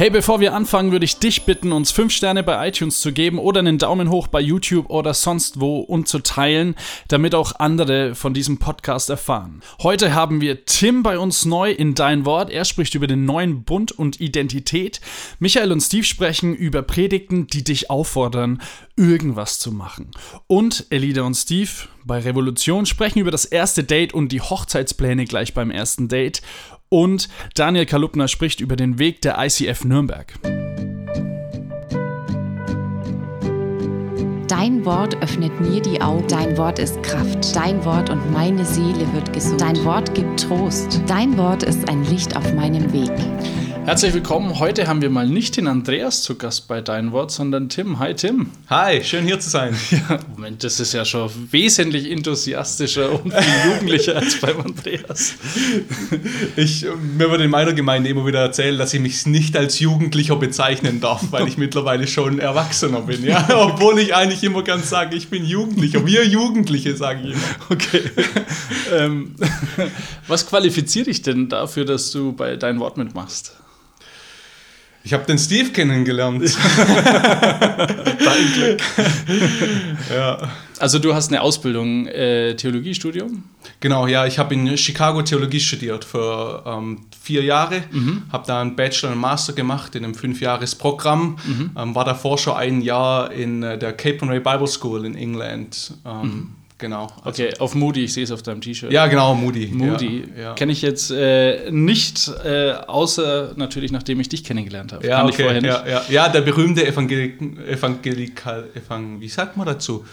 Hey, 0.00 0.08
bevor 0.08 0.40
wir 0.40 0.54
anfangen, 0.54 0.92
würde 0.92 1.04
ich 1.04 1.18
dich 1.18 1.42
bitten, 1.42 1.72
uns 1.72 1.90
5 1.90 2.10
Sterne 2.10 2.42
bei 2.42 2.66
iTunes 2.66 3.02
zu 3.02 3.12
geben 3.12 3.38
oder 3.38 3.58
einen 3.58 3.76
Daumen 3.76 4.08
hoch 4.08 4.28
bei 4.28 4.40
YouTube 4.40 4.88
oder 4.88 5.12
sonst 5.12 5.60
wo 5.60 5.80
und 5.80 6.08
zu 6.08 6.20
teilen, 6.20 6.74
damit 7.08 7.34
auch 7.34 7.56
andere 7.58 8.14
von 8.14 8.32
diesem 8.32 8.56
Podcast 8.56 9.10
erfahren. 9.10 9.60
Heute 9.82 10.14
haben 10.14 10.40
wir 10.40 10.64
Tim 10.64 11.02
bei 11.02 11.18
uns 11.18 11.44
neu 11.44 11.70
in 11.70 11.94
Dein 11.94 12.24
Wort. 12.24 12.48
Er 12.48 12.64
spricht 12.64 12.94
über 12.94 13.08
den 13.08 13.26
neuen 13.26 13.62
Bund 13.64 13.92
und 13.92 14.22
Identität. 14.22 15.02
Michael 15.38 15.70
und 15.70 15.82
Steve 15.82 16.04
sprechen 16.04 16.54
über 16.54 16.80
Predigten, 16.80 17.46
die 17.46 17.62
dich 17.62 17.90
auffordern, 17.90 18.62
irgendwas 18.96 19.58
zu 19.58 19.70
machen. 19.70 20.12
Und 20.46 20.86
Elida 20.88 21.24
und 21.24 21.34
Steve 21.34 21.68
bei 22.06 22.20
Revolution 22.20 22.86
sprechen 22.86 23.18
über 23.18 23.30
das 23.30 23.44
erste 23.44 23.84
Date 23.84 24.14
und 24.14 24.32
die 24.32 24.40
Hochzeitspläne 24.40 25.26
gleich 25.26 25.52
beim 25.52 25.70
ersten 25.70 26.08
Date. 26.08 26.40
Und 26.92 27.28
Daniel 27.54 27.86
Kalupner 27.86 28.26
spricht 28.26 28.60
über 28.60 28.74
den 28.74 28.98
Weg 28.98 29.22
der 29.22 29.38
ICF 29.38 29.84
Nürnberg. 29.84 30.34
Dein 34.48 34.84
Wort 34.84 35.14
öffnet 35.22 35.60
mir 35.60 35.80
die 35.80 36.00
Augen. 36.00 36.26
Dein 36.26 36.58
Wort 36.58 36.80
ist 36.80 37.00
Kraft. 37.04 37.54
Dein 37.54 37.84
Wort 37.84 38.10
und 38.10 38.32
meine 38.32 38.64
Seele 38.64 39.06
wird 39.14 39.32
gesund. 39.32 39.60
Dein 39.60 39.84
Wort 39.84 40.12
gibt 40.16 40.40
Trost. 40.40 41.00
Dein 41.06 41.38
Wort 41.38 41.62
ist 41.62 41.88
ein 41.88 42.02
Licht 42.06 42.36
auf 42.36 42.52
meinem 42.54 42.92
Weg. 42.92 43.12
Herzlich 43.86 44.12
willkommen. 44.12 44.60
Heute 44.60 44.86
haben 44.86 45.00
wir 45.00 45.08
mal 45.08 45.26
nicht 45.26 45.56
den 45.56 45.66
Andreas 45.66 46.22
zu 46.22 46.36
Gast 46.36 46.68
bei 46.68 46.82
Dein 46.82 47.12
Wort, 47.12 47.32
sondern 47.32 47.70
Tim. 47.70 47.98
Hi 47.98 48.14
Tim. 48.14 48.50
Hi, 48.68 49.02
schön 49.02 49.24
hier 49.24 49.40
zu 49.40 49.48
sein. 49.50 49.74
Ja, 49.90 50.20
Moment, 50.30 50.62
das 50.62 50.78
ist 50.80 50.92
ja 50.92 51.04
schon 51.04 51.30
wesentlich 51.50 52.10
enthusiastischer 52.10 53.10
und 53.12 53.32
viel 53.32 53.70
jugendlicher 53.72 54.16
als 54.16 54.40
beim 54.40 54.60
Andreas. 54.60 55.34
Ich, 56.56 56.84
mir 57.16 57.30
wird 57.30 57.40
in 57.40 57.50
meiner 57.50 57.72
Gemeinde 57.72 58.10
immer 58.10 58.26
wieder 58.26 58.40
erzählt, 58.40 58.78
dass 58.78 58.92
ich 58.92 59.00
mich 59.00 59.24
nicht 59.26 59.56
als 59.56 59.78
Jugendlicher 59.78 60.36
bezeichnen 60.36 61.00
darf, 61.00 61.24
weil 61.30 61.48
ich 61.48 61.56
mittlerweile 61.56 62.06
schon 62.06 62.38
Erwachsener 62.38 63.00
bin. 63.00 63.24
Ja? 63.24 63.48
Obwohl 63.56 63.98
ich 63.98 64.14
eigentlich 64.14 64.42
immer 64.44 64.62
ganz 64.62 64.90
sage, 64.90 65.16
ich 65.16 65.28
bin 65.28 65.44
Jugendlicher. 65.44 66.04
Wir 66.04 66.26
Jugendliche, 66.26 66.96
sage 66.96 67.20
ich 67.20 67.32
immer. 67.32 67.42
Okay. 67.70 68.02
ähm, 68.92 69.34
was 70.28 70.46
qualifiziert 70.46 71.06
dich 71.06 71.22
denn 71.22 71.48
dafür, 71.48 71.84
dass 71.84 72.10
du 72.10 72.32
bei 72.32 72.56
Dein 72.56 72.78
Wort 72.78 72.96
mitmachst? 72.96 73.54
Ich 75.10 75.14
habe 75.14 75.24
den 75.24 75.38
Steve 75.38 75.70
kennengelernt. 75.70 76.40
Dein 76.76 78.52
Glück. 78.54 78.80
ja. 80.14 80.38
Also 80.78 81.00
du 81.00 81.12
hast 81.12 81.32
eine 81.32 81.42
Ausbildung, 81.42 82.06
äh, 82.06 82.54
Theologiestudium? 82.54 83.42
Genau, 83.80 84.06
ja. 84.06 84.26
Ich 84.26 84.38
habe 84.38 84.54
in 84.54 84.78
Chicago 84.78 85.20
Theologie 85.22 85.58
studiert 85.58 86.04
für 86.04 86.62
ähm, 86.64 87.06
vier 87.20 87.42
Jahre. 87.42 87.82
Mhm. 87.90 88.22
Habe 88.30 88.46
da 88.46 88.60
einen 88.60 88.76
Bachelor 88.76 89.10
und 89.10 89.18
Master 89.18 89.52
gemacht 89.52 89.96
in 89.96 90.04
einem 90.04 90.14
Fünfjahresprogramm. 90.14 91.38
Mhm. 91.44 91.70
Ähm, 91.76 91.94
war 91.96 92.04
davor 92.04 92.38
schon 92.38 92.56
ein 92.56 92.80
Jahr 92.80 93.32
in 93.32 93.64
äh, 93.64 93.76
der 93.76 93.92
Cape 93.94 94.18
and 94.20 94.30
Ray 94.30 94.38
Bible 94.38 94.68
School 94.68 95.04
in 95.04 95.16
England. 95.16 95.92
Ähm, 96.06 96.22
mhm 96.22 96.59
genau. 96.80 97.12
Also 97.22 97.44
okay, 97.44 97.54
auf 97.58 97.74
Moody, 97.74 98.04
ich 98.04 98.12
sehe 98.12 98.24
es 98.24 98.30
auf 98.30 98.42
deinem 98.42 98.60
T-Shirt. 98.60 98.90
Ja, 98.92 99.06
genau, 99.06 99.34
Moody. 99.34 99.68
Moody. 99.72 100.24
Ja, 100.36 100.42
ja. 100.42 100.54
Kenne 100.54 100.72
ich 100.72 100.82
jetzt 100.82 101.10
äh, 101.10 101.70
nicht, 101.70 102.28
äh, 102.44 102.72
außer 102.72 103.52
natürlich, 103.56 103.92
nachdem 103.92 104.18
ich 104.20 104.28
dich 104.28 104.42
kennengelernt 104.42 104.92
habe. 104.92 105.06
Ja, 105.06 105.24
okay, 105.24 105.58
ich 105.58 105.64
ja, 105.64 105.86
ja. 105.86 106.02
ja, 106.08 106.28
der 106.28 106.40
berühmte 106.40 106.86
Evangelik 106.86 107.40
Evangelikal, 107.68 108.68
Evang 108.74 109.20
wie 109.20 109.28
sagt 109.28 109.56
man 109.56 109.66
dazu? 109.66 110.04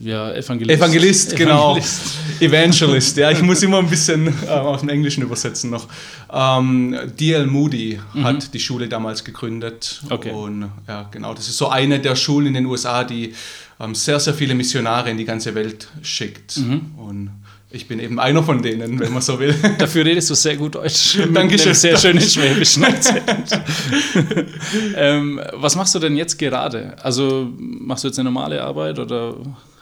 Ja, 0.00 0.32
Evangelist. 0.32 0.80
Evangelist, 0.80 1.36
genau. 1.36 1.76
Evangelist. 1.76 2.16
Evangelist, 2.40 3.16
ja, 3.16 3.30
ich 3.30 3.42
muss 3.42 3.62
immer 3.62 3.78
ein 3.78 3.88
bisschen 3.88 4.34
äh, 4.46 4.48
aus 4.48 4.80
dem 4.80 4.88
Englischen 4.88 5.22
übersetzen 5.22 5.70
noch. 5.70 5.86
Ähm, 6.32 6.96
D.L. 7.18 7.46
Moody 7.46 8.00
mhm. 8.12 8.24
hat 8.24 8.52
die 8.52 8.60
Schule 8.60 8.88
damals 8.88 9.24
gegründet. 9.24 10.02
Okay. 10.10 10.30
Und 10.30 10.70
ja, 10.88 11.08
genau, 11.10 11.34
das 11.34 11.48
ist 11.48 11.56
so 11.56 11.68
eine 11.68 12.00
der 12.00 12.16
Schulen 12.16 12.48
in 12.48 12.54
den 12.54 12.66
USA, 12.66 13.04
die 13.04 13.34
sehr, 13.94 14.20
sehr 14.20 14.34
viele 14.34 14.54
Missionare 14.54 15.10
in 15.10 15.16
die 15.16 15.24
ganze 15.24 15.54
Welt 15.54 15.88
schickt. 16.02 16.58
Mhm. 16.58 16.92
Und 16.96 17.30
ich 17.70 17.88
bin 17.88 17.98
eben 17.98 18.20
einer 18.20 18.42
von 18.42 18.62
denen, 18.62 19.00
wenn 19.00 19.12
man 19.12 19.22
so 19.22 19.40
will. 19.40 19.54
Dafür 19.78 20.04
redest 20.04 20.30
du 20.30 20.34
sehr 20.34 20.56
gut 20.56 20.74
Deutsch. 20.74 21.18
Dankeschön. 21.32 21.74
Sehr 21.74 21.96
schönen 21.96 22.20
schwäbischen 22.20 22.84
Akzent. 22.84 23.60
ähm, 24.96 25.40
was 25.54 25.74
machst 25.74 25.94
du 25.94 25.98
denn 25.98 26.16
jetzt 26.16 26.38
gerade? 26.38 26.96
Also 27.02 27.50
machst 27.58 28.04
du 28.04 28.08
jetzt 28.08 28.18
eine 28.18 28.30
normale 28.30 28.62
Arbeit 28.62 28.98
oder 28.98 29.34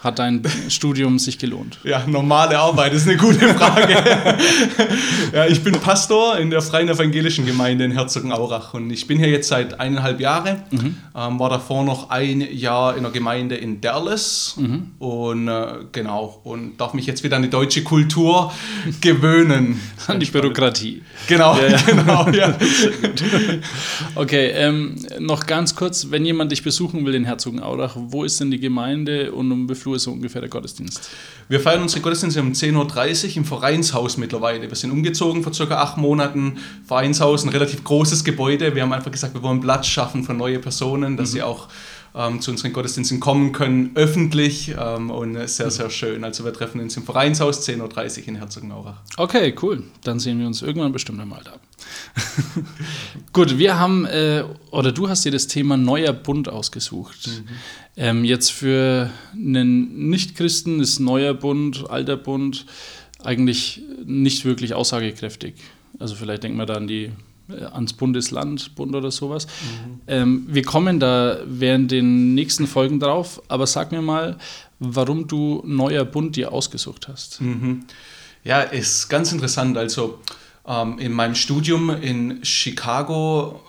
hat 0.03 0.19
dein 0.19 0.43
Studium 0.69 1.19
sich 1.19 1.38
gelohnt? 1.38 1.78
Ja, 1.84 2.06
normale 2.06 2.59
Arbeit 2.59 2.94
ist 2.94 3.06
eine 3.06 3.19
gute 3.19 3.55
Frage. 3.55 3.93
ja, 5.34 5.47
ich 5.47 5.62
bin 5.62 5.75
Pastor 5.75 6.38
in 6.38 6.50
der 6.50 6.62
Freien 6.62 6.88
Evangelischen 6.88 7.44
Gemeinde 7.44 7.84
in 7.84 7.93
Herzogenaurach 7.93 8.72
und 8.75 8.91
ich 8.91 9.06
bin 9.06 9.19
hier 9.19 9.28
jetzt 9.28 9.49
seit 9.49 9.78
eineinhalb 9.78 10.21
Jahren. 10.21 10.62
Mhm. 10.71 10.97
Ähm, 11.15 11.38
war 11.38 11.50
davor 11.50 11.84
noch 11.84 12.09
ein 12.09 12.41
Jahr 12.41 12.97
in 12.97 13.03
der 13.03 13.12
Gemeinde 13.12 13.56
in 13.56 13.81
Derles 13.81 14.55
mhm. 14.56 14.93
und 14.99 15.49
äh, 15.49 15.66
genau 15.93 16.41
und 16.44 16.78
darf 16.78 16.94
mich 16.94 17.06
jetzt 17.06 17.22
wieder 17.22 17.37
an 17.37 17.43
die 17.43 17.50
deutsche 17.50 17.82
Kultur 17.82 18.53
gewöhnen. 19.00 19.81
An 20.06 20.19
die 20.19 20.27
Bürokratie. 20.27 21.03
Genau, 21.28 21.56
ja, 21.56 21.77
genau. 21.87 22.28
Ja. 22.31 22.56
okay, 24.15 24.50
ähm, 24.55 24.97
noch 25.19 25.47
ganz 25.47 25.77
kurz, 25.77 26.11
wenn 26.11 26.25
jemand 26.25 26.53
dich 26.53 26.62
besuchen 26.62 27.05
will 27.05 27.15
in 27.15 27.25
Herzogenaurach, 27.25 27.97
wo 27.97 28.25
ist 28.25 28.41
denn 28.41 28.50
die 28.50 28.59
Gemeinde 28.59 29.32
und 29.32 29.53
um 29.53 29.69
wie 29.69 29.75
viel 29.75 29.90
Uhr 29.91 29.97
ist 29.97 30.05
so 30.05 30.12
ungefähr 30.12 30.41
der 30.41 30.51
Gottesdienst? 30.51 31.11
Wir 31.49 31.61
feiern 31.61 31.83
unsere 31.83 32.01
Gottesdienste 32.01 32.41
um 32.41 32.53
10.30 32.53 33.31
Uhr 33.31 33.37
im 33.37 33.45
Vereinshaus 33.45 34.17
mittlerweile. 34.17 34.69
Wir 34.69 34.77
sind 34.77 34.91
umgezogen 34.91 35.43
vor 35.43 35.53
circa 35.53 35.77
acht 35.77 35.99
Monaten. 35.99 36.59
Vereinshaus, 36.87 37.45
ein 37.45 37.51
relativ 37.51 37.84
großes 37.84 38.25
Gebäude. 38.25 38.75
Wir 38.75 38.83
haben 38.83 38.93
einfach 38.93 39.11
gesagt, 39.11 39.34
wir 39.34 39.43
wollen 39.43 39.61
Platz 39.61 39.87
schaffen 39.87 40.25
für 40.25 40.34
neue 40.34 40.59
Personen, 40.59 41.17
dass 41.17 41.31
mhm. 41.31 41.33
sie 41.33 41.43
auch 41.43 41.69
ähm, 42.15 42.41
zu 42.41 42.50
unseren 42.50 42.72
Gottesdiensten 42.72 43.21
kommen 43.21 43.53
können, 43.53 43.91
öffentlich 43.94 44.75
ähm, 44.78 45.10
und 45.10 45.37
sehr, 45.48 45.71
sehr 45.71 45.91
schön. 45.91 46.25
Also 46.25 46.44
wir 46.44 46.53
treffen 46.53 46.81
uns 46.81 46.97
im 46.97 47.04
Vereinshaus 47.04 47.69
10.30 47.69 48.22
Uhr 48.22 48.28
in 48.28 48.37
Herzogenaurach. 48.37 49.00
Okay, 49.16 49.54
cool. 49.62 49.84
Dann 50.04 50.19
sehen 50.19 50.38
wir 50.38 50.47
uns 50.47 50.62
irgendwann 50.62 50.93
bestimmt 50.93 51.20
einmal 51.20 51.43
da. 51.44 51.53
Gut, 53.32 53.59
wir 53.59 53.78
haben, 53.78 54.04
äh, 54.06 54.44
oder 54.70 54.93
du 54.93 55.09
hast 55.09 55.25
dir 55.25 55.32
das 55.32 55.47
Thema 55.47 55.76
neuer 55.76 56.12
Bund 56.12 56.49
ausgesucht. 56.49 57.28
Mhm. 57.28 57.49
Ähm, 57.97 58.25
jetzt 58.25 58.50
für 58.50 59.10
einen 59.32 60.09
Nichtchristen 60.09 60.81
ist 60.81 60.99
neuer 61.00 61.34
Bund, 61.34 61.88
alter 61.91 62.16
Bund 62.16 62.66
eigentlich 63.22 63.82
nicht 64.04 64.44
wirklich 64.44 64.75
aussagekräftig. 64.75 65.54
Also 65.99 66.15
vielleicht 66.15 66.43
denkt 66.43 66.56
man 66.56 66.66
da 66.66 66.75
an 66.75 66.87
die 66.87 67.12
ans 67.72 67.93
Bundesland, 67.93 68.75
Bund 68.75 68.94
oder 68.94 69.11
sowas. 69.11 69.47
Mhm. 69.47 70.00
Ähm, 70.06 70.47
wir 70.49 70.62
kommen 70.62 71.00
da 71.00 71.38
während 71.47 71.91
den 71.91 72.34
nächsten 72.34 72.66
Folgen 72.66 73.00
drauf, 73.00 73.43
aber 73.49 73.66
sag 73.66 73.93
mir 73.93 74.03
mal, 74.03 74.37
warum 74.78 75.27
du 75.28 75.62
neuer 75.65 76.05
Bund 76.05 76.37
dir 76.37 76.53
ausgesucht 76.53 77.09
hast. 77.09 77.41
Mhm. 77.41 77.84
Ja, 78.44 78.61
ist 78.62 79.08
ganz 79.08 79.32
interessant. 79.32 79.76
Also 79.76 80.19
ähm, 80.67 80.99
in 80.99 81.12
meinem 81.12 81.35
Studium 81.35 81.91
in 81.91 82.44
Chicago, 82.44 83.61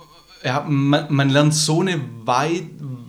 ja, 0.44 0.66
man, 0.68 1.06
man 1.10 1.30
lernt 1.30 1.54
so 1.54 1.81
eine 1.81 2.01
weit, 2.25 2.63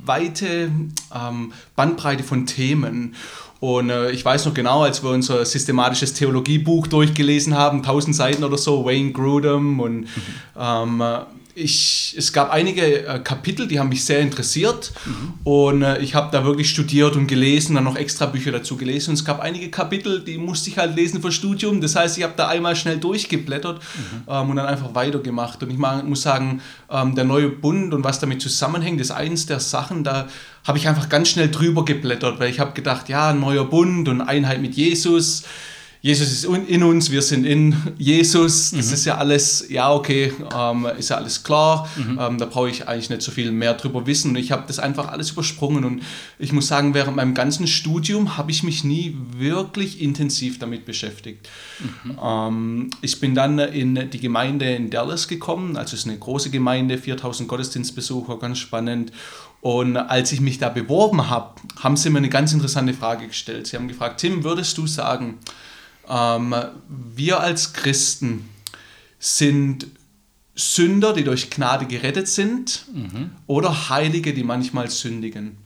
weite 0.05 0.71
ähm, 1.15 1.53
Bandbreite 1.77 2.23
von 2.23 2.47
Themen. 2.47 3.15
Und 3.61 3.91
äh, 3.91 4.11
ich 4.11 4.25
weiß 4.25 4.47
noch 4.47 4.55
genau, 4.55 4.83
als 4.83 5.05
wir 5.05 5.11
unser 5.11 5.45
systematisches 5.45 6.15
Theologiebuch 6.15 6.89
durchgelesen 6.89 7.55
haben, 7.57 7.79
1000 7.79 8.17
Seiten 8.17 8.45
oder 8.45 8.59
so, 8.59 8.85
Wayne 8.85 9.13
Grudem 9.13 9.79
und 9.79 10.01
mhm. 10.01 10.07
ähm, 10.59 11.03
ich, 11.55 12.15
es 12.17 12.33
gab 12.33 12.51
einige 12.51 13.07
äh, 13.07 13.19
Kapitel, 13.19 13.69
die 13.69 13.79
haben 13.79 13.91
mich 13.91 14.05
sehr 14.05 14.21
interessiert 14.21 14.93
mhm. 15.05 15.35
und 15.45 15.83
äh, 15.83 15.99
ich 15.99 16.15
habe 16.15 16.31
da 16.33 16.45
wirklich 16.45 16.71
studiert 16.71 17.15
und 17.15 17.27
gelesen, 17.27 17.75
dann 17.75 17.85
noch 17.85 17.97
extra 17.97 18.27
Bücher 18.27 18.53
dazu 18.53 18.77
gelesen 18.77 19.11
und 19.11 19.15
es 19.15 19.25
gab 19.25 19.41
einige 19.41 19.71
Kapitel, 19.71 20.21
die 20.25 20.39
musste 20.39 20.71
ich 20.71 20.79
halt 20.79 20.97
lesen 20.97 21.21
für 21.21 21.31
Studium, 21.31 21.81
das 21.81 21.95
heißt, 21.95 22.17
ich 22.17 22.25
habe 22.25 22.35
da 22.37 22.49
einmal 22.49 22.75
schnell 22.75 22.99
durchgeblättert 22.99 23.81
mhm. 23.81 24.23
ähm, 24.29 24.51
und 24.51 24.57
dann 24.57 24.67
einfach 24.67 24.95
weitergemacht 24.95 25.63
und 25.63 25.71
ich 25.71 25.79
muss 25.79 26.23
sagen, 26.23 26.63
ähm, 26.91 27.15
der 27.15 27.25
neue 27.25 27.51
Bund 27.51 27.93
und 27.93 28.03
was 28.03 28.19
damit 28.19 28.41
zusammenhängt, 28.41 29.01
ist 29.01 29.11
eins 29.11 29.47
der 29.47 29.61
Sachen, 29.61 30.05
da 30.05 30.29
habe 30.65 30.79
ich 30.79 30.89
einfach 30.89 31.09
ganz 31.09 31.29
schnell 31.29 31.51
drüber 31.51 31.85
geblättert, 31.85 32.41
weil 32.41 32.51
ich 32.51 32.61
habe 32.61 32.73
gedacht, 32.73 33.09
ja, 33.09 33.33
neuer 33.33 33.65
Bund 33.65 34.09
und 34.09 34.21
Einheit 34.21 34.63
mit 34.63 34.75
Jesus, 34.75 35.43
Jesus 36.03 36.33
ist 36.33 36.45
in 36.45 36.83
uns, 36.83 37.13
wir 37.13 37.23
sind 37.23 37.45
in 37.45 37.77
Jesus. 37.97 38.73
Das 38.73 38.89
mhm. 38.89 38.95
ist 38.95 39.05
ja 39.05 39.19
alles, 39.19 39.67
ja, 39.69 39.93
okay, 39.93 40.33
ähm, 40.53 40.89
ist 40.99 41.11
ja 41.11 41.17
alles 41.17 41.45
klar. 41.45 41.89
Mhm. 41.95 42.19
Ähm, 42.21 42.39
da 42.39 42.47
brauche 42.47 42.69
ich 42.69 42.89
eigentlich 42.89 43.09
nicht 43.09 43.23
so 43.23 43.31
viel 43.31 43.53
mehr 43.53 43.75
drüber 43.75 44.05
wissen. 44.05 44.31
Und 44.31 44.37
ich 44.37 44.51
habe 44.51 44.65
das 44.67 44.81
einfach 44.81 45.07
alles 45.07 45.31
übersprungen. 45.31 45.85
Und 45.85 46.03
ich 46.41 46.53
muss 46.53 46.67
sagen, 46.67 46.93
während 46.95 47.15
meinem 47.15 47.35
ganzen 47.35 47.69
Studium 47.69 48.37
habe 48.37 48.51
ich 48.51 48.65
mich 48.65 48.83
nie 48.83 49.17
wirklich 49.39 50.03
intensiv 50.03 50.59
damit 50.59 50.87
beschäftigt. 50.87 51.49
Mhm. 51.79 52.19
Ähm, 52.21 52.91
ich 53.01 53.21
bin 53.21 53.37
dann 53.37 53.61
in 53.61 54.11
die 54.11 54.21
Gemeinde 54.21 54.75
in 54.75 54.91
Dallas 54.91 55.29
gekommen. 55.29 55.77
Also 55.77 55.95
es 55.95 56.01
ist 56.01 56.09
eine 56.09 56.19
große 56.19 56.51
Gemeinde, 56.51 56.99
4000 56.99 57.49
Gottesdienstbesucher, 57.49 58.41
ganz 58.41 58.59
spannend. 58.59 59.13
Und 59.61 59.97
als 59.97 60.33
ich 60.33 60.41
mich 60.41 60.59
da 60.59 60.69
beworben 60.69 61.31
habe, 61.31 61.55
haben 61.79 61.97
sie 61.97 62.11
mir 62.11 62.19
eine 62.19 62.29
ganz 62.29 62.53
interessante 62.53 62.93
Frage 62.93 63.29
gestellt. 63.29 63.69
Sie 63.69 63.77
haben 63.77 63.87
gefragt, 63.87 64.19
Tim, 64.21 64.43
würdest 64.43 64.77
du 64.77 64.89
sagen, 64.89 65.39
wir 66.13 67.41
als 67.41 67.73
Christen 67.73 68.49
sind 69.19 69.87
Sünder, 70.55 71.15
die 71.15 71.25
durch 71.25 71.49
Gnade 71.49 71.87
gerettet 71.87 72.29
sind, 72.29 72.85
mhm. 72.93 73.31
oder 73.47 73.89
Heilige, 73.89 74.35
die 74.35 74.45
manchmal 74.45 74.91
sündigen. 74.91 75.57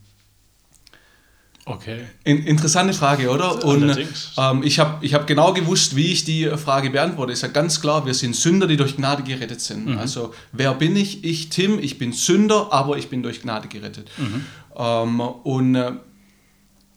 Okay. 1.68 2.04
In, 2.22 2.44
interessante 2.44 2.94
Frage, 2.94 3.28
oder? 3.28 3.64
Und 3.64 3.98
ähm, 4.38 4.62
ich 4.62 4.78
habe 4.78 5.04
ich 5.04 5.14
hab 5.14 5.26
genau 5.26 5.52
gewusst, 5.52 5.96
wie 5.96 6.12
ich 6.12 6.24
die 6.24 6.48
Frage 6.56 6.90
beantworte. 6.90 7.32
Ich 7.32 7.40
sage 7.40 7.52
ganz 7.52 7.80
klar, 7.80 8.06
wir 8.06 8.14
sind 8.14 8.36
Sünder, 8.36 8.68
die 8.68 8.76
durch 8.76 8.96
Gnade 8.96 9.24
gerettet 9.24 9.60
sind. 9.60 9.86
Mhm. 9.86 9.98
Also, 9.98 10.32
wer 10.52 10.74
bin 10.74 10.94
ich? 10.94 11.24
Ich, 11.24 11.48
Tim, 11.48 11.80
ich 11.80 11.98
bin 11.98 12.12
Sünder, 12.12 12.72
aber 12.72 12.98
ich 12.98 13.08
bin 13.08 13.24
durch 13.24 13.42
Gnade 13.42 13.66
gerettet. 13.66 14.08
Mhm. 14.16 14.44
Ähm, 14.76 15.20
und 15.20 15.74
äh, 15.74 15.92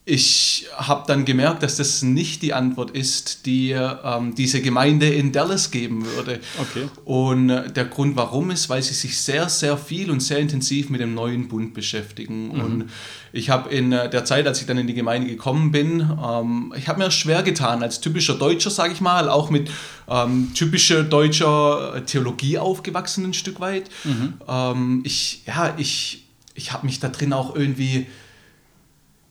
ich 0.09 0.65
habe 0.75 1.03
dann 1.05 1.23
gemerkt, 1.23 1.61
dass 1.61 1.77
das 1.77 2.01
nicht 2.01 2.41
die 2.41 2.53
Antwort 2.53 2.89
ist, 2.91 3.45
die 3.45 3.71
ähm, 3.71 4.33
diese 4.33 4.59
Gemeinde 4.59 5.07
in 5.07 5.31
Dallas 5.31 5.69
geben 5.69 6.03
würde. 6.03 6.39
Okay. 6.59 6.89
Und 7.05 7.51
äh, 7.51 7.71
der 7.71 7.85
Grund 7.85 8.15
warum 8.15 8.49
ist, 8.49 8.69
weil 8.69 8.81
sie 8.81 8.95
sich 8.95 9.19
sehr, 9.19 9.49
sehr 9.49 9.77
viel 9.77 10.09
und 10.09 10.21
sehr 10.21 10.39
intensiv 10.39 10.89
mit 10.89 10.99
dem 10.99 11.13
neuen 11.13 11.47
Bund 11.47 11.75
beschäftigen. 11.75 12.47
Mhm. 12.47 12.61
Und 12.61 12.89
ich 13.33 13.51
habe 13.51 13.69
in 13.69 13.91
äh, 13.91 14.09
der 14.09 14.25
Zeit, 14.25 14.47
als 14.47 14.59
ich 14.59 14.65
dann 14.65 14.79
in 14.79 14.87
die 14.87 14.95
Gemeinde 14.95 15.27
gekommen 15.27 15.71
bin, 15.71 15.99
ähm, 15.99 16.73
ich 16.75 16.87
habe 16.87 16.97
mir 16.97 17.11
schwer 17.11 17.43
getan, 17.43 17.83
als 17.83 18.01
typischer 18.01 18.33
Deutscher, 18.33 18.71
sage 18.71 18.93
ich 18.93 19.01
mal, 19.01 19.29
auch 19.29 19.51
mit 19.51 19.69
ähm, 20.09 20.51
typischer 20.55 21.03
deutscher 21.03 22.03
Theologie 22.07 22.57
aufgewachsen 22.57 23.25
ein 23.25 23.33
Stück 23.35 23.59
weit. 23.59 23.91
Mhm. 24.03 24.33
Ähm, 24.47 25.01
ich, 25.05 25.43
ja, 25.45 25.75
ich, 25.77 26.25
ich 26.55 26.71
habe 26.73 26.87
mich 26.87 26.99
da 26.99 27.09
drin 27.09 27.31
auch 27.31 27.55
irgendwie 27.55 28.07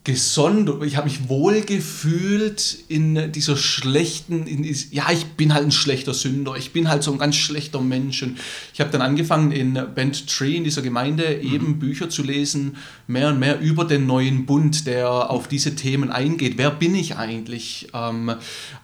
gesund, 0.09 0.73
ich 0.87 0.97
habe 0.97 1.07
mich 1.07 1.29
wohl 1.29 1.61
gefühlt 1.61 2.79
in 2.89 3.31
dieser 3.31 3.59
schlechten, 3.59 4.47
in, 4.47 4.65
ja, 4.91 5.05
ich 5.13 5.27
bin 5.27 5.53
halt 5.53 5.67
ein 5.67 5.71
schlechter 5.71 6.15
Sünder, 6.15 6.55
ich 6.57 6.73
bin 6.73 6.89
halt 6.89 7.03
so 7.03 7.13
ein 7.13 7.19
ganz 7.19 7.37
schlechter 7.37 7.83
Mensch. 7.83 8.23
Und 8.23 8.39
ich 8.73 8.81
habe 8.81 8.91
dann 8.91 9.03
angefangen 9.03 9.53
in 9.53 9.79
Bent 9.95 10.27
Tree, 10.27 10.57
in 10.57 10.65
dieser 10.65 10.81
Gemeinde, 10.81 11.39
mhm. 11.43 11.55
eben 11.55 11.79
Bücher 11.79 12.09
zu 12.09 12.23
lesen, 12.23 12.79
mehr 13.07 13.29
und 13.29 13.39
mehr 13.39 13.61
über 13.61 13.85
den 13.85 14.07
neuen 14.07 14.47
Bund, 14.47 14.87
der 14.87 15.31
auf 15.31 15.47
diese 15.47 15.77
Themen 15.77 16.11
eingeht. 16.11 16.55
Wer 16.57 16.71
bin 16.71 16.95
ich 16.95 17.17
eigentlich 17.17 17.89
ähm, 17.93 18.33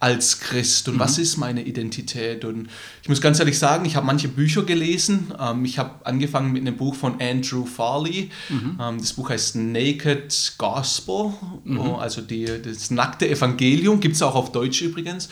als 0.01 0.41
Christ 0.41 0.89
und 0.89 0.97
mhm. 0.97 1.01
was 1.01 1.17
ist 1.17 1.39
meine 1.39 1.63
Identität? 1.63 2.45
Und 2.45 2.69
ich 3.01 3.09
muss 3.09 3.23
ganz 3.23 3.39
ehrlich 3.39 3.59
sagen, 3.59 3.87
ich 3.87 3.97
habe 3.97 4.05
manche 4.05 4.29
Bücher 4.29 4.65
gelesen. 4.65 5.33
Ähm, 5.41 5.65
ich 5.65 5.79
habe 5.79 6.05
angefangen 6.05 6.53
mit 6.53 6.61
einem 6.61 6.77
Buch 6.77 6.95
von 6.95 7.19
Andrew 7.19 7.65
Farley. 7.65 8.29
Mhm. 8.51 8.79
Ähm, 8.79 8.99
das 8.99 9.15
Buch 9.15 9.31
heißt 9.31 9.57
Naked 9.57 10.53
Gospel. 10.59 11.14
Gospel, 11.15 11.33
mhm. 11.65 11.95
Also 11.97 12.21
die, 12.21 12.45
das 12.45 12.91
nackte 12.91 13.29
Evangelium, 13.29 14.01
gibt 14.01 14.17
es 14.17 14.23
auch 14.23 14.35
auf 14.35 14.53
Deutsch 14.53 14.83
übrigens. 14.83 15.29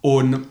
Und 0.00 0.46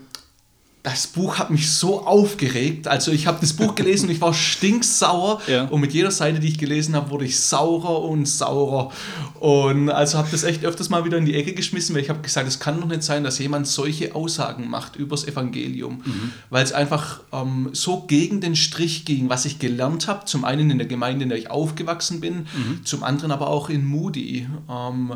das 0.86 1.08
Buch 1.08 1.40
hat 1.40 1.50
mich 1.50 1.72
so 1.72 2.06
aufgeregt. 2.06 2.88
Also 2.88 3.12
ich 3.12 3.26
habe 3.26 3.40
das 3.42 3.54
Buch 3.54 3.74
gelesen 3.74 4.06
und 4.06 4.14
ich 4.14 4.22
war 4.22 4.34
stinksauer. 4.34 5.42
Ja. 5.56 5.66
Und 5.66 5.80
mit 5.82 5.94
jeder 5.94 6.12
Seite, 6.12 6.40
die 6.40 6.48
ich 6.48 6.58
gelesen 6.58 6.96
habe, 6.96 7.10
wurde 7.12 7.26
ich 7.26 7.40
saurer 7.40 8.02
und 8.02 8.28
saurer. 8.28 8.92
Und 9.40 9.90
also 9.90 10.18
habe 10.18 10.28
das 10.32 10.44
echt 10.44 10.66
öfters 10.66 10.90
mal 10.90 11.06
wieder 11.06 11.18
in 11.18 11.26
die 11.26 11.36
Ecke 11.36 11.54
geschmissen, 11.54 11.96
weil 11.96 12.02
ich 12.02 12.10
habe 12.10 12.22
gesagt, 12.22 12.48
es 12.48 12.60
kann 12.60 12.80
doch 12.80 12.88
nicht 12.88 13.04
sein, 13.04 13.24
dass 13.24 13.38
jemand 13.40 13.68
solche 13.68 14.16
Aussagen 14.16 14.70
macht 14.70 14.96
über 14.96 15.16
das 15.16 15.28
Evangelium. 15.28 16.02
Mhm. 16.04 16.32
Weil 16.50 16.64
es 16.64 16.74
einfach 16.74 17.22
ähm, 17.32 17.70
so 17.74 18.02
gegen 18.02 18.42
den 18.42 18.56
Strich 18.56 19.06
ging, 19.06 19.30
was 19.30 19.46
ich 19.46 19.60
gelernt 19.60 20.08
habe. 20.08 20.26
Zum 20.26 20.46
einen 20.46 20.72
in 20.72 20.78
der 20.78 20.88
Gemeinde, 20.88 21.24
in 21.24 21.30
der 21.30 21.38
ich 21.38 21.52
aufgewachsen 21.52 22.22
bin, 22.22 22.48
mhm. 22.56 22.82
zum 22.84 23.04
anderen 23.04 23.32
aber 23.32 23.48
auch 23.48 23.70
in 23.70 23.86
Moody. 23.86 24.48
Ähm, 24.70 25.14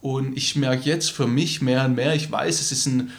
und 0.00 0.36
ich 0.36 0.56
merke 0.56 0.88
jetzt 0.88 1.10
für 1.10 1.26
mich 1.26 1.62
mehr 1.62 1.84
und 1.84 1.94
mehr, 1.94 2.14
ich 2.14 2.30
weiß, 2.30 2.60
es 2.60 2.72
ist 2.72 2.86
ein 2.86 3.10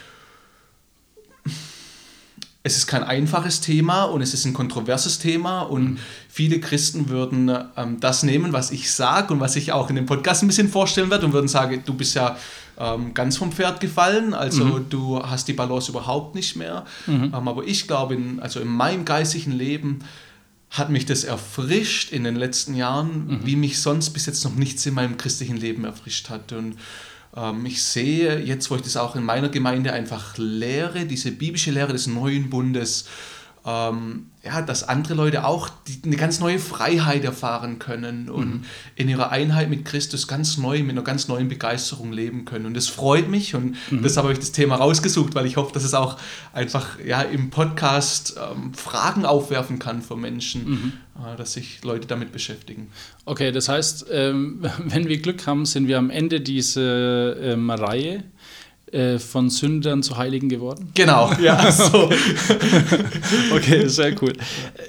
es 2.64 2.78
ist 2.78 2.88
kein 2.88 3.04
einfaches 3.04 3.62
Thema 3.62 4.04
und 4.04 4.22
es 4.22 4.34
ist 4.34 4.46
ein 4.46 4.54
kontroverses 4.54 5.18
Thema 5.18 5.62
und 5.62 5.92
mhm. 5.92 5.98
viele 6.30 6.60
Christen 6.60 7.10
würden 7.10 7.52
ähm, 7.76 8.00
das 8.00 8.22
nehmen, 8.22 8.54
was 8.54 8.72
ich 8.72 8.92
sage 8.92 9.34
und 9.34 9.40
was 9.40 9.56
ich 9.56 9.72
auch 9.72 9.90
in 9.90 9.96
dem 9.96 10.06
Podcast 10.06 10.44
ein 10.44 10.48
bisschen 10.48 10.70
vorstellen 10.70 11.10
werde 11.10 11.26
und 11.26 11.34
würden 11.34 11.48
sagen, 11.48 11.82
du 11.86 11.96
bist 11.96 12.14
ja 12.14 12.38
ähm, 12.78 13.16
ganz 13.16 13.38
vom 13.38 13.52
Pferd 13.52 13.80
gefallen, 13.80 14.36
also 14.36 14.64
mhm. 14.64 14.86
du 14.90 15.24
hast 15.24 15.48
die 15.48 15.54
Balance 15.54 15.90
überhaupt 15.90 16.36
nicht 16.36 16.56
mehr. 16.56 16.86
Mhm. 17.08 17.32
Ähm, 17.34 17.48
aber 17.48 17.66
ich 17.66 17.88
glaube, 17.88 18.14
in, 18.14 18.40
also 18.40 18.60
in 18.60 18.68
meinem 18.68 19.06
geistigen 19.06 19.52
Leben 19.52 20.00
hat 20.70 20.90
mich 20.90 21.06
das 21.06 21.24
erfrischt 21.24 22.12
in 22.12 22.24
den 22.24 22.36
letzten 22.36 22.76
Jahren, 22.76 23.28
mhm. 23.28 23.40
wie 23.44 23.56
mich 23.56 23.82
sonst 23.82 24.12
bis 24.12 24.28
jetzt 24.28 24.44
noch 24.46 24.56
nichts 24.56 24.86
in 24.86 24.94
meinem 24.94 25.18
christlichen 25.18 25.58
Leben 25.58 25.84
erfrischt 25.84 26.30
hat. 26.30 26.54
Und 26.54 26.78
ich 27.64 27.82
sehe 27.82 28.40
jetzt, 28.40 28.70
wo 28.70 28.76
ich 28.76 28.82
das 28.82 28.98
auch 28.98 29.16
in 29.16 29.24
meiner 29.24 29.50
Gemeinde 29.50 29.94
einfach 29.94 30.38
lehre, 30.38 31.06
diese 31.06 31.32
biblische 31.32 31.72
Lehre 31.72 31.94
des 31.94 32.08
neuen 32.08 32.50
Bundes, 32.50 33.06
ähm, 33.66 34.28
ja, 34.44 34.62
dass 34.64 34.88
andere 34.88 35.14
Leute 35.14 35.46
auch 35.46 35.70
die, 35.88 36.02
eine 36.04 36.16
ganz 36.16 36.40
neue 36.40 36.58
Freiheit 36.58 37.24
erfahren 37.24 37.78
können 37.78 38.28
und 38.28 38.48
mhm. 38.48 38.64
in 38.96 39.08
ihrer 39.08 39.30
Einheit 39.30 39.70
mit 39.70 39.86
Christus 39.86 40.28
ganz 40.28 40.58
neu, 40.58 40.80
mit 40.82 40.92
einer 40.92 41.04
ganz 41.04 41.28
neuen 41.28 41.48
Begeisterung 41.48 42.12
leben 42.12 42.46
können. 42.46 42.66
Und 42.66 42.76
das 42.76 42.88
freut 42.88 43.30
mich 43.30 43.54
und 43.54 43.76
mhm. 43.92 44.02
deshalb 44.02 44.24
habe 44.24 44.34
ich 44.34 44.40
das 44.40 44.52
Thema 44.52 44.78
rausgesucht, 44.78 45.36
weil 45.36 45.46
ich 45.46 45.58
hoffe, 45.58 45.74
dass 45.74 45.84
es 45.84 45.94
auch 45.94 46.18
einfach 46.54 47.00
ja, 47.06 47.22
im 47.22 47.52
Podcast 47.52 48.36
ähm, 48.38 48.74
Fragen 48.74 49.26
aufwerfen 49.26 49.78
kann 49.78 50.02
für 50.02 50.16
Menschen, 50.16 50.70
mhm. 50.70 50.94
äh, 51.24 51.36
dass 51.38 51.54
sich 51.54 51.84
Leute 51.84 52.08
damit 52.08 52.32
beschäftigen. 52.32 52.90
Okay, 53.26 53.52
das 53.52 53.70
heißt, 53.70 54.08
ähm, 54.12 54.66
wenn 54.80 55.08
wir 55.08 55.22
Glück 55.22 55.46
haben, 55.46 55.68
sind 55.68 55.88
wir 55.88 56.00
am 56.00 56.10
Ende 56.10 56.42
dieser 56.42 57.40
ähm, 57.40 57.70
Reihe 57.70 58.24
äh, 58.92 59.20
von 59.20 59.50
Sündern 59.50 60.04
zu 60.04 60.18
Heiligen 60.18 60.50
geworden? 60.50 60.92
Genau, 60.94 61.32
ja. 61.42 61.72
So. 61.82 62.10
okay, 63.56 63.88
sehr 63.88 64.22
cool. 64.22 64.34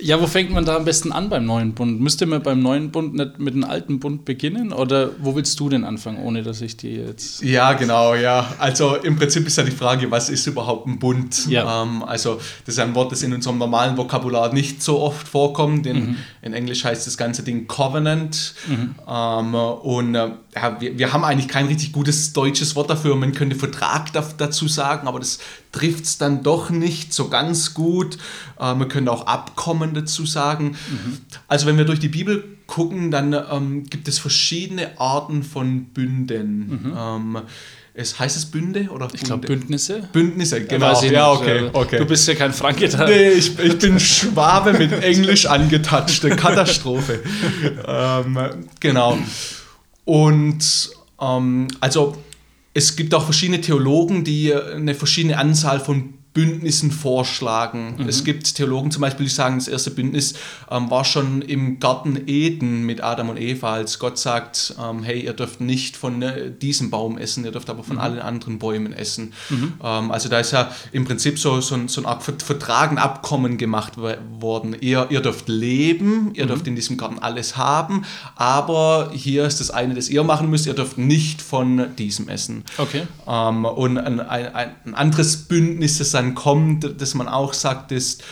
Ja, 0.01 0.21
wo 0.21 0.27
fängt 0.27 0.51
man 0.51 0.65
da 0.65 0.77
am 0.77 0.85
besten 0.85 1.13
an 1.13 1.29
beim 1.29 1.47
neuen 1.47 1.73
Bund? 1.73 2.01
Müsste 2.01 2.27
man 2.27 2.43
beim 2.43 2.61
neuen 2.61 2.91
Bund 2.91 3.15
nicht 3.15 3.39
mit 3.39 3.55
dem 3.55 3.65
alten 3.65 4.01
Bund 4.01 4.25
beginnen? 4.25 4.73
Oder 4.73 5.11
wo 5.21 5.37
willst 5.37 5.59
du 5.61 5.69
denn 5.69 5.85
anfangen, 5.85 6.19
ohne 6.19 6.43
dass 6.43 6.61
ich 6.61 6.77
dir 6.77 7.07
jetzt. 7.07 7.43
Ja, 7.43 7.73
genau, 7.75 8.15
ja. 8.15 8.53
Also 8.59 8.97
im 8.97 9.17
Prinzip 9.17 9.47
ist 9.47 9.57
ja 9.57 9.63
die 9.63 9.71
Frage, 9.71 10.11
was 10.11 10.29
ist 10.29 10.47
überhaupt 10.47 10.87
ein 10.87 10.99
Bund? 10.99 11.47
Ja. 11.47 11.83
Ähm, 11.83 12.03
also, 12.03 12.41
das 12.67 12.75
ist 12.75 12.79
ein 12.81 12.95
Wort, 12.95 13.13
das 13.13 13.23
in 13.23 13.33
unserem 13.33 13.59
normalen 13.59 13.97
Vokabular 13.97 14.53
nicht 14.53 14.83
so 14.83 15.01
oft 15.01 15.29
vorkommt. 15.29 15.87
In, 15.87 15.97
mhm. 15.97 16.17
in 16.43 16.53
Englisch 16.53 16.85
heißt 16.85 17.07
das 17.07 17.17
ganze 17.17 17.45
Ding 17.45 17.69
Covenant. 17.69 18.55
Mhm. 18.67 18.95
Ähm, 19.09 19.55
und 19.55 20.15
äh, 20.15 20.31
ja, 20.55 20.81
wir, 20.81 20.99
wir 20.99 21.13
haben 21.13 21.25
eigentlich 21.25 21.49
kein 21.49 21.67
richtig 21.67 21.93
gutes 21.93 22.33
deutsches 22.33 22.75
Wort 22.75 22.91
dafür. 22.91 23.15
Man 23.15 23.33
könnte 23.33 23.55
Vertrag 23.57 23.92
dazu 24.37 24.69
sagen, 24.69 25.07
aber 25.09 25.19
das 25.19 25.39
trifft 25.73 26.05
es 26.05 26.19
dann 26.19 26.43
doch 26.43 26.71
nicht 26.71 27.13
so 27.13 27.29
ganz 27.29 27.75
gut. 27.75 28.19
Äh, 28.59 28.75
man 28.75 28.89
könnte 28.89 29.11
auch 29.11 29.27
Abkommen 29.27 29.95
dazu 29.95 30.27
sagen. 30.27 30.77
Mhm. 30.91 31.19
Also 31.49 31.67
wenn 31.67 31.79
wir 31.79 31.85
durch 31.85 32.01
die 32.01 32.09
Bibel 32.09 32.45
gucken, 32.67 33.11
dann 33.11 33.33
ähm, 33.33 33.85
gibt 33.85 34.09
es 34.09 34.19
verschiedene 34.19 34.99
Arten 34.99 35.43
von 35.43 35.85
Bünden. 35.87 36.69
Mhm. 36.69 36.93
Ähm, 36.97 37.43
es 37.95 38.19
heißt 38.19 38.37
es 38.39 38.47
Bünde 38.47 38.89
oder 38.89 39.09
Ich 39.13 39.21
glaube 39.21 39.47
Bündnisse. 39.47 40.09
Bündnisse, 40.13 40.65
genau. 40.65 41.03
Ja, 41.03 41.31
okay, 41.31 41.69
okay. 41.73 41.99
Du 41.99 42.07
bist 42.07 42.27
ja 42.27 42.35
kein 42.35 42.55
Franke. 42.55 42.89
Nee, 43.07 43.31
ich, 43.31 43.59
ich 43.59 43.79
bin 43.79 44.01
Schwabe 44.01 44.73
mit 44.73 44.93
Englisch 44.93 45.45
angetatschte 45.45 46.31
Katastrophe. 46.37 47.21
ähm, 47.87 48.39
genau. 48.81 49.19
Und 50.07 50.91
ähm, 51.21 51.69
also 51.81 52.17
es 52.75 52.97
gibt 52.97 53.15
auch 53.15 53.25
verschiedene 53.25 53.61
Theologen, 53.61 54.25
die 54.25 54.55
eine 54.55 54.95
verschiedene 54.95 55.39
Anzahl 55.39 55.81
von 55.81 56.15
Bündnissen 56.35 56.91
vorschlagen. 56.91 57.97
Mhm. 57.99 58.09
Es 58.09 58.25
gibt 58.25 58.55
Theologen 58.55 58.91
zum 58.91 59.03
Beispiel, 59.03 59.27
die 59.27 59.33
sagen, 59.33 59.59
das 59.59 59.69
erste 59.69 59.91
Bündnis 59.91 60.35
ähm, 60.71 60.91
war 60.91 61.05
schon 61.05 61.43
im 61.43 61.79
Garten 61.79 62.23
Eden 62.27 62.85
mit 62.85 63.03
Adam 63.03 63.29
und 63.29 63.37
Eva, 63.39 63.75
als 63.75 63.99
Gott 63.99 64.19
sagt, 64.19 64.75
ähm, 64.83 65.03
hey, 65.03 65.21
ihr 65.21 65.35
dürft 65.35 65.61
nicht 65.61 65.97
von 65.97 66.23
äh, 66.23 66.51
diesem 66.51 66.91
Baum 66.91 67.19
essen, 67.19 67.45
ihr 67.45 67.53
dürft 67.53 67.69
aber 67.69 67.85
von 67.85 67.97
mhm. 67.97 68.03
allen 68.03 68.19
anderen 68.19 68.59
Bäumen 68.59 68.95
essen. 68.95 69.35
Mhm. 69.51 69.75
Ähm, 69.83 70.11
also 70.11 70.31
da 70.31 70.41
ist 70.41 70.53
ja 70.53 70.71
im 70.93 71.05
Prinzip 71.05 71.39
so, 71.39 71.61
so, 71.61 71.77
so 71.87 72.01
eine 72.01 72.09
Art 72.09 72.23
Vertrag, 72.23 72.91
ein 72.91 72.99
Abkommen 72.99 73.59
gemacht 73.59 73.95
worden. 73.99 74.75
Ihr, 74.81 75.09
ihr 75.11 75.21
dürft 75.21 75.51
leben, 75.51 76.31
ihr 76.33 76.45
mhm. 76.45 76.49
dürft 76.49 76.67
in 76.67 76.77
diesem 76.77 76.97
Garten 76.97 77.19
alles 77.19 77.59
haben, 77.59 78.07
aber 78.37 79.11
hier 79.13 79.45
ist 79.45 79.61
das 79.61 79.71
eine, 79.71 79.95
das 79.95 80.09
ihr 80.09 80.25
machen 80.25 80.49
müsst, 80.49 80.67
ihr 80.67 80.75
dürft 80.75 80.97
nicht 80.97 81.43
von 81.43 81.95
diesem 81.97 82.31
essen. 82.31 82.65
Okay. 82.79 83.03
Ähm, 83.27 83.67
und 83.67 83.99
ein, 83.99 84.21
ein, 84.21 84.75
ein 84.85 84.95
anderes 84.95 85.37
Bündnis, 85.37 85.99
das 85.99 86.13
dann 86.13 86.22
kommt, 86.35 87.01
das 87.01 87.15
man 87.15 87.29
auch 87.29 87.53
sagt, 87.53 87.93
ist, 87.93 88.23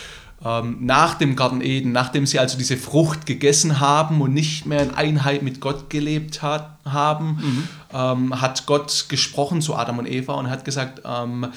ähm, 0.43 0.77
nach 0.79 1.15
dem 1.15 1.35
Garten 1.35 1.61
Eden, 1.61 1.91
nachdem 1.91 2.25
sie 2.25 2.39
also 2.39 2.57
diese 2.57 2.77
Frucht 2.77 3.25
gegessen 3.25 3.79
haben 3.79 4.21
und 4.21 4.33
nicht 4.33 4.65
mehr 4.65 4.81
in 4.81 4.91
Einheit 4.91 5.43
mit 5.43 5.61
Gott 5.61 5.89
gelebt 5.89 6.41
hat, 6.41 6.77
haben, 6.83 7.37
mhm. 7.41 7.67
ähm, 7.93 8.41
hat 8.41 8.65
Gott 8.65 9.05
gesprochen 9.07 9.61
zu 9.61 9.75
Adam 9.75 9.99
und 9.99 10.07
Eva 10.07 10.33
und 10.33 10.49
hat 10.49 10.65
gesagt, 10.65 11.01
ähm, 11.05 11.47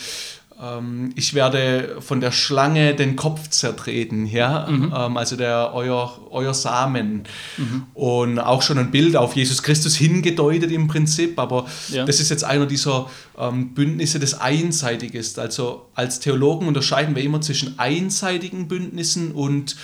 ich 1.17 1.35
werde 1.35 1.97
von 2.01 2.21
der 2.21 2.31
Schlange 2.31 2.95
den 2.95 3.17
Kopf 3.17 3.49
zertreten, 3.51 4.25
ja, 4.25 4.67
mhm. 4.71 4.93
ähm, 4.97 5.17
also 5.17 5.37
der 5.37 5.73
euer, 5.75 6.21
euer 6.31 6.55
Samen. 6.55 7.25
Mhm. 7.57 7.87
Und 7.93 8.39
auch 8.39 8.63
schon 8.63 8.79
ein 8.79 8.91
Bild 8.91 9.17
auf 9.17 9.35
Jesus 9.35 9.63
Christus 9.63 9.97
hingedeutet 9.97 10.71
im 10.71 10.87
Prinzip, 10.87 11.39
aber 11.39 11.67
ja. 11.89 12.05
das 12.05 12.21
ist 12.21 12.31
jetzt 12.31 12.45
einer 12.45 12.67
dieser 12.67 13.11
ähm, 13.37 13.75
Bündnisse, 13.75 14.21
das 14.21 14.41
einseitig 14.41 15.15
ist. 15.15 15.39
Also 15.41 15.87
als 15.95 16.21
Theologen 16.21 16.69
unterscheiden 16.69 17.17
wir 17.17 17.23
immer 17.25 17.41
zwischen 17.41 17.79
einseitigen 17.79 18.69
Bündnissen 18.69 19.33
und 19.33 19.77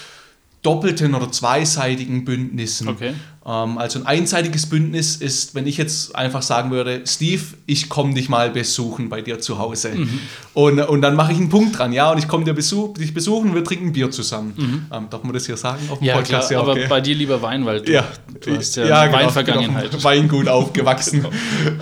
doppelten 0.63 1.15
oder 1.15 1.33
zweiseitigen 1.33 2.25
Bündnissen. 2.25 2.89
Okay. 2.89 3.15
Ähm, 3.47 3.79
also 3.79 4.01
ein 4.01 4.07
einseitiges 4.07 4.67
Bündnis 4.67 5.17
ist, 5.17 5.55
wenn 5.55 5.67
ich 5.67 5.79
jetzt 5.79 6.15
einfach 6.15 6.43
sagen 6.43 6.71
würde, 6.71 7.03
Steve, 7.07 7.43
ich 7.65 7.89
komme 7.89 8.13
dich 8.13 8.29
mal 8.29 8.51
besuchen 8.51 9.09
bei 9.09 9.23
dir 9.23 9.41
zu 9.41 9.59
Hause. 9.59 9.93
Mhm. 9.95 10.21
Und, 10.53 10.81
und 10.81 11.01
dann 11.01 11.17
mache 11.17 11.33
ich 11.33 11.39
einen 11.39 11.49
Punkt 11.49 11.79
dran, 11.79 11.93
ja, 11.93 12.11
und 12.11 12.19
ich 12.19 12.29
komme 12.29 12.45
dir 12.45 12.53
besuch, 12.53 12.95
dich 12.95 13.15
besuchen 13.15 13.51
und 13.51 13.55
wir 13.55 13.65
trinken 13.65 13.93
Bier 13.93 14.11
zusammen. 14.11 14.53
Mhm. 14.57 14.87
Ähm, 14.93 15.07
darf 15.09 15.23
man 15.23 15.33
das 15.33 15.47
hier 15.47 15.57
sagen 15.57 15.89
auf 15.89 16.01
dem 16.01 16.09
ja, 16.09 16.17
Podcast? 16.17 16.49
Klar, 16.49 16.65
ja, 16.67 16.71
okay. 16.71 16.81
aber 16.83 16.89
bei 16.89 17.01
dir 17.01 17.15
lieber 17.15 17.41
Wein, 17.41 17.65
weil 17.65 17.81
du, 17.81 17.93
ja, 17.93 18.05
du 18.43 18.57
hast 18.57 18.77
ja, 18.77 18.85
ja 18.85 19.07
genau, 19.07 19.19
Weinvergangenheit. 19.19 19.91
Genau, 19.91 20.05
Weingut 20.05 20.49
aufgewachsen. 20.49 21.27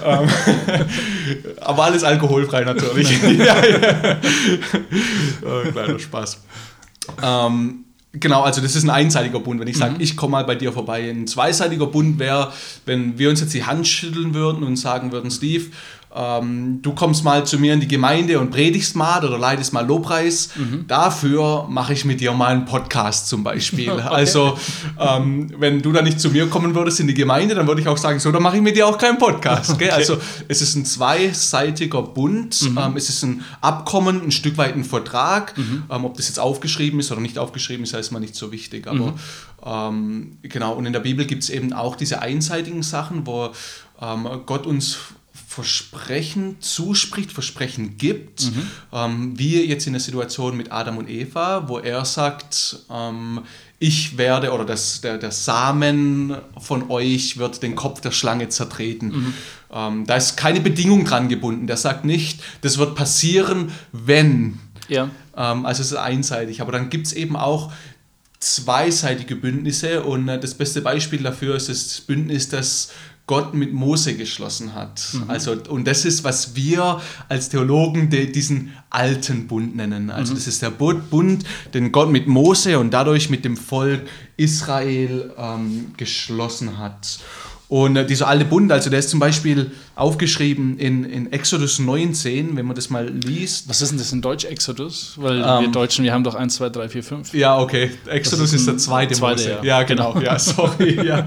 Ähm, 0.04 0.28
aber 1.60 1.84
alles 1.84 2.04
alkoholfrei 2.04 2.62
natürlich. 2.64 3.10
ja, 3.38 3.64
ja. 3.64 4.16
Oh, 5.44 5.70
kleiner 5.70 5.98
Spaß. 5.98 6.40
Ähm, 7.22 7.84
Genau, 8.12 8.42
also 8.42 8.62
das 8.62 8.74
ist 8.74 8.84
ein 8.84 8.90
einseitiger 8.90 9.38
Bund. 9.38 9.60
Wenn 9.60 9.68
ich 9.68 9.76
sage, 9.76 9.94
mhm. 9.94 10.00
ich 10.00 10.16
komme 10.16 10.32
mal 10.32 10.44
bei 10.44 10.54
dir 10.54 10.72
vorbei. 10.72 11.10
Ein 11.10 11.26
zweiseitiger 11.26 11.86
Bund 11.86 12.18
wäre, 12.18 12.52
wenn 12.86 13.18
wir 13.18 13.28
uns 13.28 13.40
jetzt 13.40 13.52
die 13.52 13.64
Hand 13.64 13.86
schütteln 13.86 14.32
würden 14.32 14.62
und 14.62 14.76
sagen 14.76 15.12
würden, 15.12 15.30
Steve, 15.30 15.66
ähm, 16.14 16.80
du 16.80 16.94
kommst 16.94 17.22
mal 17.22 17.44
zu 17.46 17.58
mir 17.58 17.74
in 17.74 17.80
die 17.80 17.88
Gemeinde 17.88 18.40
und 18.40 18.50
predigst 18.50 18.96
mal 18.96 19.22
oder 19.24 19.38
leitest 19.38 19.74
mal 19.74 19.86
Lobpreis. 19.86 20.50
Mhm. 20.56 20.86
Dafür 20.86 21.66
mache 21.68 21.92
ich 21.92 22.06
mit 22.06 22.20
dir 22.20 22.32
mal 22.32 22.48
einen 22.48 22.64
Podcast 22.64 23.28
zum 23.28 23.44
Beispiel. 23.44 23.90
okay. 23.92 24.02
Also, 24.08 24.58
ähm, 24.98 25.52
wenn 25.58 25.82
du 25.82 25.92
da 25.92 26.00
nicht 26.00 26.18
zu 26.18 26.30
mir 26.30 26.48
kommen 26.48 26.74
würdest 26.74 27.00
in 27.00 27.08
die 27.08 27.14
Gemeinde, 27.14 27.54
dann 27.54 27.66
würde 27.66 27.82
ich 27.82 27.88
auch 27.88 27.98
sagen, 27.98 28.18
so, 28.20 28.32
dann 28.32 28.42
mache 28.42 28.56
ich 28.56 28.62
mit 28.62 28.74
dir 28.74 28.86
auch 28.86 28.96
keinen 28.96 29.18
Podcast. 29.18 29.72
Okay. 29.72 29.90
Also, 29.90 30.16
es 30.48 30.62
ist 30.62 30.76
ein 30.76 30.86
zweiseitiger 30.86 32.02
Bund. 32.02 32.62
Mhm. 32.62 32.78
Ähm, 32.78 32.96
es 32.96 33.10
ist 33.10 33.22
ein 33.22 33.44
Abkommen, 33.60 34.22
ein 34.22 34.30
Stück 34.30 34.56
weit 34.56 34.74
ein 34.74 34.84
Vertrag. 34.84 35.58
Mhm. 35.58 35.84
Ähm, 35.90 36.04
ob 36.06 36.16
das 36.16 36.28
jetzt 36.28 36.40
aufgeschrieben 36.40 37.00
ist 37.00 37.12
oder 37.12 37.20
nicht 37.20 37.38
aufgeschrieben 37.38 37.84
ist, 37.84 37.92
ist 37.92 38.12
mal 38.12 38.20
nicht 38.20 38.34
so 38.34 38.50
wichtig. 38.50 38.86
Aber 38.86 39.12
mhm. 39.12 39.14
ähm, 39.64 40.38
genau, 40.42 40.72
und 40.72 40.86
in 40.86 40.94
der 40.94 41.00
Bibel 41.00 41.26
gibt 41.26 41.42
es 41.42 41.50
eben 41.50 41.74
auch 41.74 41.96
diese 41.96 42.22
einseitigen 42.22 42.82
Sachen, 42.82 43.26
wo 43.26 43.50
ähm, 44.00 44.26
Gott 44.46 44.66
uns 44.66 44.98
Versprechen 45.58 46.60
zuspricht, 46.60 47.32
Versprechen 47.32 47.96
gibt, 47.98 48.44
mhm. 48.44 48.66
ähm, 48.92 49.32
wie 49.36 49.60
jetzt 49.64 49.88
in 49.88 49.92
der 49.92 49.98
Situation 49.98 50.56
mit 50.56 50.70
Adam 50.70 50.98
und 50.98 51.10
Eva, 51.10 51.68
wo 51.68 51.80
er 51.80 52.04
sagt, 52.04 52.78
ähm, 52.88 53.40
ich 53.80 54.16
werde 54.16 54.52
oder 54.52 54.64
das, 54.64 55.00
der, 55.00 55.18
der 55.18 55.32
Samen 55.32 56.36
von 56.60 56.92
euch 56.92 57.38
wird 57.38 57.60
den 57.64 57.74
Kopf 57.74 58.00
der 58.00 58.12
Schlange 58.12 58.48
zertreten. 58.50 59.08
Mhm. 59.08 59.34
Ähm, 59.72 60.06
da 60.06 60.14
ist 60.14 60.36
keine 60.36 60.60
Bedingung 60.60 61.04
dran 61.04 61.28
gebunden. 61.28 61.66
Der 61.66 61.76
sagt 61.76 62.04
nicht, 62.04 62.40
das 62.60 62.78
wird 62.78 62.94
passieren, 62.94 63.72
wenn. 63.90 64.60
Ja. 64.86 65.10
Ähm, 65.36 65.66
also 65.66 65.82
es 65.82 65.90
ist 65.90 65.98
einseitig. 65.98 66.60
Aber 66.60 66.70
dann 66.70 66.88
gibt 66.88 67.08
es 67.08 67.12
eben 67.12 67.34
auch 67.34 67.72
zweiseitige 68.38 69.34
Bündnisse 69.34 70.04
und 70.04 70.28
äh, 70.28 70.38
das 70.38 70.54
beste 70.54 70.82
Beispiel 70.82 71.24
dafür 71.24 71.56
ist 71.56 71.68
das 71.68 72.00
Bündnis, 72.00 72.48
das 72.48 72.92
Gott 73.28 73.54
mit 73.54 73.72
Mose 73.72 74.16
geschlossen 74.16 74.74
hat. 74.74 75.00
Mhm. 75.12 75.24
Also, 75.28 75.52
und 75.68 75.86
das 75.86 76.04
ist, 76.04 76.24
was 76.24 76.56
wir 76.56 77.00
als 77.28 77.50
Theologen 77.50 78.10
de, 78.10 78.32
diesen 78.32 78.72
alten 78.90 79.46
Bund 79.46 79.76
nennen. 79.76 80.10
Also 80.10 80.32
mhm. 80.32 80.38
das 80.38 80.48
ist 80.48 80.62
der 80.62 80.70
Bund, 80.70 81.44
den 81.74 81.92
Gott 81.92 82.10
mit 82.10 82.26
Mose 82.26 82.78
und 82.78 82.90
dadurch 82.90 83.28
mit 83.28 83.44
dem 83.44 83.56
Volk 83.56 84.08
Israel 84.38 85.32
ähm, 85.36 85.92
geschlossen 85.96 86.78
hat. 86.78 87.20
Und 87.68 87.96
äh, 87.96 88.06
dieser 88.06 88.28
alte 88.28 88.46
Bund, 88.46 88.72
also 88.72 88.88
der 88.88 88.98
ist 88.98 89.10
zum 89.10 89.20
Beispiel 89.20 89.72
aufgeschrieben 89.94 90.78
in, 90.78 91.04
in 91.04 91.30
Exodus 91.32 91.78
19, 91.78 92.56
wenn 92.56 92.64
man 92.64 92.74
das 92.74 92.88
mal 92.88 93.06
liest. 93.06 93.68
Was 93.68 93.82
ist 93.82 93.90
denn 93.90 93.98
das 93.98 94.10
in 94.10 94.22
Deutsch, 94.22 94.46
Exodus? 94.46 95.14
Weil 95.16 95.42
ähm, 95.44 95.60
wir 95.60 95.68
Deutschen, 95.68 96.02
wir 96.02 96.14
haben 96.14 96.24
doch 96.24 96.34
1, 96.34 96.54
2, 96.54 96.70
3, 96.70 96.88
4, 96.88 97.02
5. 97.02 97.34
Ja, 97.34 97.58
okay. 97.58 97.90
Exodus 98.06 98.54
ist, 98.54 98.60
ist, 98.60 98.68
der 98.68 98.78
zweite, 98.78 99.14
zweite 99.14 99.42
Mose. 99.42 99.50
Ja, 99.50 99.80
ja 99.80 99.82
genau. 99.82 100.14
genau. 100.14 100.24
Ja, 100.24 100.38
sorry. 100.38 101.06
ja. 101.06 101.26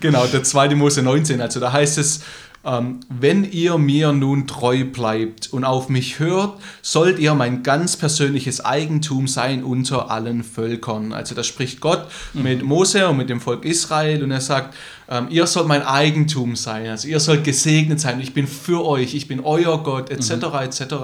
Genau, 0.00 0.26
der 0.26 0.42
zweite 0.42 0.74
Mose 0.74 1.02
19. 1.02 1.40
Also 1.40 1.60
da 1.60 1.72
heißt 1.72 1.98
es, 1.98 2.20
ähm, 2.66 3.00
wenn 3.08 3.44
ihr 3.44 3.78
mir 3.78 4.12
nun 4.12 4.48
treu 4.48 4.84
bleibt 4.84 5.52
und 5.52 5.64
auf 5.64 5.88
mich 5.88 6.18
hört, 6.18 6.58
sollt 6.82 7.20
ihr 7.20 7.34
mein 7.34 7.62
ganz 7.62 7.96
persönliches 7.96 8.64
Eigentum 8.64 9.28
sein 9.28 9.62
unter 9.62 10.10
allen 10.10 10.42
Völkern. 10.42 11.12
Also 11.12 11.36
da 11.36 11.44
spricht 11.44 11.80
Gott 11.80 12.06
mhm. 12.34 12.42
mit 12.42 12.62
Mose 12.64 13.08
und 13.08 13.18
mit 13.18 13.30
dem 13.30 13.40
Volk 13.40 13.64
Israel 13.64 14.24
und 14.24 14.32
er 14.32 14.40
sagt, 14.40 14.74
ähm, 15.08 15.28
ihr 15.30 15.46
sollt 15.46 15.68
mein 15.68 15.82
Eigentum 15.82 16.56
sein, 16.56 16.88
also 16.88 17.06
ihr 17.06 17.20
sollt 17.20 17.44
gesegnet 17.44 18.00
sein, 18.00 18.20
ich 18.20 18.34
bin 18.34 18.48
für 18.48 18.84
euch, 18.84 19.14
ich 19.14 19.28
bin 19.28 19.38
euer 19.40 19.82
Gott, 19.84 20.10
etc., 20.10 20.32
mhm. 20.32 20.54
etc. 20.62 20.94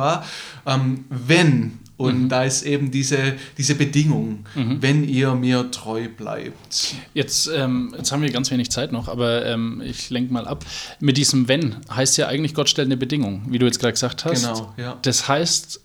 Ähm, 0.66 1.04
wenn 1.08 1.78
und 1.96 2.24
mhm. 2.24 2.28
da 2.28 2.44
ist 2.44 2.62
eben 2.62 2.90
diese, 2.90 3.34
diese 3.58 3.74
Bedingung, 3.74 4.46
mhm. 4.54 4.80
wenn 4.80 5.08
ihr 5.08 5.34
mir 5.34 5.70
treu 5.70 6.08
bleibt. 6.08 6.94
Jetzt, 7.14 7.50
ähm, 7.54 7.94
jetzt 7.96 8.10
haben 8.12 8.22
wir 8.22 8.30
ganz 8.30 8.50
wenig 8.50 8.70
Zeit 8.70 8.92
noch, 8.92 9.08
aber 9.08 9.46
ähm, 9.46 9.82
ich 9.84 10.10
lenke 10.10 10.32
mal 10.32 10.46
ab. 10.46 10.64
Mit 11.00 11.16
diesem 11.16 11.48
Wenn 11.48 11.76
heißt 11.90 12.16
ja 12.18 12.28
eigentlich, 12.28 12.54
Gott 12.54 12.68
stellt 12.68 12.86
eine 12.86 12.96
Bedingung, 12.96 13.42
wie 13.48 13.58
du 13.58 13.66
jetzt 13.66 13.78
gerade 13.78 13.92
gesagt 13.92 14.24
hast. 14.24 14.42
Genau, 14.42 14.74
ja. 14.76 14.98
Das 15.02 15.28
heißt, 15.28 15.80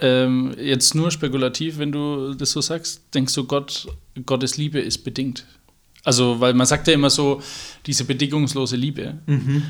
ähm, 0.00 0.54
jetzt 0.58 0.94
nur 0.94 1.10
spekulativ, 1.10 1.78
wenn 1.78 1.92
du 1.92 2.34
das 2.34 2.50
so 2.50 2.60
sagst, 2.60 3.02
denkst 3.14 3.34
du, 3.34 3.44
Gott, 3.44 3.88
Gottes 4.26 4.56
Liebe 4.56 4.80
ist 4.80 4.98
bedingt. 4.98 5.46
Also, 6.04 6.40
weil 6.40 6.54
man 6.54 6.66
sagt 6.66 6.86
ja 6.88 6.94
immer 6.94 7.10
so, 7.10 7.42
diese 7.86 8.04
bedingungslose 8.04 8.76
Liebe. 8.76 9.18
Mhm. 9.26 9.62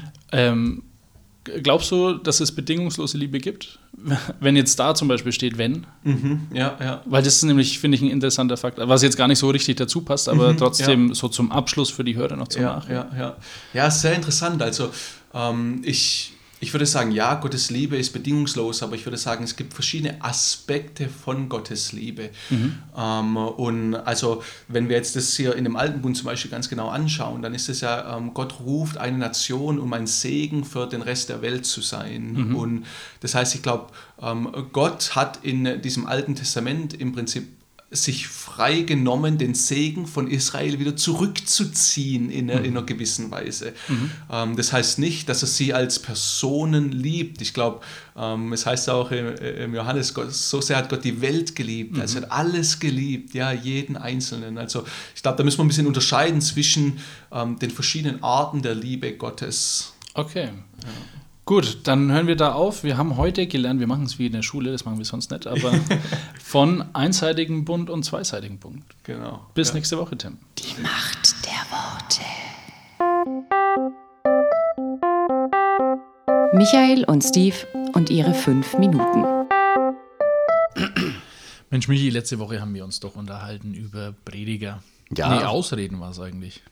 Glaubst 1.63 1.91
du, 1.91 2.15
dass 2.15 2.41
es 2.41 2.53
bedingungslose 2.53 3.19
Liebe 3.19 3.39
gibt? 3.39 3.79
Wenn 4.41 4.57
jetzt 4.57 4.79
da 4.79 4.95
zum 4.95 5.09
Beispiel 5.09 5.33
steht, 5.33 5.59
wenn. 5.59 5.87
Mhm, 6.05 6.49
ja, 6.53 6.77
ja. 6.81 7.03
Weil 7.05 7.23
das 7.23 7.37
ist 7.37 7.43
nämlich, 7.43 7.79
finde 7.79 7.97
ich, 7.97 8.03
ein 8.03 8.11
interessanter 8.11 8.57
Fakt, 8.57 8.79
was 8.79 9.03
jetzt 9.03 9.17
gar 9.17 9.29
nicht 9.29 9.39
so 9.39 9.51
richtig 9.51 9.77
dazu 9.77 10.03
passt, 10.03 10.29
aber 10.29 10.53
mhm, 10.53 10.57
trotzdem 10.57 11.09
ja. 11.09 11.15
so 11.15 11.29
zum 11.29 11.51
Abschluss 11.51 11.91
für 11.91 12.05
die 12.05 12.15
Hörer 12.15 12.37
noch 12.37 12.49
zu 12.49 12.61
ja, 12.61 12.77
Nachhinein. 12.77 13.07
Ja, 13.13 13.19
ja. 13.19 13.37
ja, 13.75 13.91
sehr 13.91 14.15
interessant. 14.15 14.63
Also, 14.63 14.91
ähm, 15.35 15.83
ich 15.85 16.33
ich 16.61 16.73
würde 16.75 16.87
sagen, 16.87 17.13
ja, 17.13 17.35
Gottes 17.35 17.71
Liebe 17.71 17.97
ist 17.97 18.13
bedingungslos, 18.13 18.83
aber 18.83 18.97
ich 18.97 19.07
würde 19.07 19.17
sagen, 19.17 19.45
es 19.45 19.57
gibt 19.57 19.75
verschiedene 19.75 20.23
Aspekte 20.23 21.09
von 21.09 21.49
Gottes 21.49 21.93
Liebe. 21.93 22.31
Mhm. 22.51 22.79
Ähm, 22.97 23.37
und 23.37 23.95
also, 23.95 24.43
wenn 24.67 24.89
wir 24.89 24.97
jetzt 24.97 25.15
das 25.15 25.35
hier 25.37 25.55
in 25.55 25.65
dem 25.65 25.77
Alten 25.77 26.03
Bund 26.03 26.17
zum 26.17 26.27
Beispiel 26.27 26.51
ganz 26.51 26.69
genau 26.69 26.89
anschauen, 26.89 27.43
dann 27.43 27.55
ist 27.55 27.69
es 27.69 27.81
ja, 27.81 28.17
ähm, 28.17 28.35
Gott 28.35 28.61
ruft 28.61 28.99
eine 28.99 29.19
Nation, 29.19 29.79
um 29.79 29.93
ein 29.93 30.07
Segen 30.07 30.65
für 30.65 30.87
den 30.87 31.03
Rest 31.03 31.29
der 31.29 31.43
Welt 31.43 31.65
zu 31.65 31.81
sein. 31.81 32.33
Mhm. 32.33 32.57
Und 32.57 32.87
das 33.21 33.35
heißt, 33.35 33.55
ich 33.55 33.63
glaube, 33.63 33.93
ähm, 34.21 34.49
Gott 34.73 35.15
hat 35.15 35.41
in 35.43 35.81
diesem 35.83 36.07
Alten 36.07 36.35
Testament 36.35 36.95
im 36.95 37.13
Prinzip 37.13 37.58
sich 37.91 38.29
frei 38.29 38.83
genommen, 38.83 39.39
den 39.39 39.55
Segen 39.55 40.07
von 40.07 40.29
Israel 40.29 40.79
wieder 40.79 40.95
zurückzuziehen 40.95 42.29
in, 42.29 42.51
einer, 42.51 42.61
mhm. 42.61 42.67
in 42.67 42.77
einer 42.77 42.87
gewissen 42.87 43.31
Weise. 43.31 43.73
Mhm. 43.89 44.11
Ähm, 44.31 44.57
das 44.57 44.75
heißt 44.75 44.99
nicht, 44.99 45.29
dass 45.29 45.43
er 45.43 45.49
sie 45.49 45.73
als 45.73 45.99
Personen 45.99 46.93
liebt. 46.93 47.41
Ich 47.41 47.55
glaube, 47.55 47.81
ähm, 48.15 48.53
es 48.53 48.67
heißt 48.67 48.91
auch 48.91 49.11
im, 49.11 49.35
im 49.37 49.75
Johannes, 49.75 50.13
Gott, 50.13 50.35
so 50.35 50.61
sehr 50.61 50.77
hat 50.77 50.91
Gott 50.91 51.03
die 51.03 51.23
Welt 51.23 51.57
geliebt. 51.57 51.95
Mhm. 51.95 52.03
Also 52.03 52.19
er 52.19 52.23
hat 52.25 52.33
alles 52.33 52.79
geliebt, 52.79 53.33
ja, 53.33 53.53
jeden 53.53 53.97
Einzelnen. 53.97 54.59
Also 54.59 54.85
ich 55.15 55.23
glaube, 55.23 55.39
da 55.39 55.45
müssen 55.45 55.59
wir 55.59 55.65
ein 55.65 55.69
bisschen 55.69 55.87
unterscheiden 55.87 56.43
zwischen 56.43 56.99
ähm, 57.33 57.59
den 57.59 57.71
verschiedenen 57.71 58.23
Arten 58.23 58.61
der 58.61 58.75
Liebe 58.75 59.17
Gottes. 59.17 59.95
Okay. 60.13 60.51
Ja. 60.83 61.18
Gut, 61.49 61.79
dann 61.85 62.13
hören 62.13 62.27
wir 62.27 62.37
da 62.37 62.53
auf. 62.53 62.85
Wir 62.85 62.99
haben 62.99 63.17
heute 63.17 63.47
gelernt, 63.47 63.81
wir 63.81 63.87
machen 63.87 64.05
es 64.05 64.19
wie 64.19 64.27
in 64.27 64.33
der 64.33 64.43
Schule, 64.43 64.71
das 64.71 64.85
machen 64.85 64.99
wir 64.99 65.07
sonst 65.07 65.31
nicht, 65.31 65.47
aber 65.47 65.73
von 66.39 66.95
einseitigem 66.95 67.65
Bund 67.65 67.89
und 67.89 68.03
zweiseitigem 68.03 68.59
Bund. 68.59 68.83
Genau. 69.05 69.47
Bis 69.55 69.73
nächste 69.73 69.97
Woche, 69.97 70.19
Tim. 70.19 70.37
Die 70.59 70.79
Macht 70.83 71.47
der 71.47 71.65
Worte. 71.71 72.21
Michael 76.55 77.05
und 77.05 77.25
Steve 77.25 77.57
und 77.95 78.11
ihre 78.11 78.35
fünf 78.35 78.77
Minuten. 78.77 79.25
Mensch, 81.71 81.89
Michi, 81.89 82.11
letzte 82.11 82.39
Woche 82.41 82.61
haben 82.61 82.75
wir 82.75 82.85
uns 82.85 83.01
doch 83.01 83.17
unterhalten 83.17 83.73
über 83.73 84.13
Prediger. 84.27 84.83
Ja. 85.17 85.35
Nee, 85.35 85.45
Ausreden 85.45 85.99
war 85.99 86.11
es 86.11 86.21
eigentlich. 86.21 86.63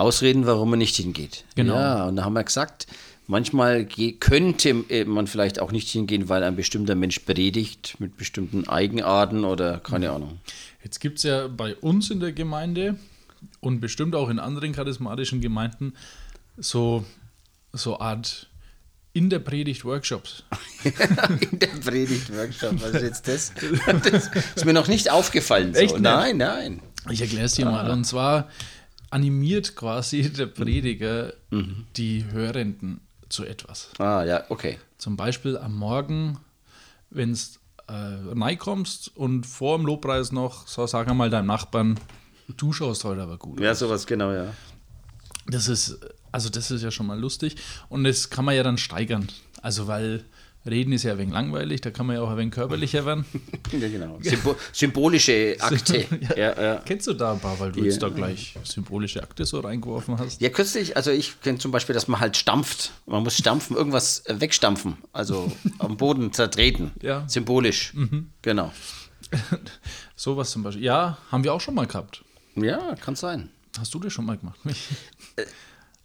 Ausreden, 0.00 0.46
warum 0.46 0.70
man 0.70 0.78
nicht 0.78 0.96
hingeht. 0.96 1.44
Genau. 1.54 1.74
Ja, 1.74 2.06
und 2.06 2.16
da 2.16 2.24
haben 2.24 2.32
wir 2.32 2.44
gesagt, 2.44 2.86
manchmal 3.26 3.86
könnte 4.18 4.84
äh, 4.88 5.04
man 5.04 5.26
vielleicht 5.26 5.60
auch 5.60 5.72
nicht 5.72 5.88
hingehen, 5.88 6.28
weil 6.28 6.42
ein 6.42 6.56
bestimmter 6.56 6.94
Mensch 6.94 7.20
predigt 7.20 7.96
mit 7.98 8.16
bestimmten 8.16 8.68
Eigenarten 8.68 9.44
oder 9.44 9.78
keine 9.78 10.10
Ahnung. 10.10 10.40
Jetzt 10.82 11.00
gibt 11.00 11.18
es 11.18 11.24
ja 11.24 11.46
bei 11.48 11.74
uns 11.76 12.10
in 12.10 12.20
der 12.20 12.32
Gemeinde 12.32 12.96
und 13.60 13.80
bestimmt 13.80 14.14
auch 14.14 14.28
in 14.28 14.38
anderen 14.38 14.72
charismatischen 14.72 15.40
Gemeinden 15.40 15.94
so, 16.56 17.04
so 17.72 18.00
Art 18.00 18.48
in 19.12 19.28
der 19.28 19.40
Predigt 19.40 19.84
Workshops. 19.84 20.44
In 20.84 21.58
der 21.58 21.66
Predigt-Workshop, 21.66 22.80
was 22.80 22.90
ist 22.92 23.02
jetzt 23.02 23.28
das? 23.28 23.52
Das 24.10 24.30
ist 24.54 24.64
mir 24.64 24.72
noch 24.72 24.86
nicht 24.88 25.10
aufgefallen. 25.10 25.74
So. 25.74 25.80
Echt? 25.80 25.98
Nein, 25.98 26.36
nein. 26.36 26.80
Ich 27.10 27.20
erkläre 27.20 27.46
es 27.46 27.54
dir 27.54 27.64
mal. 27.64 27.90
Und 27.90 28.04
zwar 28.04 28.48
animiert 29.10 29.76
quasi 29.76 30.30
der 30.32 30.46
Prediger 30.46 31.34
die 31.96 32.24
Hörenden 32.30 33.00
zu 33.28 33.44
etwas. 33.44 33.90
Ah, 33.98 34.24
ja, 34.24 34.44
okay. 34.48 34.78
Zum 34.98 35.16
Beispiel 35.16 35.56
am 35.56 35.74
Morgen, 35.74 36.38
wenn 37.10 37.32
du 37.32 37.38
äh, 37.88 38.40
reinkommst 38.40 39.16
und 39.16 39.46
vor 39.46 39.78
dem 39.78 39.86
Lobpreis 39.86 40.32
noch, 40.32 40.66
so 40.66 40.86
sag 40.86 41.08
einmal 41.08 41.30
deinem 41.30 41.46
Nachbarn, 41.46 41.98
du 42.56 42.72
schaust 42.72 43.04
heute 43.04 43.22
aber 43.22 43.38
gut. 43.38 43.60
Ja, 43.60 43.74
sowas, 43.74 44.06
genau, 44.06 44.32
ja. 44.32 44.52
Das 45.46 45.68
ist, 45.68 45.98
also 46.32 46.48
das 46.48 46.70
ist 46.70 46.82
ja 46.82 46.90
schon 46.90 47.06
mal 47.06 47.18
lustig. 47.18 47.56
Und 47.88 48.04
das 48.04 48.30
kann 48.30 48.44
man 48.44 48.54
ja 48.54 48.62
dann 48.62 48.78
steigern. 48.78 49.28
Also 49.62 49.86
weil 49.86 50.24
Reden 50.68 50.92
ist 50.92 51.04
ja 51.04 51.12
ein 51.12 51.18
wenig 51.18 51.32
langweilig, 51.32 51.80
da 51.80 51.90
kann 51.90 52.06
man 52.06 52.16
ja 52.16 52.22
auch 52.22 52.28
ein 52.30 52.36
wenig 52.36 52.52
körperlicher 52.52 53.06
werden. 53.06 53.24
Ja, 53.72 53.88
genau. 53.88 54.18
Symbo 54.20 54.56
symbolische 54.72 55.56
Akte. 55.60 56.04
ja, 56.36 56.60
ja. 56.62 56.76
Kennst 56.84 57.06
du 57.06 57.14
da 57.14 57.32
ein 57.32 57.40
paar, 57.40 57.58
weil 57.60 57.72
du 57.72 57.78
Ja. 57.80 57.86
jetzt 57.86 58.02
da 58.02 58.08
gleich 58.08 58.54
symbolische 58.64 59.22
Akte 59.22 59.44
so 59.46 59.60
reingeworfen 59.60 60.18
hast? 60.18 60.40
Ja, 60.40 60.48
kürzlich, 60.50 60.96
also 60.96 61.10
ich 61.12 61.40
kenne 61.40 61.58
zum 61.58 61.70
Beispiel, 61.70 61.94
dass 61.94 62.08
man 62.08 62.20
halt 62.20 62.36
stampft. 62.36 62.92
Man 63.06 63.22
muss 63.22 63.36
stampfen, 63.38 63.76
irgendwas 63.76 64.26
äh, 64.26 64.40
wegstampfen, 64.40 64.96
also 65.12 65.50
am 65.78 65.96
Boden 65.96 66.32
zertreten. 66.32 66.90
Ja. 67.00 67.26
Symbolisch. 67.28 67.94
Genau. 68.42 68.72
Sowas 70.16 70.50
zum 70.50 70.62
Beispiel. 70.62 70.84
Ja, 70.84 71.18
haben 71.30 71.44
wir 71.44 71.54
auch 71.54 71.60
schon 71.60 71.74
mal 71.74 71.86
gehabt. 71.86 72.22
Ja, 72.56 72.94
kann 72.96 73.14
sein. 73.16 73.48
Hast 73.78 73.94
du 73.94 74.00
das 74.00 74.12
schon 74.12 74.26
mal 74.26 74.36
gemacht? 74.36 74.58
Ä- 74.66 75.44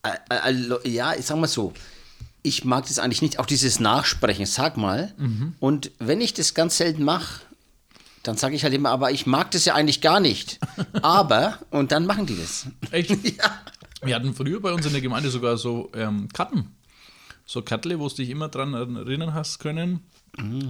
ä- 0.03 0.19
Also, 0.29 0.79
ja, 0.85 1.13
ich 1.15 1.25
sag 1.25 1.38
mal 1.38 1.47
so. 1.47 1.74
Ich 2.45 2.63
mag 2.63 2.87
das 2.87 2.99
eigentlich 2.99 3.21
nicht, 3.23 3.39
auch 3.39 3.45
dieses 3.47 3.79
Nachsprechen, 3.79 4.45
sag 4.45 4.77
mal. 4.77 5.13
Und 5.59 5.91
wenn 5.99 6.21
ich 6.21 6.33
das 6.35 6.53
ganz 6.53 6.77
selten 6.77 7.03
mache, 7.03 7.41
dann 8.21 8.37
sage 8.37 8.55
ich 8.55 8.63
halt 8.63 8.73
immer, 8.73 8.89
aber 8.89 9.11
ich 9.11 9.25
mag 9.25 9.51
das 9.51 9.65
ja 9.65 9.73
eigentlich 9.75 10.01
gar 10.01 10.19
nicht. 10.19 10.59
Aber, 11.01 11.59
und 11.69 11.91
dann 11.91 12.05
machen 12.05 12.25
die 12.25 12.37
das. 12.37 12.67
Echt? 12.91 13.11
Ja. 13.37 13.61
Wir 14.03 14.15
hatten 14.15 14.33
früher 14.33 14.59
bei 14.59 14.71
uns 14.73 14.85
in 14.85 14.91
der 14.91 15.01
Gemeinde 15.01 15.29
sogar 15.29 15.57
so 15.57 15.91
ähm, 15.95 16.27
Karten. 16.33 16.75
So 17.45 17.61
Kartle, 17.63 17.99
wo 17.99 18.07
du 18.07 18.15
dich 18.15 18.29
immer 18.29 18.49
dran 18.49 18.73
erinnern 18.73 19.33
hast 19.33 19.59
können. 19.59 20.01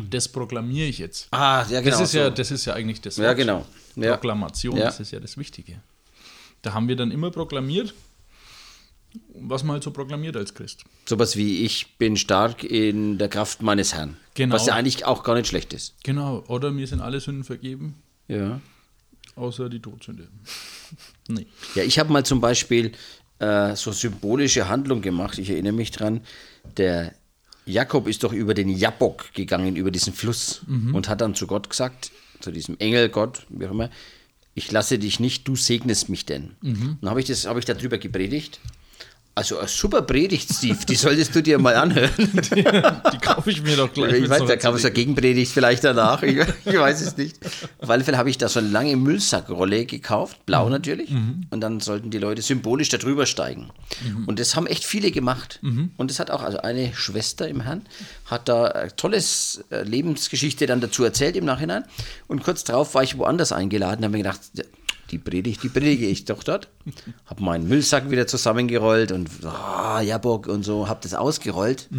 Das 0.10 0.28
proklamiere 0.30 0.88
ich 0.88 1.00
jetzt. 1.00 1.28
Ah, 1.32 1.66
ja, 1.70 1.82
genau. 1.82 1.98
das, 1.98 2.10
ist 2.10 2.14
ja, 2.14 2.26
so. 2.26 2.30
das 2.32 2.52
ist 2.52 2.66
ja 2.66 2.74
eigentlich 2.74 3.02
das 3.02 3.18
Ja, 3.18 3.34
genau. 3.34 3.66
Ja. 3.96 4.12
Proklamation, 4.12 4.78
Ja. 4.78 4.86
das 4.86 5.00
ist 5.00 5.12
ja 5.12 5.20
das 5.20 5.38
Wichtige. 5.38 5.82
Da 6.62 6.74
haben 6.74 6.88
wir 6.88 6.96
dann 6.96 7.12
immer 7.12 7.32
proklamiert, 7.32 7.94
was 9.34 9.64
man 9.64 9.74
halt 9.76 9.84
so 9.84 9.92
proklamiert 9.92 10.36
als 10.38 10.54
Christ. 10.54 10.84
Sowas 11.06 11.36
wie, 11.36 11.64
ich 11.64 11.98
bin 11.98 12.18
stark 12.18 12.64
in 12.64 13.18
der 13.18 13.28
Kraft 13.30 13.62
meines 13.62 13.94
Herrn. 13.94 14.18
Genau. 14.34 14.56
Was 14.56 14.66
ja 14.66 14.76
eigentlich 14.76 15.06
auch 15.06 15.24
gar 15.24 15.36
nicht 15.36 15.48
schlecht 15.48 15.74
ist. 15.74 15.96
Genau, 16.04 16.44
oder 16.48 16.72
mir 16.72 16.88
sind 16.88 17.02
alle 17.02 17.20
Sünden 17.20 17.44
vergeben, 17.44 17.96
Ja. 18.28 18.60
außer 19.36 19.70
die 19.70 19.80
Todsünde. 19.82 20.28
nee. 21.28 21.46
Ja, 21.76 21.84
ich 21.84 22.00
habe 22.00 22.12
mal 22.12 22.26
zum 22.26 22.42
Beispiel 22.42 22.92
äh, 23.40 23.76
so 23.76 23.92
symbolische 23.92 24.68
Handlung 24.68 25.02
gemacht. 25.02 25.38
Ich 25.38 25.50
erinnere 25.50 25.74
mich 25.74 25.92
dran. 25.92 26.22
Der 26.78 27.14
Jakob 27.66 28.08
ist 28.08 28.24
doch 28.24 28.32
über 28.34 28.54
den 28.54 28.70
Jabbok 28.70 29.34
gegangen, 29.34 29.76
über 29.76 29.90
diesen 29.92 30.14
Fluss 30.14 30.62
und 30.68 31.10
hat 31.10 31.22
dann 31.22 31.34
zu 31.34 31.48
Gott 31.48 31.70
gesagt, 31.70 32.12
zu 32.40 32.52
diesem 32.52 32.78
Engel 32.78 33.10
Gott, 33.10 33.46
wie 33.50 33.66
auch 33.66 33.72
immer, 33.72 33.90
ich 34.54 34.72
lasse 34.72 35.00
dich 35.00 35.20
nicht, 35.20 35.48
du 35.48 35.56
segnest 35.56 36.08
mich 36.08 36.26
denn. 36.26 36.52
Und 36.62 37.00
dann 37.02 37.10
habe 37.10 37.20
ich, 37.20 37.26
das- 37.26 37.46
habe 37.48 37.58
ich 37.60 37.66
darüber 37.66 37.98
gepredigt. 37.98 38.60
Also 39.38 39.58
eine 39.60 39.68
super 39.68 40.02
Predigt, 40.02 40.50
Steve, 40.50 40.78
die 40.88 40.96
solltest 40.96 41.36
du 41.36 41.44
dir 41.44 41.60
mal 41.60 41.76
anhören. 41.76 42.10
Die 42.42 43.18
kaufe 43.18 43.52
ich 43.52 43.62
mir 43.62 43.76
doch 43.76 43.92
gleich. 43.92 44.14
Ich 44.14 44.30
weiß, 44.30 44.44
da 44.46 44.72
man 44.72 44.80
so 44.80 44.88
CD. 44.88 44.92
Gegenpredigt 44.92 45.52
vielleicht 45.52 45.84
danach. 45.84 46.24
Ich, 46.24 46.38
ich 46.38 46.80
weiß 46.80 47.02
es 47.02 47.18
nicht. 47.18 47.38
Auf 47.80 47.90
alle 47.90 48.06
Fälle 48.06 48.18
habe 48.18 48.30
ich 48.30 48.38
da 48.38 48.48
so 48.48 48.60
eine 48.60 48.70
lange 48.70 48.96
Müllsackrolle 48.96 49.86
gekauft, 49.86 50.46
blau 50.46 50.70
natürlich. 50.70 51.10
Und 51.50 51.60
dann 51.60 51.82
sollten 51.82 52.12
die 52.12 52.18
Leute 52.18 52.42
symbolisch 52.42 52.88
da 52.88 52.98
drüber 52.98 53.26
steigen. 53.26 53.72
Und 54.26 54.40
das 54.40 54.56
haben 54.56 54.68
echt 54.68 54.86
viele 54.86 55.12
gemacht. 55.12 55.60
Und 55.98 56.10
das 56.10 56.20
hat 56.20 56.32
auch, 56.32 56.42
also 56.42 56.60
eine 56.60 56.94
Schwester 56.96 57.46
im 57.50 57.60
Herrn, 57.60 57.82
hat 58.28 58.48
da 58.48 58.66
eine 58.68 58.96
tolles 58.96 59.66
äh, 59.70 59.84
Lebensgeschichte 59.84 60.66
dann 60.66 60.80
dazu 60.80 61.04
erzählt 61.04 61.36
im 61.36 61.44
Nachhinein. 61.44 61.84
Und 62.28 62.42
kurz 62.42 62.64
darauf 62.64 62.96
war 62.96 63.04
ich 63.04 63.18
woanders 63.18 63.52
eingeladen, 63.52 64.06
habe 64.06 64.14
mir 64.14 64.24
gedacht, 64.24 64.40
die 65.12 65.18
Predigt, 65.18 65.64
die 65.64 65.70
predige 65.70 66.08
ich 66.08 66.26
doch 66.26 66.44
dort. 66.44 66.70
Habe 67.26 67.44
meinen 67.44 67.68
Müllsack 67.68 68.10
wieder 68.10 68.28
zusammengerollt 68.28 69.12
und 69.12 69.30
ah, 69.46 70.02
Jabok 70.02 70.48
und 70.48 70.64
so, 70.64 70.88
habe 70.88 71.00
das 71.04 71.14
ausgerollt. 71.14 71.90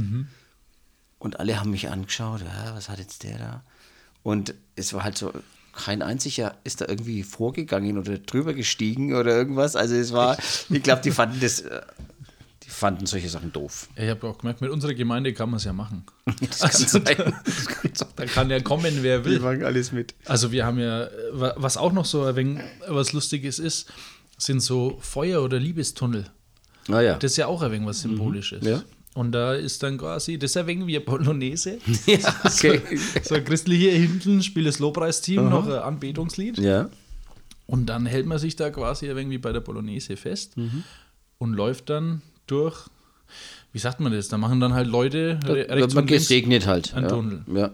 Und 1.18 1.40
alle 1.40 1.58
haben 1.58 1.70
mich 1.70 1.88
angeschaut, 1.88 2.42
ja, 2.42 2.74
was 2.74 2.88
hat 2.88 2.98
jetzt 2.98 3.22
der 3.22 3.38
da? 3.38 3.62
Und 4.22 4.54
es 4.74 4.92
war 4.92 5.04
halt 5.04 5.16
so, 5.16 5.32
kein 5.72 6.02
einziger 6.02 6.56
ist 6.64 6.80
da 6.80 6.86
irgendwie 6.88 7.22
vorgegangen 7.22 7.98
oder 7.98 8.18
drüber 8.18 8.54
gestiegen 8.54 9.14
oder 9.14 9.30
irgendwas. 9.36 9.76
Also 9.76 9.94
es 9.94 10.12
war, 10.12 10.36
ich 10.70 10.82
glaube, 10.82 11.02
die 11.02 11.10
fanden 11.10 11.38
das, 11.40 11.60
äh, 11.60 11.82
die 12.66 12.70
fanden 12.70 13.06
solche 13.06 13.28
Sachen 13.28 13.52
doof. 13.52 13.88
Ja, 13.96 14.02
Ich 14.04 14.10
habe 14.10 14.26
auch 14.26 14.38
gemerkt, 14.38 14.60
mit 14.60 14.70
unserer 14.70 14.92
Gemeinde 14.94 15.32
kann 15.32 15.48
man 15.50 15.58
es 15.58 15.64
ja 15.64 15.72
machen. 15.72 16.04
Das 16.40 16.58
kann 16.58 16.70
Also, 16.70 16.86
sein. 16.98 17.04
Das 17.44 17.66
kann 17.66 17.94
sein. 17.94 18.08
Da 18.16 18.24
kann 18.26 18.50
ja 18.50 18.60
kommen, 18.60 18.98
wer 19.02 19.24
will. 19.24 19.38
machen 19.40 19.62
alles 19.64 19.92
mit. 19.92 20.14
Also 20.26 20.50
wir 20.52 20.66
haben 20.66 20.78
ja, 20.78 21.08
wa- 21.32 21.54
was 21.56 21.76
auch 21.76 21.92
noch 21.92 22.04
so 22.04 22.24
ein 22.24 22.36
wenig 22.36 22.62
was 22.88 23.12
Lustiges 23.12 23.58
ist, 23.58 23.90
sind 24.38 24.60
so 24.60 24.98
Feuer- 25.00 25.42
oder 25.42 25.58
Liebestunnel. 25.58 26.26
Naja. 26.88 27.14
Das 27.14 27.30
ist 27.32 27.36
ja 27.38 27.46
auch 27.46 27.62
ein 27.62 27.70
wenig 27.72 27.86
was 27.88 28.00
Symbolisches. 28.02 28.64
Ja. 28.66 28.82
Und 29.14 29.32
da 29.32 29.54
ist 29.54 29.82
dann 29.82 29.96
quasi, 29.96 30.38
das 30.38 30.50
ist 30.50 30.56
ein 30.58 30.66
wenig 30.66 30.86
wie 30.88 30.96
eine 30.96 31.04
Polonaise. 31.04 31.78
ja, 32.06 32.18
okay. 32.44 32.82
So 33.22 33.34
ein 33.36 33.44
christliche 33.44 33.90
hinten 33.90 34.42
spielt 34.42 34.66
das 34.66 34.78
Lobpreisteam 34.78 35.48
noch 35.48 35.66
ein 35.66 35.72
Anbetungslied. 35.72 36.58
ja. 36.58 36.90
Und 37.68 37.86
dann 37.86 38.06
hält 38.06 38.26
man 38.26 38.38
sich 38.38 38.54
da 38.54 38.70
quasi 38.70 39.10
ein 39.10 39.16
wenig 39.16 39.30
wie 39.32 39.38
bei 39.38 39.50
der 39.52 39.58
Polonaise 39.60 40.16
fest 40.16 40.56
Mhm. 40.56 40.84
und 41.38 41.54
läuft 41.54 41.90
dann 41.90 42.22
durch, 42.46 42.86
wie 43.72 43.78
sagt 43.78 44.00
man 44.00 44.12
das? 44.12 44.28
Da 44.28 44.38
machen 44.38 44.60
dann 44.60 44.72
halt 44.74 44.86
Leute 44.88 45.38
Wird 45.44 45.70
rechts 45.70 45.94
man 45.94 46.06
gesegnet 46.06 46.66
halt. 46.66 46.94
ein 46.94 47.02
ja. 47.04 47.08
Tunnel. 47.08 47.44
Ja. 47.52 47.70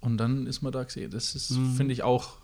Und 0.00 0.18
dann 0.18 0.46
ist 0.46 0.62
man 0.62 0.72
da 0.72 0.84
gesehen. 0.84 1.10
Das 1.10 1.34
ist, 1.34 1.50
Mhm. 1.50 1.74
finde 1.74 1.92
ich 1.92 2.02
auch. 2.02 2.34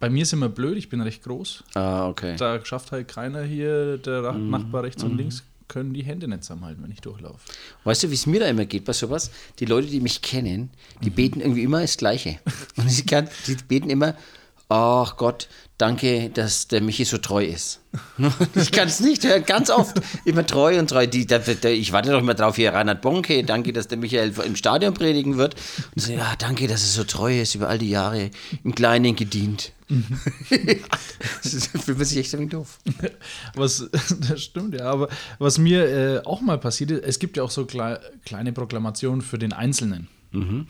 Bei 0.00 0.08
mir 0.10 0.22
ist 0.22 0.32
immer 0.32 0.48
blöd, 0.48 0.76
ich 0.78 0.88
bin 0.88 1.00
recht 1.00 1.24
groß. 1.24 1.64
Ah, 1.74 2.06
okay. 2.08 2.36
Da 2.36 2.64
schafft 2.64 2.92
halt 2.92 3.08
keiner 3.08 3.42
hier, 3.42 3.98
der 3.98 4.32
Mhm. 4.32 4.50
Nachbar 4.50 4.84
rechts 4.84 5.02
und 5.02 5.16
links, 5.16 5.42
können 5.66 5.92
die 5.92 6.02
Hände 6.04 6.28
nicht 6.28 6.44
zusammenhalten, 6.44 6.82
wenn 6.84 6.90
ich 6.92 7.00
durchlaufe. 7.00 7.40
Weißt 7.84 8.04
du, 8.04 8.10
wie 8.10 8.14
es 8.14 8.24
mir 8.26 8.40
da 8.40 8.46
immer 8.46 8.64
geht 8.64 8.84
bei 8.84 8.92
sowas? 8.94 9.30
Die 9.58 9.64
Leute, 9.66 9.88
die 9.88 10.00
mich 10.00 10.22
kennen, 10.22 10.70
die 11.02 11.10
beten 11.10 11.40
irgendwie 11.40 11.64
immer 11.64 11.80
das 11.82 11.96
Gleiche. 11.98 12.38
Und 12.76 12.88
sie 12.90 13.04
kann, 13.04 13.28
die 13.46 13.56
beten 13.56 13.90
immer, 13.90 14.14
ach 14.68 15.16
Gott, 15.16 15.48
danke, 15.78 16.30
dass 16.30 16.68
der 16.68 16.80
Michi 16.82 17.04
so 17.04 17.18
treu 17.18 17.44
ist. 17.44 17.80
Ich 18.54 18.70
kann 18.72 18.88
es 18.88 19.00
nicht 19.00 19.24
hören, 19.24 19.44
ganz 19.44 19.70
oft. 19.70 20.00
Immer 20.24 20.44
treu 20.46 20.78
und 20.78 20.90
treu. 20.90 21.06
Die, 21.06 21.26
der, 21.26 21.38
der, 21.38 21.72
ich 21.72 21.92
warte 21.92 22.10
doch 22.10 22.20
immer 22.20 22.34
drauf, 22.34 22.56
hier 22.56 22.72
Reinhard 22.72 23.00
Bonke, 23.00 23.44
danke, 23.44 23.72
dass 23.72 23.88
der 23.88 23.98
Michael 23.98 24.32
im 24.44 24.56
Stadion 24.56 24.92
predigen 24.92 25.38
wird. 25.38 25.54
Und 25.94 26.02
so, 26.02 26.12
ja, 26.12 26.34
danke, 26.38 26.68
dass 26.68 26.82
er 26.82 26.88
so 26.88 27.04
treu 27.04 27.40
ist, 27.40 27.54
über 27.54 27.68
all 27.68 27.78
die 27.78 27.90
Jahre 27.90 28.30
im 28.62 28.74
Kleinen 28.74 29.16
gedient. 29.16 29.72
das 31.42 31.66
fühlt 31.84 31.96
man 31.96 32.06
sich 32.06 32.18
echt 32.18 32.32
wenig 32.34 32.50
doof. 32.50 32.78
Was, 33.54 33.88
das 34.28 34.42
stimmt, 34.42 34.74
ja. 34.74 34.84
Aber 34.90 35.08
was 35.38 35.58
mir 35.58 35.84
äh, 35.86 36.26
auch 36.26 36.42
mal 36.42 36.58
passiert 36.58 36.90
ist, 36.90 37.04
es 37.04 37.18
gibt 37.18 37.36
ja 37.36 37.42
auch 37.42 37.50
so 37.50 37.64
klei 37.64 37.98
kleine 38.24 38.52
Proklamationen 38.52 39.22
für 39.22 39.38
den 39.38 39.52
Einzelnen. 39.52 40.08
Mhm. 40.32 40.66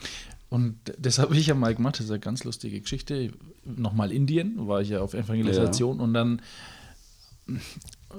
Und 0.51 0.79
das 0.99 1.19
habe 1.19 1.37
ich 1.37 1.47
ja 1.47 1.55
mal 1.55 1.75
gemacht, 1.75 1.97
das 1.99 2.07
ist 2.07 2.11
eine 2.11 2.21
ganz 2.21 2.45
lustige 2.45 2.81
Geschichte. 2.81 3.33
Nochmal 3.65 4.13
Indien, 4.13 4.67
war 4.67 4.81
ich 4.81 4.89
ja 4.89 5.01
auf 5.01 5.13
Evangelisation 5.15 6.01
und 6.01 6.15
dann 6.15 6.41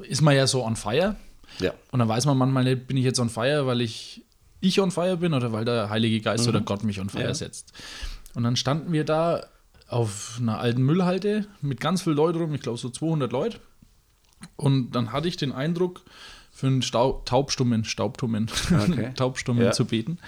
ist 0.08 0.22
man 0.22 0.36
ja 0.36 0.48
so 0.48 0.64
on 0.64 0.76
fire. 0.76 1.16
Ja. 1.60 1.74
Und 1.92 2.00
dann 2.00 2.08
weiß 2.08 2.26
man 2.26 2.38
manchmal 2.38 2.64
nicht, 2.64 2.88
bin 2.88 2.98
ich 2.98 3.04
jetzt 3.04 3.20
on 3.20 3.30
fire, 3.30 3.66
weil 3.66 3.82
ich 3.82 4.24
ich 4.62 4.80
on 4.82 4.92
fire 4.92 5.18
bin 5.18 5.34
oder 5.34 5.52
weil 5.54 5.66
der 5.66 5.90
Heilige 5.90 6.20
Geist 6.22 6.48
oder 6.48 6.62
Gott 6.62 6.84
mich 6.84 7.00
on 7.00 7.10
fire 7.10 7.24
Ja. 7.24 7.34
setzt. 7.34 7.72
Und 8.36 8.44
dann 8.44 8.56
standen 8.56 8.92
wir 8.92 9.06
da 9.06 9.46
auf 9.88 10.38
einer 10.40 10.60
alten 10.60 10.84
Müllhalde 10.84 11.48
mit 11.62 11.80
ganz 11.80 12.02
vielen 12.04 12.18
Leuten 12.18 12.38
rum, 12.40 12.54
ich 12.54 12.62
glaube 12.62 12.78
so 12.78 12.90
200 12.90 13.32
Leute. 13.32 13.60
Und 14.56 14.92
dann 14.92 15.12
hatte 15.12 15.28
ich 15.28 15.38
den 15.38 15.52
Eindruck, 15.52 16.02
für 16.52 16.68
einen 16.68 16.82
Stau 16.82 17.22
Taubstummen, 17.26 17.86
Staubtummen, 17.86 18.50
Okay. 18.72 19.14
Taubstummen 19.16 19.64
Ja. 19.64 19.72
zu 19.72 19.86
beten. 19.86 20.20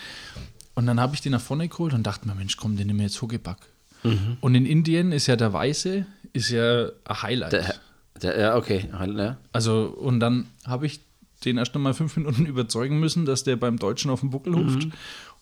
Und 0.82 0.88
dann 0.88 1.00
habe 1.00 1.14
ich 1.14 1.22
den 1.22 1.34
nach 1.34 1.42
vorne 1.42 1.68
geholt 1.68 1.94
und 1.94 2.02
dachte 2.02 2.28
mir, 2.28 2.34
Mensch, 2.34 2.58
komm, 2.58 2.76
den 2.76 2.88
nehmen 2.88 2.98
wir 2.98 3.06
jetzt 3.06 3.22
Huckepack. 3.22 3.60
Mhm. 4.02 4.38
Und 4.42 4.56
in 4.56 4.66
Indien 4.66 5.12
ist 5.12 5.28
ja 5.28 5.36
der 5.36 5.54
Weiße, 5.54 6.08
ist 6.34 6.50
ja 6.50 6.88
ein 7.04 7.22
Highlight. 7.22 7.54
Der, 7.54 7.76
der, 8.20 8.40
ja, 8.40 8.56
okay. 8.56 8.90
Ja. 8.92 9.38
Also, 9.54 9.96
und 9.96 10.20
dann 10.20 10.48
habe 10.66 10.88
ich 10.88 11.02
den 11.46 11.60
erst 11.60 11.76
noch 11.76 11.82
mal 11.82 11.94
fünf 11.94 12.18
Minuten 12.18 12.46
überzeugen 12.48 13.00
müssen, 13.00 13.28
dass 13.28 13.44
der 13.44 13.58
beim 13.58 13.78
Deutschen 13.78 14.10
auf 14.10 14.22
den 14.22 14.32
Buckel 14.32 14.56
hupft. 14.56 14.88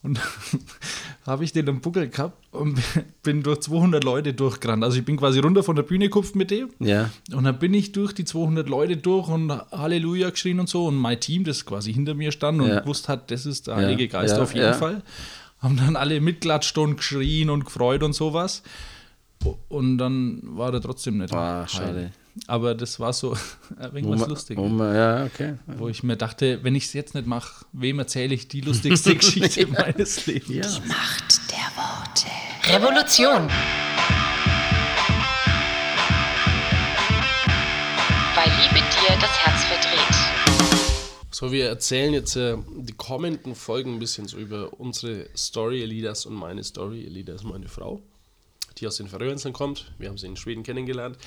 Und 0.01 0.19
habe 1.25 1.43
ich 1.43 1.51
den 1.51 1.67
am 1.67 1.81
Buckel 1.81 2.07
gehabt 2.09 2.37
und 2.51 2.79
bin 3.23 3.43
durch 3.43 3.59
200 3.59 4.03
Leute 4.03 4.33
durchgerannt. 4.33 4.83
Also 4.83 4.97
ich 4.97 5.05
bin 5.05 5.17
quasi 5.17 5.39
runter 5.39 5.61
von 5.61 5.75
der 5.75 5.83
Bühne 5.83 6.05
gekupft 6.05 6.35
mit 6.35 6.51
dem. 6.51 6.69
ja. 6.79 7.09
Und 7.33 7.43
dann 7.43 7.59
bin 7.59 7.73
ich 7.73 7.91
durch 7.91 8.13
die 8.13 8.23
200 8.23 8.69
Leute 8.69 8.95
durch 8.97 9.27
und 9.27 9.51
Halleluja 9.51 10.29
geschrien 10.29 10.59
und 10.59 10.69
so. 10.69 10.85
Und 10.87 10.95
mein 10.95 11.19
Team, 11.19 11.43
das 11.43 11.65
quasi 11.65 11.93
hinter 11.93 12.13
mir 12.13 12.31
stand 12.31 12.61
und 12.61 12.69
Ja. 12.69 12.79
gewusst 12.79 13.09
hat, 13.09 13.29
das 13.29 13.45
ist 13.45 13.67
der 13.67 13.75
Heilige 13.75 14.07
Geist 14.07 14.37
ja, 14.37 14.41
auf 14.41 14.53
jeden 14.53 14.67
ja. 14.67 14.73
Fall, 14.73 15.03
haben 15.59 15.75
dann 15.75 15.95
alle 15.97 16.21
mitklatscht 16.21 16.77
und 16.77 16.95
geschrien 16.97 17.49
und 17.49 17.65
gefreut 17.65 18.01
und 18.03 18.13
sowas. 18.13 18.63
Und 19.67 19.97
dann 19.97 20.41
war 20.43 20.73
er 20.73 20.81
trotzdem 20.81 21.17
nicht. 21.17 21.33
Ah, 21.33 21.67
schade. 21.67 22.11
Aber 22.47 22.73
das 22.75 22.99
war 22.99 23.11
so 23.13 23.35
ein 23.79 23.93
wenig 23.93 24.05
Wo 24.07 24.11
was 24.13 24.19
man- 24.21 24.29
Lustiges. 24.29 24.63
ja, 24.95 25.25
okay. 25.25 25.55
Wo 25.67 25.87
ich 25.89 26.03
mir 26.03 26.15
dachte, 26.15 26.63
wenn 26.63 26.75
ich 26.75 26.85
es 26.85 26.93
jetzt 26.93 27.15
nicht 27.15 27.27
mache, 27.27 27.65
wem 27.73 27.99
erzähle 27.99 28.33
ich 28.35 28.47
die 28.47 28.61
lustigste 28.61 29.15
Geschichte 29.17 29.67
meines 29.67 30.25
Lebens? 30.25 30.49
Ja. 30.77 30.85
Macht 30.87 31.51
der 31.51 31.71
Worte. 31.75 32.27
Revolution. 32.67 33.49
Weil 38.35 38.49
Liebe 38.61 38.79
dir 38.79 39.17
das 39.19 39.37
Herz 39.45 39.63
verdreht. 39.65 40.15
So, 41.31 41.51
wir 41.51 41.67
erzählen 41.67 42.13
jetzt 42.13 42.35
äh, 42.35 42.57
die 42.77 42.93
kommenden 42.93 43.55
Folgen 43.55 43.93
ein 43.95 43.99
bisschen 43.99 44.27
so 44.27 44.37
über 44.37 44.79
unsere 44.79 45.27
Story, 45.35 45.83
Elidas 45.83 46.25
und 46.25 46.35
meine 46.35 46.63
Story. 46.63 47.05
Elida 47.05 47.33
ist 47.33 47.43
meine 47.43 47.67
Frau, 47.67 48.01
die 48.77 48.87
aus 48.87 48.97
den 48.97 49.07
Färöerinseln 49.07 49.53
kommt. 49.53 49.91
Wir 49.97 50.09
haben 50.09 50.17
sie 50.17 50.27
in 50.27 50.35
Schweden 50.37 50.63
kennengelernt. 50.63 51.17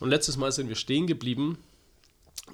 Und 0.00 0.10
letztes 0.10 0.36
Mal 0.36 0.52
sind 0.52 0.68
wir 0.68 0.76
stehen 0.76 1.06
geblieben 1.06 1.58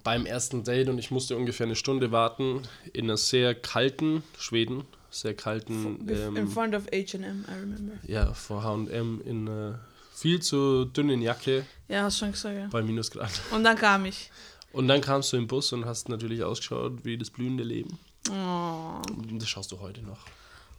beim 0.02 0.26
ersten 0.26 0.64
Date 0.64 0.88
und 0.88 0.98
ich 0.98 1.10
musste 1.10 1.36
ungefähr 1.36 1.66
eine 1.66 1.76
Stunde 1.76 2.10
warten 2.10 2.62
in 2.92 3.04
einer 3.04 3.16
sehr 3.16 3.54
kalten 3.54 4.22
Schweden, 4.38 4.84
sehr 5.10 5.34
kalten, 5.34 6.08
in 6.08 6.36
ähm, 6.36 6.48
front 6.48 6.74
of 6.74 6.86
H&M, 6.92 7.44
I 7.48 7.52
remember. 7.60 7.92
ja, 8.06 8.32
vor 8.34 8.62
H&M 8.64 9.20
in 9.24 9.48
einer 9.48 9.80
viel 10.14 10.40
zu 10.40 10.84
dünnen 10.84 11.22
Jacke 11.22 11.66
Ja, 11.88 12.04
hast 12.04 12.18
schon 12.18 12.32
gesagt, 12.32 12.56
ja. 12.56 12.68
bei 12.70 12.82
Minusgrad. 12.82 13.30
Und 13.50 13.64
dann 13.64 13.76
kam 13.76 14.04
ich. 14.06 14.30
Und 14.72 14.88
dann 14.88 15.00
kamst 15.00 15.32
du 15.32 15.36
im 15.36 15.46
Bus 15.46 15.72
und 15.72 15.84
hast 15.84 16.08
natürlich 16.08 16.42
ausgeschaut 16.42 17.04
wie 17.04 17.16
das 17.16 17.30
blühende 17.30 17.62
Leben. 17.62 17.98
Oh. 18.30 19.02
Und 19.08 19.40
das 19.40 19.48
schaust 19.48 19.70
du 19.70 19.80
heute 19.80 20.02
noch. 20.02 20.18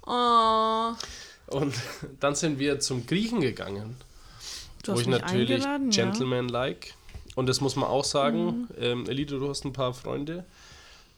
Oh. 0.06 0.94
Und 1.48 1.74
dann 2.20 2.36
sind 2.36 2.60
wir 2.60 2.80
zum 2.80 3.06
Griechen 3.06 3.40
gegangen, 3.42 3.96
Du 4.86 4.92
wo 4.92 4.96
hast 4.96 5.02
ich 5.02 5.08
mich 5.08 5.20
natürlich 5.20 5.66
eingeladen, 5.66 5.92
ja. 5.92 6.06
Mhm. 6.06 6.12
Gentleman-like. 6.12 6.94
Und 7.36 7.48
das 7.48 7.60
muss 7.60 7.76
man 7.76 7.90
auch 7.90 8.06
sagen, 8.06 8.70
ähm, 8.80 9.10
Elite, 9.10 9.40
du 9.40 9.50
hast 9.50 9.66
ein 9.66 9.74
paar 9.74 9.94
Freunde, 9.94 10.46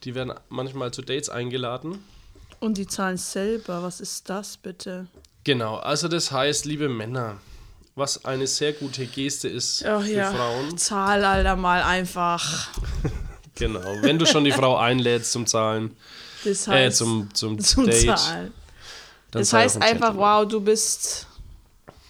die 0.04 0.14
werden 0.14 0.32
manchmal 0.48 0.90
zu 0.90 1.02
Dates 1.02 1.28
eingeladen. 1.28 2.02
Und 2.60 2.78
die 2.78 2.86
zahlen 2.86 3.18
selber. 3.18 3.82
Was 3.82 4.00
ist 4.00 4.28
das 4.28 4.56
bitte? 4.56 5.06
Genau, 5.44 5.76
also 5.76 6.08
das 6.08 6.32
heißt, 6.32 6.64
liebe 6.64 6.88
Männer, 6.88 7.38
was 7.94 8.24
eine 8.24 8.46
sehr 8.46 8.72
gute 8.72 9.06
Geste 9.06 9.48
ist 9.48 9.84
Ach 9.84 10.02
für 10.02 10.10
ja. 10.10 10.32
Frauen. 10.32 10.76
Zahl, 10.76 11.24
Alter, 11.24 11.56
mal 11.56 11.82
einfach. 11.82 12.68
Genau, 13.54 13.80
wenn 14.02 14.20
du 14.20 14.24
schon 14.24 14.44
die 14.44 14.52
Frau 14.52 14.76
einlädst 14.76 15.32
zum 15.32 15.44
Zahlen, 15.44 15.96
Das 16.44 16.68
äh, 16.68 16.70
heißt, 16.70 16.98
zum, 16.98 17.28
zum, 17.34 17.58
zum 17.58 17.86
Date. 17.86 18.16
Zahlen. 18.16 18.52
Das 19.32 19.52
heißt 19.52 19.82
einfach, 19.82 20.16
wow, 20.16 20.46
du 20.46 20.60
bist, 20.60 21.26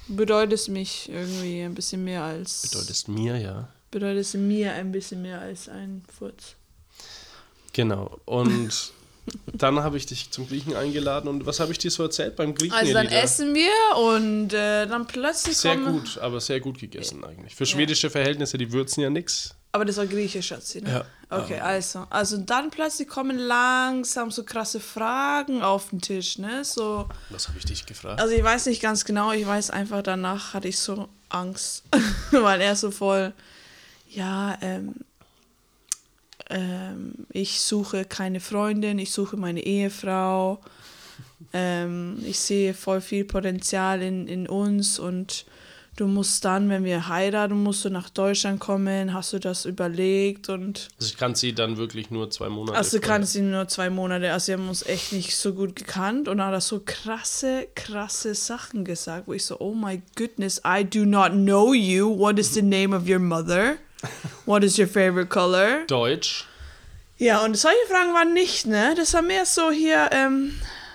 bedeutest 0.09 0.69
mich 0.69 1.09
irgendwie 1.09 1.63
ein 1.63 1.75
bisschen 1.75 2.05
mehr 2.05 2.23
als, 2.23 2.63
Bedeutest 2.71 3.09
mir, 3.09 3.37
ja. 3.39 3.69
bedeutest 3.91 4.35
mir 4.35 4.73
ein 4.73 4.93
bisschen 4.93 5.23
mehr 5.23 5.41
als 5.41 5.69
ein 5.69 6.03
Furz. 6.19 6.55
Genau. 7.73 8.19
Und 8.25 8.93
dann 9.53 9.81
habe 9.81 9.97
ich 9.97 10.07
dich 10.07 10.31
zum 10.31 10.49
Griechen 10.49 10.75
eingeladen. 10.75 11.29
Und 11.29 11.47
was 11.47 11.61
habe 11.61 11.73
ich 11.73 11.79
dir 11.79 11.91
so 11.91 12.03
erzählt 12.03 12.37
beim 12.37 12.55
Griechen? 12.55 12.75
Also 12.75 12.93
dann 12.93 13.07
essen 13.07 13.55
wir 13.55 13.71
und 14.15 14.53
äh, 14.53 14.87
dann 14.87 15.07
plötzlich 15.07 15.57
Sehr 15.57 15.77
gut, 15.77 16.19
aber 16.19 16.41
sehr 16.41 16.61
gut 16.61 16.79
gegessen 16.79 17.25
eigentlich. 17.25 17.55
Für 17.55 17.67
schwedische 17.67 18.11
Verhältnisse, 18.11 18.59
die 18.59 18.73
würzen 18.73 19.03
ja 19.03 19.11
nichts. 19.11 19.55
Aber 19.73 19.85
das 19.85 19.97
war 19.97 20.07
griechisch, 20.07 20.49
Schatzi, 20.49 20.81
ne? 20.81 20.91
Ja. 20.91 21.05
Okay, 21.31 21.61
also. 21.61 22.07
Also 22.09 22.39
dann 22.39 22.71
plötzlich 22.71 23.07
kommen 23.07 23.37
langsam 23.37 24.31
so 24.31 24.45
krasse 24.45 24.81
Fragen 24.81 25.63
auf 25.63 25.91
den 25.91 26.01
Tisch, 26.01 26.39
ne? 26.39 26.65
So, 26.65 27.07
Was 27.29 27.49
habe 27.49 27.59
ich 27.59 27.67
dich 27.67 27.85
gefragt? 27.85 28.21
also 28.21 28.35
ich 28.35 28.43
weiß 28.43 28.67
nicht 28.67 28.81
ganz 28.81 29.05
genau, 29.05 29.33
ich 29.33 29.47
weiß 29.47 29.71
einfach, 29.71 30.03
danach 30.03 30.55
hatte 30.55 30.69
ich 30.69 30.79
so 30.79 31.09
Angst, 31.29 31.85
weil 32.31 32.63
er 32.63 32.77
so 32.77 32.91
voll, 32.91 33.35
ja, 34.09 34.57
ähm, 34.63 34.95
ähm, 36.49 37.27
ich 37.31 37.61
suche 37.61 38.07
keine 38.07 38.41
Freundin, 38.41 38.99
ich 38.99 39.13
suche 39.13 39.37
meine 39.37 39.61
Ehefrau, 39.61 40.61
ähm, 41.53 42.23
ich 42.25 42.41
sehe 42.41 42.73
voll 42.73 43.03
viel 43.03 43.27
Potenzial 43.27 44.01
in, 44.01 44.27
in 44.29 44.49
uns 44.49 44.99
und 44.99 45.45
du 45.99 46.07
musst 46.07 46.45
dann, 46.45 46.69
wenn 46.71 46.85
wir 46.85 47.09
heiraten, 47.09 47.63
musst 47.63 47.85
du 47.85 47.91
nach 47.91 48.09
Deutschland 48.09 48.61
kommen, 48.61 49.13
hast 49.13 49.33
du 49.33 49.39
das 49.41 49.65
überlegt 49.65 50.49
und 50.49 50.89
Also 50.99 51.11
ich 51.13 51.17
kann 51.17 51.35
sie 51.35 51.53
dann 51.53 51.77
wirklich 51.77 52.11
nur 52.11 52.31
zwei 52.31 52.49
Monate. 52.49 52.79
also 52.79 53.01
kannst 53.01 53.35
ihn 53.35 53.51
nur 53.51 53.67
zwei 53.69 53.91
Monate, 53.91 54.33
also 54.33 54.49
wir 54.49 54.55
haben 54.59 54.69
uns 54.69 54.85
echt 54.87 55.13
nicht 55.13 55.37
so 55.37 55.53
gut 55.55 55.75
gekannt 55.77 56.29
und 56.29 56.43
hat 56.43 56.53
er 56.53 56.61
so 56.61 56.81
krasse, 56.85 57.67
krasse 57.75 58.35
Sachen 58.35 58.85
gesagt, 58.85 59.27
wo 59.27 59.33
ich 59.33 59.45
so, 59.45 59.59
oh 59.59 59.75
my 59.75 60.01
goodness, 60.17 60.63
I 60.65 60.85
do 60.85 61.05
not 61.05 61.33
know 61.33 61.75
you. 61.75 62.17
What 62.17 62.39
is 62.39 62.55
the 62.55 62.63
name 62.63 62.97
of 62.97 63.09
your 63.09 63.19
mother? 63.19 63.77
What 64.47 64.63
is 64.63 64.79
your 64.79 64.87
favorite 64.87 65.27
color? 65.29 65.85
Deutsch. 65.89 66.47
Ja, 67.19 67.45
und 67.45 67.57
solche 67.57 67.77
Fragen 67.91 68.15
waren 68.15 68.33
nicht, 68.33 68.67
ne? 68.67 68.95
Das 68.97 69.13
war 69.15 69.23
mehr 69.23 69.45
so 69.45 69.73
hier, 69.73 70.09
ähm, 70.13 70.53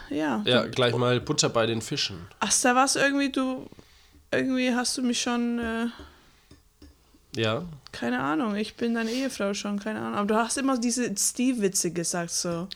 ja. 0.09 0.41
Ja, 0.45 0.65
gleich 0.67 0.95
mal 0.95 1.19
Butter 1.19 1.49
bei 1.49 1.65
den 1.65 1.81
Fischen. 1.81 2.25
Ach, 2.39 2.53
da 2.61 2.75
war 2.75 2.85
es 2.85 2.95
irgendwie, 2.95 3.29
du, 3.29 3.67
irgendwie 4.35 4.73
hast 4.73 4.97
du 4.97 5.01
mich 5.01 5.21
schon, 5.21 5.59
äh, 5.59 5.85
Ja. 7.35 7.63
keine 7.91 8.19
Ahnung, 8.19 8.55
ich 8.55 8.75
bin 8.75 8.93
deine 8.95 9.11
Ehefrau 9.11 9.53
schon, 9.53 9.79
keine 9.79 9.99
Ahnung. 9.99 10.15
Aber 10.15 10.27
du 10.27 10.35
hast 10.35 10.57
immer 10.57 10.77
diese 10.77 11.13
Steve-Witze 11.17 11.91
gesagt, 11.91 12.31
so. 12.31 12.67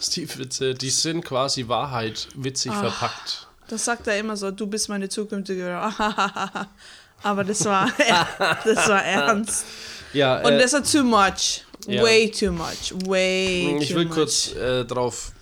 Steve-Witze, 0.00 0.74
die 0.74 0.90
sind 0.90 1.24
quasi 1.24 1.66
Wahrheit 1.68 2.28
witzig 2.34 2.72
Ah. 2.72 2.80
verpackt. 2.90 3.46
Das 3.68 3.84
sagt 3.84 4.06
er 4.06 4.18
immer 4.18 4.36
so, 4.36 4.50
du 4.50 4.66
bist 4.66 4.88
meine 4.88 5.08
zukünftige. 5.08 5.78
Aber 7.22 7.44
das 7.44 7.64
war, 7.64 7.90
das 8.64 8.88
war 8.88 9.04
ernst. 9.04 9.64
Ja, 10.12 10.38
Und 10.42 10.52
äh, 10.54 10.58
das 10.58 10.72
war 10.72 10.82
too 10.84 11.04
much. 11.04 11.62
ja. 11.86 12.02
Way 12.02 12.30
too 12.30 12.50
much. 12.52 12.92
Way 13.06 13.78
ich 13.80 13.90
too 13.90 13.94
will 13.96 14.04
much. 14.06 14.14
kurz 14.14 14.52
äh, 14.54 14.84
darauf 14.84 15.32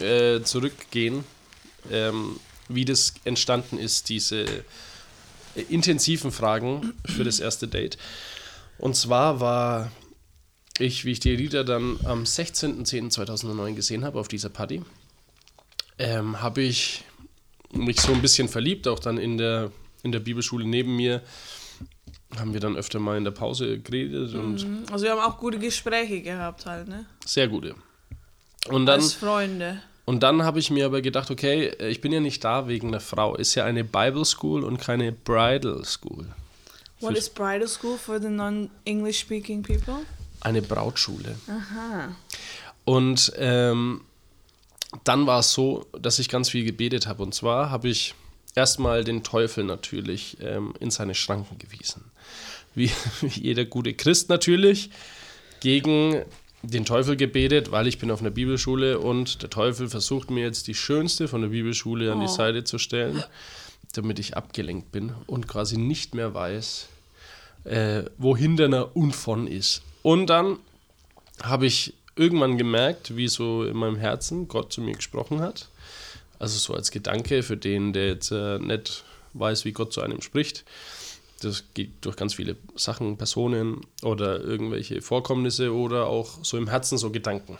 äh, 0.00 0.40
zurückgehen, 0.42 1.24
ähm, 1.90 2.38
wie 2.68 2.84
das 2.84 3.14
entstanden 3.24 3.78
ist, 3.78 4.08
diese 4.10 4.44
intensiven 5.62 6.32
Fragen 6.32 6.94
für 7.04 7.24
das 7.24 7.40
erste 7.40 7.68
Date. 7.68 7.98
Und 8.78 8.96
zwar 8.96 9.40
war 9.40 9.90
ich, 10.78 11.04
wie 11.04 11.12
ich 11.12 11.20
die 11.20 11.34
Lieder 11.34 11.64
dann 11.64 11.98
am 12.04 12.22
16.10.2009 12.22 13.74
gesehen 13.74 14.04
habe 14.04 14.18
auf 14.20 14.28
dieser 14.28 14.48
Party, 14.48 14.82
ähm, 15.98 16.40
habe 16.40 16.62
ich 16.62 17.04
mich 17.72 18.00
so 18.00 18.12
ein 18.12 18.22
bisschen 18.22 18.48
verliebt, 18.48 18.88
auch 18.88 18.98
dann 18.98 19.18
in 19.18 19.36
der, 19.36 19.72
in 20.02 20.12
der 20.12 20.20
Bibelschule 20.20 20.64
neben 20.64 20.96
mir. 20.96 21.22
Haben 22.36 22.52
wir 22.52 22.60
dann 22.60 22.76
öfter 22.76 22.98
mal 22.98 23.16
in 23.16 23.24
der 23.24 23.30
Pause 23.30 23.80
geredet 23.80 24.34
und 24.34 24.86
Also 24.92 25.04
wir 25.04 25.12
haben 25.12 25.20
auch 25.20 25.38
gute 25.38 25.58
Gespräche 25.58 26.20
gehabt 26.20 26.66
halt, 26.66 26.86
ne? 26.86 27.06
sehr 27.24 27.48
gute. 27.48 27.74
Und 28.68 28.86
dann, 28.86 29.00
Als 29.00 29.14
Freunde. 29.14 29.82
Und 30.08 30.20
dann 30.20 30.42
habe 30.42 30.58
ich 30.58 30.70
mir 30.70 30.86
aber 30.86 31.02
gedacht, 31.02 31.30
okay, 31.30 31.68
ich 31.86 32.00
bin 32.00 32.12
ja 32.12 32.20
nicht 32.20 32.42
da 32.42 32.66
wegen 32.66 32.92
der 32.92 33.00
Frau. 33.02 33.34
Ist 33.34 33.54
ja 33.56 33.66
eine 33.66 33.84
Bible 33.84 34.24
School 34.24 34.64
und 34.64 34.78
keine 34.78 35.12
Bridal 35.12 35.84
School. 35.84 36.24
What 37.00 37.14
is 37.14 37.28
bridal 37.28 37.68
school 37.68 37.98
for 37.98 38.18
the 38.18 38.30
non-English 38.30 39.20
speaking 39.20 39.62
people? 39.62 40.06
Eine 40.40 40.62
Brautschule. 40.62 41.36
Und 42.86 43.34
ähm, 43.36 44.00
dann 45.04 45.26
war 45.26 45.40
es 45.40 45.52
so, 45.52 45.84
dass 45.92 46.18
ich 46.18 46.30
ganz 46.30 46.48
viel 46.48 46.64
gebetet 46.64 47.06
habe. 47.06 47.22
Und 47.22 47.34
zwar 47.34 47.68
habe 47.68 47.90
ich 47.90 48.14
erstmal 48.54 49.04
den 49.04 49.22
Teufel 49.22 49.64
natürlich 49.64 50.38
ähm, 50.40 50.72
in 50.80 50.90
seine 50.90 51.14
Schranken 51.14 51.58
gewiesen. 51.58 52.02
Wie, 52.74 52.90
wie 53.20 53.40
jeder 53.40 53.66
gute 53.66 53.92
Christ 53.92 54.30
natürlich. 54.30 54.88
Gegen 55.60 56.24
den 56.62 56.84
Teufel 56.84 57.16
gebetet, 57.16 57.70
weil 57.70 57.86
ich 57.86 57.98
bin 57.98 58.10
auf 58.10 58.20
einer 58.20 58.30
Bibelschule 58.30 58.98
und 58.98 59.42
der 59.42 59.50
Teufel 59.50 59.88
versucht 59.88 60.30
mir 60.30 60.44
jetzt 60.44 60.66
die 60.66 60.74
schönste 60.74 61.28
von 61.28 61.42
der 61.42 61.48
Bibelschule 61.48 62.12
an 62.12 62.20
die 62.20 62.26
Oh. 62.26 62.28
Seite 62.28 62.64
zu 62.64 62.78
stellen, 62.78 63.22
damit 63.92 64.18
ich 64.18 64.36
abgelenkt 64.36 64.90
bin 64.92 65.14
und 65.26 65.46
quasi 65.46 65.76
nicht 65.78 66.14
mehr 66.14 66.34
weiß, 66.34 66.88
äh, 67.64 68.02
wo 68.18 68.36
hinterner 68.36 68.96
und 68.96 69.12
von 69.14 69.46
ist. 69.46 69.82
Und 70.02 70.26
dann 70.26 70.58
habe 71.42 71.66
ich 71.66 71.94
irgendwann 72.16 72.58
gemerkt, 72.58 73.16
wie 73.16 73.28
so 73.28 73.64
in 73.64 73.76
meinem 73.76 73.96
Herzen 73.96 74.48
Gott 74.48 74.72
zu 74.72 74.80
mir 74.80 74.94
gesprochen 74.94 75.40
hat. 75.40 75.68
Also 76.40 76.58
so 76.58 76.74
als 76.74 76.90
Gedanke 76.90 77.42
für 77.42 77.56
den, 77.56 77.92
der 77.92 78.08
jetzt 78.08 78.32
äh, 78.32 78.58
nicht 78.58 79.04
weiß, 79.34 79.64
wie 79.64 79.72
Gott 79.72 79.92
zu 79.92 80.00
einem 80.00 80.20
spricht. 80.20 80.64
Das 81.40 81.64
geht 81.74 82.04
durch 82.04 82.16
ganz 82.16 82.34
viele 82.34 82.56
Sachen, 82.74 83.16
Personen 83.16 83.82
oder 84.02 84.40
irgendwelche 84.40 85.02
Vorkommnisse 85.02 85.72
oder 85.72 86.06
auch 86.06 86.42
so 86.42 86.56
im 86.56 86.68
Herzen 86.68 86.98
so 86.98 87.10
Gedanken. 87.10 87.58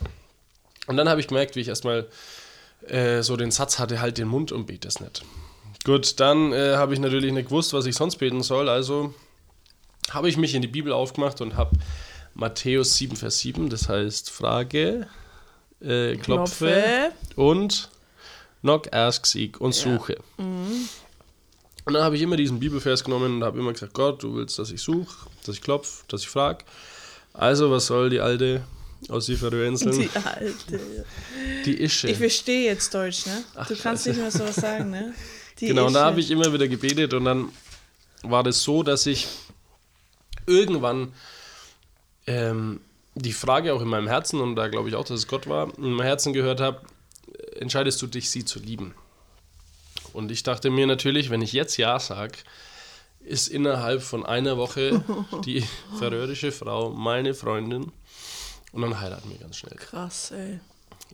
Und 0.87 0.97
dann 0.97 1.09
habe 1.09 1.21
ich 1.21 1.29
gemerkt, 1.29 1.55
wie 1.55 1.61
ich 1.61 1.69
erstmal 1.69 2.09
äh, 2.87 3.23
so 3.23 3.37
den 3.37 3.51
Satz 3.51 3.79
hatte, 3.79 4.01
halt 4.01 4.19
den 4.19 4.29
Mund 4.29 4.53
und 4.53 4.67
bete 4.67 4.88
es 4.88 5.01
nicht. 5.01 5.23
Gut, 5.85 6.19
dann 6.19 6.53
äh, 6.53 6.77
habe 6.77 6.95
ich 6.95 7.01
natürlich 7.01 7.33
nicht 7.33 7.49
gewusst, 7.49 7.73
was 7.73 7.87
ich 7.87 7.95
sonst 7.95 8.17
beten 8.17 8.43
soll, 8.43 8.69
also 8.69 9.14
habe 10.11 10.29
ich 10.29 10.37
mich 10.37 10.55
in 10.55 10.62
die 10.62 10.69
Bibel 10.69 10.93
aufgemacht 10.93 11.41
und 11.41 11.57
habe 11.57 11.77
Matthäus 12.35 12.97
7, 12.97 13.17
Vers 13.17 13.38
7, 13.41 13.69
das 13.69 13.88
heißt 13.88 14.31
Frage, 14.31 15.07
äh, 15.81 16.17
klopfe, 16.17 16.67
Klopfe. 16.67 17.12
und 17.37 17.91
knock, 18.62 18.93
ask, 18.93 19.27
seek 19.27 19.61
und 19.61 19.75
suche. 19.75 20.19
Und 21.88 21.94
dann 21.94 22.03
habe 22.03 22.16
ich 22.16 22.22
immer 22.22 22.37
diesen 22.37 22.61
Bibelvers 22.61 23.03
genommen 23.03 23.37
und 23.37 23.44
habe 23.44 23.59
immer 23.59 23.72
gesagt, 23.72 23.94
Gott, 23.94 24.22
du 24.22 24.35
willst, 24.35 24.59
dass 24.59 24.70
ich 24.70 24.83
suche, 24.83 25.27
dass 25.46 25.55
ich 25.55 25.62
klopfe, 25.62 26.05
dass 26.09 26.20
ich 26.20 26.29
frage. 26.29 26.62
Also, 27.33 27.70
was 27.70 27.87
soll 27.87 28.11
die 28.11 28.20
alte 28.20 28.61
aus 29.09 29.24
die 29.24 29.37
Färöerinseln? 29.37 29.98
Die 29.98 30.11
alte. 30.22 30.81
Die 31.64 31.83
Ische. 31.83 32.09
Ich 32.09 32.18
verstehe 32.18 32.66
jetzt 32.66 32.92
Deutsch, 32.92 33.24
ne? 33.24 33.42
du 33.66 33.74
kannst 33.74 34.07
nicht 34.07 34.18
mehr 34.18 34.31
sowas 34.31 34.57
sagen, 34.57 34.90
ne? 34.90 35.14
Die 35.61 35.68
Genau, 35.68 35.87
und 35.87 35.94
da 35.94 36.01
Ische. 36.01 36.07
habe 36.11 36.20
ich 36.20 36.31
immer 36.31 36.53
wieder 36.53 36.68
gebetet 36.68 37.14
und 37.14 37.24
dann 37.24 37.48
war 38.22 38.42
das 38.42 38.62
so, 38.62 38.83
dass 38.83 39.07
ich 39.07 39.27
irgendwann 40.44 41.14
ähm, 42.27 42.81
die 43.14 43.33
Frage 43.33 43.72
auch 43.72 43.81
in 43.81 43.88
meinem 43.88 44.09
Herzen, 44.09 44.42
und 44.42 44.57
da 44.57 44.68
glaube 44.68 44.90
ich 44.90 44.94
auch, 44.94 45.05
dass 45.05 45.20
es 45.20 45.27
Gott 45.27 45.48
war, 45.48 45.74
in 45.79 45.92
meinem 45.94 46.03
Herzen 46.03 46.35
gehört 46.35 46.61
habe, 46.61 46.83
entscheidest 47.57 48.03
du 48.03 48.07
dich, 48.09 48.29
sie 48.29 48.44
zu 48.44 48.59
lieben? 48.59 48.94
Und 50.18 50.33
ich 50.33 50.42
dachte 50.42 50.70
mir 50.70 50.87
natürlich, 50.87 51.31
wenn 51.31 51.42
ich 51.42 51.52
jetzt 51.52 51.76
Ja 51.76 51.98
sage, 52.00 52.38
ist 53.20 53.46
innerhalb 53.48 54.02
von 54.02 54.26
einer 54.26 54.57
Woche 54.57 55.04
die 55.44 55.62
färöische 55.98 56.50
Frau 56.50 56.90
meine 56.90 57.35
Freundin 57.35 57.92
und 58.72 58.83
dann 58.83 59.00
heiraten 59.00 59.31
wir 59.31 59.38
ganz 59.38 59.57
schnell. 59.59 59.76
Krass, 59.76 60.33
ey. 60.33 60.59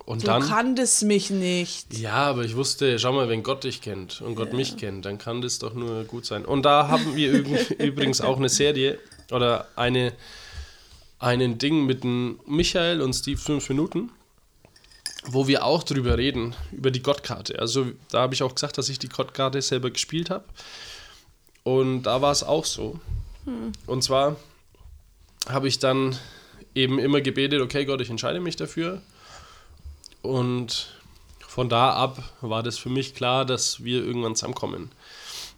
Und 0.06 0.22
Du 0.22 0.26
dann 0.26 0.42
kanntest 0.42 1.04
mich 1.04 1.30
nicht. 1.30 1.92
ja, 1.96 2.14
aber 2.14 2.44
ich 2.44 2.56
wusste, 2.56 2.98
schau 2.98 3.12
mal, 3.12 3.28
wenn 3.28 3.42
Gott 3.42 3.62
dich 3.64 3.80
kennt 3.80 4.20
und 4.22 4.34
Gott 4.36 4.52
mich 4.52 4.76
kennt, 4.76 5.04
dann 5.04 5.18
kann 5.18 5.40
das 5.42 5.58
doch 5.60 5.72
nur 5.74 6.04
gut 6.04 6.24
sein. 6.26 6.44
Und 6.44 6.62
da 6.64 6.88
haben 6.88 7.14
wir 7.14 7.32
üb- 7.32 7.74
übrigens 7.82 8.20
auch 8.20 8.36
eine 8.38 8.48
Serie 8.48 8.98
oder 9.30 9.68
eine, 9.76 10.12
einen 11.18 11.58
Ding 11.58 11.84
mit 11.86 12.04
Michael 12.04 13.00
und 13.02 13.12
Steve 13.14 13.38
5 13.40 13.68
Minuten, 13.68 14.10
wo 15.26 15.48
wir 15.48 15.64
auch 15.64 15.82
drüber 15.82 16.18
reden, 16.18 16.54
über 16.72 16.90
die 16.90 17.02
Gottkarte. 17.02 17.58
Also 17.58 17.87
da 18.10 18.20
habe 18.20 18.34
ich 18.34 18.42
auch 18.42 18.54
gesagt, 18.54 18.78
dass 18.78 18.88
ich 18.88 18.98
die 18.98 19.08
Gottkarte 19.08 19.60
selber 19.62 19.90
gespielt 19.90 20.30
habe. 20.30 20.44
Und 21.62 22.02
da 22.02 22.20
war 22.20 22.32
es 22.32 22.42
auch 22.42 22.64
so. 22.64 23.00
Und 23.87 24.02
zwar 24.02 24.37
habe 25.48 25.68
ich 25.68 25.78
dann 25.78 26.16
eben 26.74 26.98
immer 26.98 27.20
gebetet, 27.20 27.60
okay 27.60 27.84
Gott, 27.84 28.00
ich 28.00 28.10
entscheide 28.10 28.40
mich 28.40 28.56
dafür. 28.56 29.02
Und 30.22 30.94
von 31.46 31.68
da 31.68 31.92
ab 31.92 32.22
war 32.40 32.62
das 32.62 32.78
für 32.78 32.88
mich 32.88 33.14
klar, 33.14 33.44
dass 33.44 33.84
wir 33.84 34.04
irgendwann 34.04 34.34
zusammenkommen. 34.34 34.90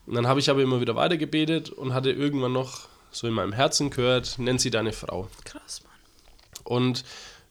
Und 0.07 0.15
dann 0.15 0.27
habe 0.27 0.41
ich 0.41 0.51
aber 0.51 0.63
immer 0.63 0.81
wieder 0.81 0.95
weiter 0.95 1.17
gebetet 1.17 1.71
und 1.71 1.95
hatte 1.95 2.11
irgendwann 2.11 2.53
noch 2.53 2.89
so 3.11 3.27
in 3.27 3.33
meinem 3.33 3.53
Herzen 3.53 3.91
gehört, 3.91 4.39
nenn 4.39 4.59
sie 4.59 4.71
deine 4.71 4.93
Frau. 4.93 5.29
Krass, 5.45 5.83
Mann. 5.83 5.93
Und 6.65 7.05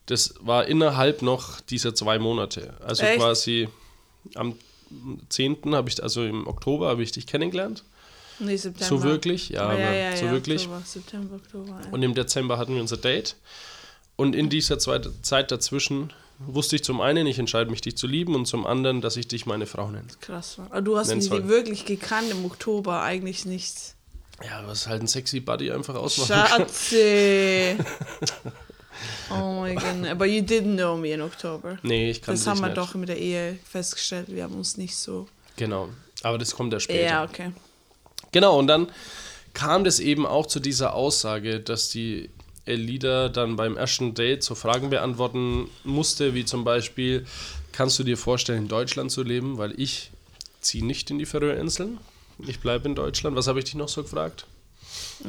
das 0.05 0.35
war 0.39 0.67
innerhalb 0.67 1.21
noch 1.21 1.61
dieser 1.61 1.95
zwei 1.95 2.19
Monate. 2.19 2.73
Also 2.85 3.03
Echt? 3.03 3.19
quasi 3.19 3.69
am 4.35 4.55
10. 5.29 5.57
habe 5.73 5.89
ich, 5.89 6.01
also 6.01 6.23
im 6.23 6.47
Oktober 6.47 6.89
habe 6.89 7.03
ich 7.03 7.11
dich 7.11 7.27
kennengelernt. 7.27 7.83
Nee, 8.39 8.57
September. 8.57 8.85
So 8.85 9.03
wirklich? 9.03 9.49
Ja, 9.49 9.63
aber 9.63 9.79
ja, 9.79 9.93
ja, 9.93 10.15
so 10.17 10.25
ja, 10.25 10.31
wirklich. 10.31 10.63
Oktober, 10.63 10.83
September, 10.85 11.35
Oktober. 11.35 11.79
Ja. 11.83 11.89
Und 11.91 12.03
im 12.03 12.13
Dezember 12.13 12.57
hatten 12.57 12.73
wir 12.73 12.81
unser 12.81 12.97
Date. 12.97 13.35
Und 14.17 14.35
in 14.35 14.49
dieser 14.49 14.77
Zeit 14.79 15.51
dazwischen 15.51 16.13
wusste 16.39 16.75
ich 16.75 16.83
zum 16.83 17.01
einen, 17.01 17.27
ich 17.27 17.39
entscheide 17.39 17.69
mich, 17.69 17.81
dich 17.81 17.97
zu 17.97 18.07
lieben 18.07 18.35
und 18.35 18.45
zum 18.45 18.65
anderen, 18.65 19.01
dass 19.01 19.17
ich 19.17 19.27
dich 19.27 19.45
meine 19.45 19.65
Frau 19.65 19.89
nenne. 19.89 20.07
Krass. 20.21 20.57
Aber 20.69 20.81
du 20.81 20.97
hast 20.97 21.13
mich 21.13 21.29
wirklich 21.31 21.85
gekannt 21.85 22.29
im 22.29 22.45
Oktober, 22.45 23.01
eigentlich 23.01 23.45
nicht. 23.45 23.95
Ja, 24.43 24.63
was 24.67 24.87
halt 24.87 25.01
ein 25.01 25.07
sexy 25.07 25.39
Buddy 25.39 25.71
einfach 25.71 25.95
ausmacht. 25.95 26.49
Schatzi. 26.49 27.77
oh 29.31 29.61
my 29.61 29.75
god. 29.75 30.17
But 30.17 30.29
you 30.29 30.41
didn't 30.41 30.75
know 30.75 30.95
me 30.97 31.11
in 31.13 31.21
Oktober. 31.21 31.77
Nee, 31.83 32.09
ich 32.11 32.21
kann 32.21 32.33
Das 32.35 32.41
dich 32.43 32.49
haben 32.49 32.59
wir 32.61 32.67
nicht. 32.67 32.77
doch 32.77 32.95
mit 32.95 33.09
der 33.09 33.17
Ehe 33.17 33.57
festgestellt. 33.69 34.27
Wir 34.29 34.43
haben 34.43 34.55
uns 34.55 34.77
nicht 34.77 34.95
so. 34.95 35.27
Genau. 35.57 35.89
Aber 36.23 36.37
das 36.37 36.55
kommt 36.55 36.73
ja 36.73 36.79
später. 36.79 37.03
Ja, 37.05 37.23
okay. 37.23 37.51
Genau, 38.31 38.57
und 38.59 38.67
dann 38.67 38.87
kam 39.53 39.83
das 39.83 39.99
eben 39.99 40.25
auch 40.25 40.45
zu 40.47 40.59
dieser 40.59 40.93
Aussage, 40.93 41.59
dass 41.59 41.89
die 41.89 42.29
Elida 42.65 43.29
dann 43.29 43.55
beim 43.55 43.77
ersten 43.77 44.13
Date 44.15 44.43
so 44.43 44.55
Fragen 44.55 44.89
beantworten 44.89 45.69
musste, 45.83 46.33
wie 46.33 46.45
zum 46.45 46.63
Beispiel, 46.63 47.25
kannst 47.71 47.99
du 47.99 48.03
dir 48.03 48.17
vorstellen, 48.17 48.63
in 48.63 48.67
Deutschland 48.67 49.11
zu 49.11 49.23
leben? 49.23 49.57
Weil 49.57 49.79
ich 49.79 50.09
ziehe 50.61 50.83
nicht 50.83 51.11
in 51.11 51.19
die 51.19 51.25
Färöerinseln. 51.25 51.99
Ich 52.39 52.59
bleibe 52.59 52.89
in 52.89 52.95
Deutschland. 52.95 53.35
Was 53.37 53.47
habe 53.47 53.59
ich 53.59 53.65
dich 53.65 53.75
noch 53.75 53.87
so 53.87 54.01
gefragt? 54.03 54.45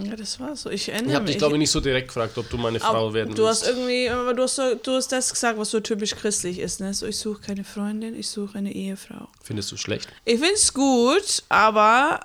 Ja, 0.04 0.16
das 0.16 0.38
war 0.40 0.56
so. 0.56 0.68
Ich 0.70 0.88
erinnere 0.88 1.08
Ich 1.10 1.14
habe 1.14 1.24
mich. 1.24 1.32
dich, 1.34 1.38
glaube 1.38 1.54
ich, 1.54 1.58
nicht 1.60 1.70
so 1.70 1.80
direkt 1.80 2.08
gefragt, 2.08 2.36
ob 2.38 2.50
du 2.50 2.56
meine 2.58 2.80
Frau 2.80 3.14
werden 3.14 3.34
du 3.34 3.44
willst. 3.44 3.62
hast 3.62 3.68
irgendwie, 3.68 4.08
aber 4.10 4.34
du 4.34 4.42
hast, 4.42 4.58
du 4.58 4.92
hast 4.92 5.12
das 5.12 5.30
gesagt, 5.32 5.58
was 5.58 5.70
so 5.70 5.80
typisch 5.80 6.14
christlich 6.14 6.58
ist, 6.58 6.80
ne? 6.80 6.92
So, 6.92 7.06
ich 7.06 7.16
suche 7.18 7.40
keine 7.40 7.64
Freundin, 7.64 8.14
ich 8.18 8.28
suche 8.28 8.58
eine 8.58 8.72
Ehefrau. 8.74 9.28
Findest 9.42 9.72
du 9.72 9.76
schlecht? 9.76 10.08
Ich 10.24 10.34
finde 10.40 10.54
es 10.54 10.74
gut, 10.74 11.42
aber 11.48 12.20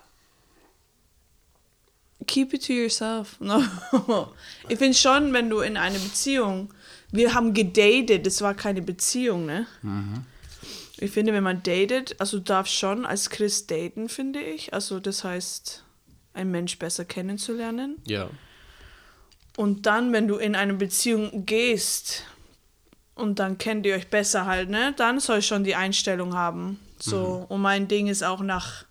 keep 2.28 2.54
it 2.54 2.66
to 2.66 2.74
yourself. 2.74 3.40
No. 3.40 3.64
Ich 4.70 4.78
finde 4.78 4.98
schon, 4.98 5.34
wenn 5.34 5.50
du 5.50 5.60
in 5.60 5.78
eine 5.78 6.00
Beziehung, 6.00 6.74
wir 7.12 7.34
haben 7.34 7.54
gedatet, 7.54 8.26
das 8.26 8.42
war 8.42 8.54
keine 8.54 8.82
Beziehung, 8.82 9.46
ne? 9.46 9.68
Ich 10.98 11.12
finde, 11.12 11.34
wenn 11.34 11.44
man 11.44 11.64
datet, 11.64 12.16
also 12.20 12.38
du 12.38 12.44
darfst 12.44 12.74
schon 12.74 13.06
als 13.06 13.30
Christ 13.30 13.70
daten, 13.72 14.08
finde 14.10 14.40
ich. 14.42 14.74
Also 14.74 15.00
das 15.00 15.24
heißt, 15.24 15.84
einen 16.34 16.52
Mensch 16.52 16.78
besser 16.80 17.06
kennenzulernen. 17.06 17.98
Ja. 18.06 18.30
Und 19.58 19.86
dann, 19.86 20.14
wenn 20.14 20.28
du 20.28 20.38
in 20.38 20.56
eine 20.56 20.74
Beziehung 20.76 21.46
gehst 21.46 22.24
und 23.16 23.40
dann 23.40 23.58
kennt 23.58 23.86
ihr 23.86 23.96
euch 23.96 24.08
besser 24.10 24.46
halt, 24.46 24.70
ne? 24.70 24.94
Dann 24.98 25.20
soll 25.20 25.40
ich 25.40 25.48
schon 25.48 25.64
die 25.64 25.76
Einstellung 25.76 26.34
haben. 26.36 26.80
So, 27.00 27.46
und 27.50 27.62
mein 27.62 27.88
Ding 27.88 28.08
ist 28.08 28.24
auch 28.24 28.42
nach 28.42 28.86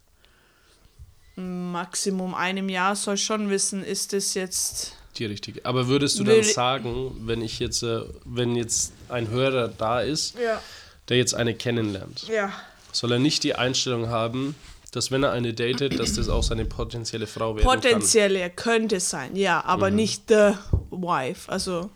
Maximum 1.37 2.35
einem 2.35 2.69
Jahr 2.69 2.97
soll 2.97 3.15
ich 3.15 3.25
schon 3.25 3.49
wissen, 3.51 3.83
ist 3.83 4.13
das 4.13 4.35
jetzt. 4.35 4.97
Die 5.17 5.25
richtige. 5.25 5.65
Aber 5.65 5.89
würdest 5.89 6.19
du 6.19 6.25
dann 6.25 6.43
sagen, 6.43 7.13
wenn 7.27 7.41
ich 7.43 7.59
jetzt, 7.59 7.83
äh, 7.83 8.01
wenn 8.25 8.57
jetzt 8.57 8.93
ein 9.09 9.29
Hörer 9.29 9.69
da 9.69 10.01
ist, 10.01 10.39
Ja. 10.39 10.61
der 11.09 11.17
jetzt 11.17 11.35
eine 11.35 11.55
kennenlernt, 11.55 12.29
Ja. 12.29 12.53
soll 12.93 13.13
er 13.13 13.19
nicht 13.19 13.43
die 13.43 13.55
Einstellung 13.55 14.09
haben, 14.09 14.55
dass 14.91 15.11
wenn 15.11 15.23
er 15.23 15.33
eine 15.33 15.55
datet, 15.55 15.99
dass 15.99 16.15
das 16.15 16.29
auch 16.29 16.43
seine 16.43 16.65
potenzielle 16.65 17.27
Frau 17.27 17.55
werden 17.57 17.67
Potenziell 17.67 18.51
könnte 18.51 18.97
es 18.97 19.11
sein, 19.11 19.37
ja, 19.37 19.65
aber 19.65 19.91
nicht 19.91 20.29
the 20.29 20.55
wife. 20.91 21.51
Also, 21.51 21.91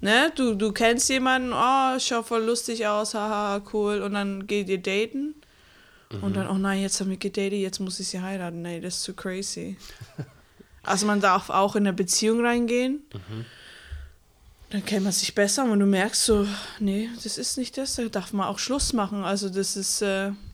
ne, 0.00 0.32
du, 0.34 0.54
du 0.54 0.72
kennst 0.72 1.08
jemanden, 1.08 1.52
oh, 1.52 1.98
schaut 1.98 2.26
voll 2.26 2.44
lustig 2.44 2.86
aus, 2.86 3.14
haha, 3.14 3.62
cool, 3.72 4.02
und 4.02 4.14
dann 4.14 4.46
geht 4.46 4.68
ihr 4.68 4.82
daten. 4.82 5.34
Und 6.20 6.36
dann, 6.36 6.46
oh 6.48 6.58
nein, 6.58 6.82
jetzt 6.82 7.00
haben 7.00 7.08
wir 7.08 7.16
gedatet, 7.16 7.54
jetzt 7.54 7.80
muss 7.80 7.98
ich 7.98 8.08
sie 8.08 8.20
heiraten. 8.20 8.60
Nee, 8.60 8.80
das 8.80 8.96
ist 8.96 9.02
zu 9.04 9.14
crazy. 9.14 9.78
also 10.82 11.06
man 11.06 11.22
darf 11.22 11.48
auch 11.48 11.74
in 11.74 11.86
eine 11.86 11.94
Beziehung 11.94 12.44
reingehen. 12.44 13.00
Dann 14.68 14.84
kennt 14.84 15.04
man 15.04 15.12
sich 15.12 15.34
besser 15.34 15.64
und 15.64 15.80
du 15.80 15.86
merkst 15.86 16.24
so, 16.24 16.46
nee, 16.80 17.08
das 17.22 17.38
ist 17.38 17.56
nicht 17.56 17.78
das, 17.78 17.94
da 17.94 18.04
darf 18.08 18.34
man 18.34 18.46
auch 18.46 18.58
Schluss 18.58 18.92
machen. 18.92 19.24
Also 19.24 19.48
das 19.48 19.76
ist, 19.76 20.02
äh, 20.02 20.32
kann. 20.32 20.51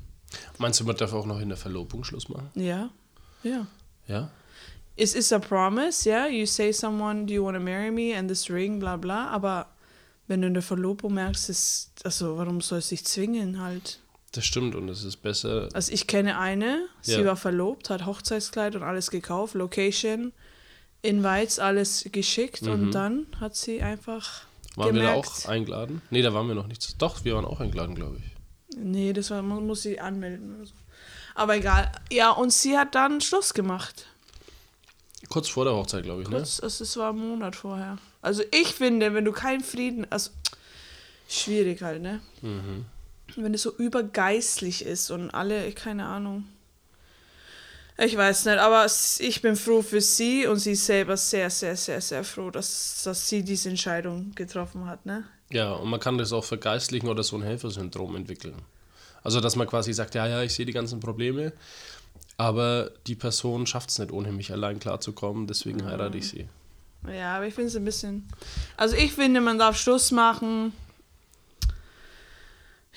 Meinst 0.59 0.81
du, 0.81 0.85
man 0.85 0.97
darf 0.97 1.13
auch 1.13 1.27
noch 1.27 1.41
in 1.41 1.49
der 1.49 1.59
Verlobung 1.59 2.05
Schluss 2.05 2.29
machen? 2.29 2.51
ja, 2.55 2.91
ja. 3.43 3.67
Ja? 4.07 4.31
It 4.97 5.15
is 5.15 5.33
a 5.33 5.39
promise, 5.39 6.09
yeah. 6.09 6.27
You 6.27 6.45
say 6.47 6.73
someone, 6.73 7.25
do 7.27 7.33
you 7.35 7.45
want 7.45 7.57
to 7.57 7.63
marry 7.63 7.91
me 7.91 8.17
and 8.19 8.29
this 8.29 8.51
ring, 8.51 8.81
bla 8.81 8.97
bla. 8.97 9.29
Aber 9.29 9.67
wenn 10.27 10.41
du 10.43 10.49
in 10.49 10.55
der 10.55 10.63
Verlobung 10.63 11.15
merkst, 11.15 11.49
ist, 11.51 11.91
also 12.05 12.37
warum 12.37 12.61
soll 12.61 12.79
es 12.79 12.89
dich 12.89 13.05
zwingen 13.05 13.61
halt? 13.61 14.01
Das 14.33 14.45
stimmt 14.45 14.75
und 14.75 14.89
es 14.89 15.05
ist 15.05 15.19
besser. 15.19 15.69
Also 15.73 15.93
ich 15.93 16.07
kenne 16.09 16.39
eine, 16.39 16.87
sie 17.01 17.13
Ja. 17.13 17.25
war 17.25 17.37
verlobt, 17.37 17.91
hat 17.91 18.07
Hochzeitskleid 18.07 18.75
und 18.77 18.83
alles 18.83 19.11
gekauft, 19.11 19.55
Location, 19.55 20.33
Invites, 21.03 21.59
alles 21.61 22.09
geschickt 22.11 22.63
Mhm. 22.63 22.71
und 22.73 22.91
dann 22.93 23.27
hat 23.41 23.55
sie 23.57 23.81
einfach 23.81 24.43
Waren 24.75 24.95
wir 24.97 25.03
da 25.03 25.09
gemerkt. 25.11 25.29
auch 25.29 25.49
eingeladen? 25.49 26.03
Nee, 26.11 26.23
da 26.23 26.35
waren 26.35 26.49
wir 26.49 26.55
noch 26.57 26.67
nicht. 26.67 27.01
Doch, 27.01 27.25
wir 27.25 27.37
waren 27.37 27.45
auch 27.45 27.61
eingeladen, 27.61 27.95
glaube 27.95 28.17
ich. 28.19 28.25
Nee, 28.83 29.13
das 29.13 29.31
war, 29.31 29.43
man 29.43 29.67
muss 29.67 29.83
sie 29.83 30.01
anmelden 30.01 30.57
oder 30.57 30.67
so. 30.67 30.73
Aber 31.35 31.57
egal. 31.57 31.93
Ja, 32.11 32.31
und 32.31 32.53
sie 32.53 32.77
hat 32.77 32.95
dann 32.95 33.21
Schluss 33.21 33.55
gemacht. 33.55 34.07
Kurz 35.29 35.49
vor 35.49 35.65
der 35.65 35.75
Hochzeit, 35.75 36.05
glaube 36.05 36.23
ich, 36.23 36.29
ne? 36.29 36.39
Das, 36.39 36.57
das, 36.59 36.79
das 36.79 36.97
war 36.97 37.13
ein 37.13 37.19
Monat 37.19 37.55
vorher. 37.55 37.99
Also 38.23 38.43
ich 38.51 38.75
finde, 38.75 39.15
wenn 39.15 39.25
du 39.25 39.33
keinen 39.33 39.63
Frieden, 39.63 40.07
also 40.11 40.31
schwierig 41.29 41.83
halt, 41.83 42.03
ne? 42.03 42.21
Mhm. 42.43 42.87
Wenn 43.37 43.55
es 43.55 43.63
so 43.63 43.73
übergeistlich 43.77 44.85
ist 44.85 45.11
und 45.11 45.31
alle, 45.31 45.71
keine 45.73 46.07
Ahnung. 46.07 46.45
Ich 47.99 48.17
weiß 48.17 48.47
nicht, 48.47 48.59
aber 48.59 48.87
ich 49.19 49.43
bin 49.43 49.57
froh 49.57 49.83
für 49.83 50.01
sie 50.01 50.47
und 50.47 50.59
sie 50.59 50.73
ist 50.73 50.87
selber 50.87 51.17
sehr, 51.17 51.51
sehr, 51.51 51.77
sehr, 51.77 52.01
sehr 52.01 52.25
froh, 52.25 52.51
dass, 52.51 53.03
dass 53.03 53.29
sie 53.29 53.43
diese 53.43 53.69
Entscheidung 53.69 54.33
getroffen 54.35 54.87
hat, 54.87 55.05
ne? 55.05 55.25
Ja, 55.51 55.73
und 55.73 55.89
man 55.89 56.01
kann 56.01 56.19
das 56.19 56.33
auch 56.33 56.45
vergeistlichen 56.45 57.09
oder 57.09 57.23
so 57.23 57.37
ein 57.37 57.43
Helfersyndrom 57.43 58.17
entwickeln. 58.17 58.57
Also, 59.23 59.41
dass 59.41 59.57
man 59.57 59.67
quasi 59.67 59.93
sagt, 59.93 60.15
ja, 60.15 60.27
ja, 60.27 60.43
ich 60.43 60.55
sehe 60.55 60.67
die 60.67 60.73
ganzen 60.73 61.01
Probleme, 61.01 61.53
aber 62.37 62.91
die 63.07 63.15
Person 63.15 63.67
schafft 63.67 63.91
es 63.91 63.99
nicht, 63.99 64.13
ohne 64.13 64.33
mich 64.33 64.53
allein 64.53 64.79
klarzukommen, 64.79 65.47
deswegen 65.47 65.85
heirate 65.85 66.19
ich 66.19 66.29
sie. 66.29 66.49
Ja, 67.07 67.37
aber 67.37 67.47
ich 67.47 67.55
finde 67.55 67.69
es 67.69 67.77
ein 67.77 67.85
bisschen. 67.85 68.29
Also 68.77 68.97
ich 68.97 69.13
finde, 69.13 69.41
man 69.41 69.59
darf 69.59 69.77
Schluss 69.77 70.11
machen. 70.11 70.73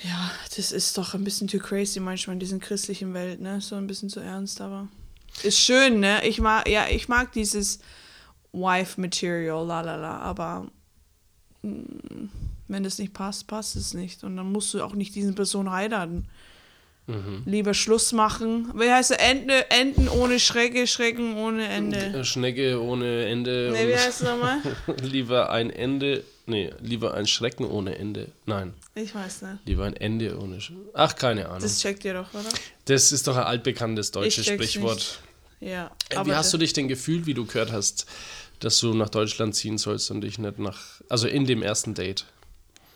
Ja, 0.03 0.31
das 0.55 0.71
ist 0.71 0.97
doch 0.97 1.13
ein 1.13 1.23
bisschen 1.23 1.47
too 1.47 1.59
crazy 1.59 1.99
manchmal 1.99 2.35
in 2.35 2.39
dieser 2.39 2.57
christlichen 2.57 3.13
Welt, 3.13 3.39
ne? 3.39 3.61
So 3.61 3.75
ein 3.75 3.87
bisschen 3.87 4.09
zu 4.09 4.19
ernst, 4.19 4.59
aber. 4.59 4.87
Ist 5.43 5.59
schön, 5.59 5.99
ne? 5.99 6.25
Ich 6.25 6.39
mag, 6.41 6.67
ja, 6.67 6.87
ich 6.89 7.07
mag 7.07 7.31
dieses 7.31 7.79
Wife-Material, 8.51 9.65
la 9.65 9.81
la 9.81 9.95
la, 9.95 10.17
aber 10.19 10.67
wenn 11.63 12.83
das 12.83 12.97
nicht 12.99 13.13
passt, 13.13 13.47
passt 13.47 13.75
es 13.75 13.93
nicht. 13.93 14.23
Und 14.23 14.37
dann 14.37 14.51
musst 14.51 14.73
du 14.73 14.83
auch 14.83 14.93
nicht 14.93 15.15
diese 15.15 15.33
Person 15.33 15.71
heiraten. 15.71 16.27
Lieber 17.45 17.73
Schluss 17.73 18.13
machen. 18.13 18.71
Wie 18.75 18.89
heißt 18.89 19.11
er? 19.11 19.19
Ende, 19.19 19.69
Enden 19.69 20.07
ohne 20.07 20.39
Schrecke, 20.39 20.87
Schrecken 20.87 21.35
ohne 21.35 21.67
Ende. 21.67 21.97
Äh, 21.97 22.23
Schnecke 22.23 22.81
ohne 22.81 23.25
Ende. 23.25 23.71
Ne, 23.73 23.87
wie 23.89 23.95
heißt 23.95 24.21
es 24.21 24.27
nochmal? 24.27 24.59
lieber 25.01 25.49
ein 25.49 25.71
Ende, 25.71 26.23
nee, 26.45 26.71
lieber 26.79 27.13
ein 27.15 27.27
Schrecken 27.27 27.65
ohne 27.65 27.97
Ende. 27.97 28.27
Nein, 28.45 28.73
Ich 28.95 29.13
weiß 29.13 29.41
nicht. 29.41 29.57
lieber 29.65 29.85
ein 29.85 29.95
Ende 29.97 30.39
ohne 30.39 30.61
Sch 30.61 30.71
Ach, 30.93 31.13
keine 31.15 31.47
Ahnung. 31.47 31.59
Das 31.61 31.73
Das, 31.73 31.81
checkt 31.81 32.05
ihr 32.05 32.13
doch, 32.13 32.33
oder? 32.33 32.47
ist 32.95 33.27
doch 33.27 33.35
ein 33.35 33.43
altbekanntes 33.43 34.11
deutsches 34.11 34.45
Sprichwort. 34.45 35.19
Ja. 35.61 35.89
Äh, 36.09 36.25
Wie 36.25 36.33
hast 36.33 36.51
du 36.53 36.57
dich 36.57 36.73
denn 36.73 36.87
gefühlt, 36.89 37.25
wie 37.25 37.33
du 37.33 37.45
gehört 37.45 37.71
hast, 37.71 38.05
dass 38.59 38.77
du 38.79 38.93
nach 38.93 39.09
Deutschland 39.09 39.55
ziehen 39.55 39.77
sollst 39.77 40.11
und 40.11 40.21
dich 40.21 40.37
nicht 40.37 40.59
nach, 40.59 40.79
also 41.07 41.27
in 41.27 41.45
dem 41.45 41.61
ersten 41.63 41.93
Date? 41.93 42.25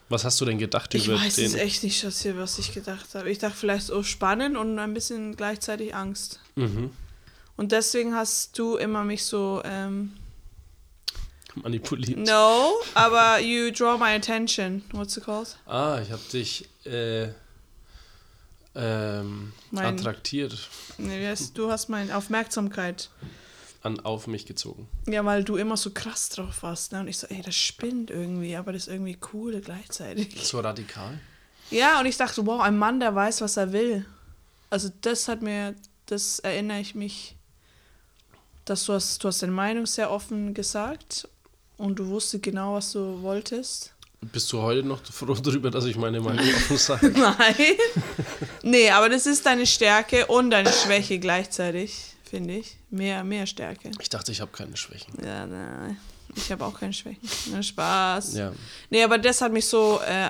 Was 0.10 0.24
hast 0.24 0.40
du 0.42 0.46
denn 0.46 0.58
gedacht 0.60 0.94
Ich 0.94 1.08
über 1.08 1.20
weiß 1.20 1.36
den? 1.36 1.46
es 1.46 1.54
echt 1.56 1.84
nicht, 1.84 2.04
was, 2.06 2.22
hier, 2.22 2.38
was 2.38 2.60
ich 2.60 2.74
gedacht 2.74 3.16
habe. 3.16 3.30
Ich 3.32 3.40
dachte 3.40 3.56
vielleicht 3.58 3.88
so 3.88 4.04
spannend 4.04 4.58
und 4.58 4.78
ein 4.78 4.94
bisschen 4.94 5.36
gleichzeitig 5.36 5.96
Angst. 5.96 6.40
Mhm. 6.56 6.92
Und 7.58 7.72
deswegen 7.72 8.14
hast 8.16 8.58
du 8.60 8.76
immer 8.76 9.04
mich 9.04 9.24
so, 9.24 9.62
ähm, 9.64 10.14
Manipuliert. 11.56 12.20
no, 12.20 12.74
aber 12.96 13.40
you 13.40 13.72
draw 13.72 13.98
my 13.98 14.14
attention. 14.14 14.84
What's 14.92 15.16
it 15.16 15.24
called? 15.24 15.56
Ah, 15.66 16.00
ich 16.04 16.12
habe 16.12 16.22
dich 16.32 16.68
äh, 16.86 17.30
ähm, 18.76 19.54
Mein- 19.72 19.86
attraktiert, 20.00 20.70
Nee, 20.98 21.34
du 21.54 21.72
hast 21.72 21.90
meine 21.90 22.16
Aufmerksamkeit. 22.16 23.10
an, 23.84 24.00
auf 24.00 24.28
mich 24.28 24.46
gezogen. 24.46 24.88
Ja, 25.08 25.24
weil 25.26 25.44
du 25.44 25.58
immer 25.58 25.78
so 25.78 25.92
krass 25.92 26.30
drauf 26.30 26.64
warst. 26.64 26.92
Ne? 26.92 27.02
Und 27.02 27.08
ich 27.08 27.18
so, 27.20 27.28
ey, 27.28 27.42
das 27.42 27.56
spinnt 27.56 28.10
irgendwie, 28.10 28.56
aber 28.56 28.74
das 28.74 28.84
ist 28.88 28.94
irgendwie 28.94 29.18
cool 29.34 29.60
gleichzeitig. 29.62 30.44
So 30.46 30.60
radikal? 30.60 31.20
Ja, 31.72 32.00
und 32.00 32.06
ich 32.06 32.18
dachte, 32.18 32.46
wow, 32.46 32.62
ein 32.62 32.78
Mann, 32.78 33.00
der 33.00 33.14
weiß, 33.16 33.42
was 33.42 33.58
er 33.58 33.72
will. 33.74 34.06
Also 34.70 34.90
das 35.02 35.28
hat 35.28 35.42
mir, 35.42 35.76
das 36.08 36.40
erinnere 36.40 36.80
ich 36.80 36.96
mich, 36.96 37.36
dass 38.66 38.86
du 38.86 38.94
hast, 38.94 39.24
du 39.24 39.28
hast 39.28 39.42
deine 39.42 39.52
Meinung 39.52 39.86
sehr 39.86 40.10
offen 40.12 40.54
gesagt 40.54 41.28
und 41.78 42.00
du 42.00 42.08
wusstest 42.08 42.44
genau, 42.44 42.74
was 42.76 42.92
du 42.92 43.22
wolltest. 43.22 43.94
Bist 44.22 44.52
du 44.52 44.62
heute 44.62 44.84
noch 44.84 45.04
froh 45.04 45.34
darüber, 45.44 45.72
dass 45.72 45.86
ich 45.86 45.96
meine 45.98 46.20
Meinung 46.20 46.46
offen 46.56 46.78
sage? 46.78 47.10
Nein. 47.10 47.56
nee, 48.64 48.90
aber 48.90 49.10
das 49.10 49.26
ist 49.26 49.46
deine 49.46 49.66
Stärke 49.66 50.26
und 50.28 50.52
deine 50.52 50.72
Schwäche 50.72 51.20
gleichzeitig, 51.20 52.16
finde 52.24 52.56
ich. 52.56 52.78
Mehr, 52.90 53.24
mehr 53.24 53.46
Stärke. 53.46 53.92
Ich 54.00 54.10
dachte, 54.10 54.32
ich 54.32 54.42
habe 54.42 54.52
keine 54.52 54.76
Schwächen. 54.78 55.14
Ja, 55.24 55.46
nein. 55.46 55.98
Ich 56.36 56.52
habe 56.52 56.66
auch 56.66 56.78
keine 56.78 56.94
Schwächen. 56.94 57.22
Na, 57.52 57.64
Spaß. 57.64 58.34
Ja, 58.36 58.52
Nee, 58.90 59.04
aber 59.04 59.18
das 59.18 59.42
hat 59.42 59.54
mich 59.54 59.68
so 59.68 60.00
äh, 60.06 60.30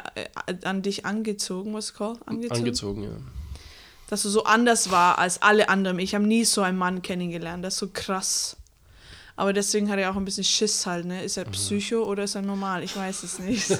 an 0.63 0.81
dich 0.81 1.05
angezogen, 1.05 1.73
was 1.73 1.93
called? 1.93 2.19
Angezogen? 2.27 2.59
angezogen, 2.59 3.03
ja. 3.03 3.09
dass 4.07 4.21
du 4.23 4.29
so 4.29 4.43
anders 4.43 4.91
war 4.91 5.17
als 5.17 5.41
alle 5.41 5.67
anderen. 5.69 5.97
Ich 5.99 6.13
habe 6.13 6.25
nie 6.25 6.45
so 6.45 6.61
einen 6.61 6.77
Mann 6.77 7.01
kennengelernt. 7.01 7.65
Das 7.65 7.73
ist 7.73 7.79
so 7.79 7.89
krass. 7.91 8.57
Aber 9.37 9.51
deswegen 9.51 9.89
hat 9.89 9.99
er 9.99 10.11
auch 10.11 10.15
ein 10.15 10.23
bisschen 10.25 10.43
Schiss 10.45 10.85
halt, 10.85 11.05
ne? 11.05 11.23
Ist 11.23 11.37
er 11.37 11.45
Psycho 11.45 12.03
oder 12.03 12.23
ist 12.23 12.35
er 12.35 12.41
normal? 12.41 12.83
Ich 12.83 12.95
weiß 12.95 13.23
es 13.23 13.39
nicht. 13.39 13.67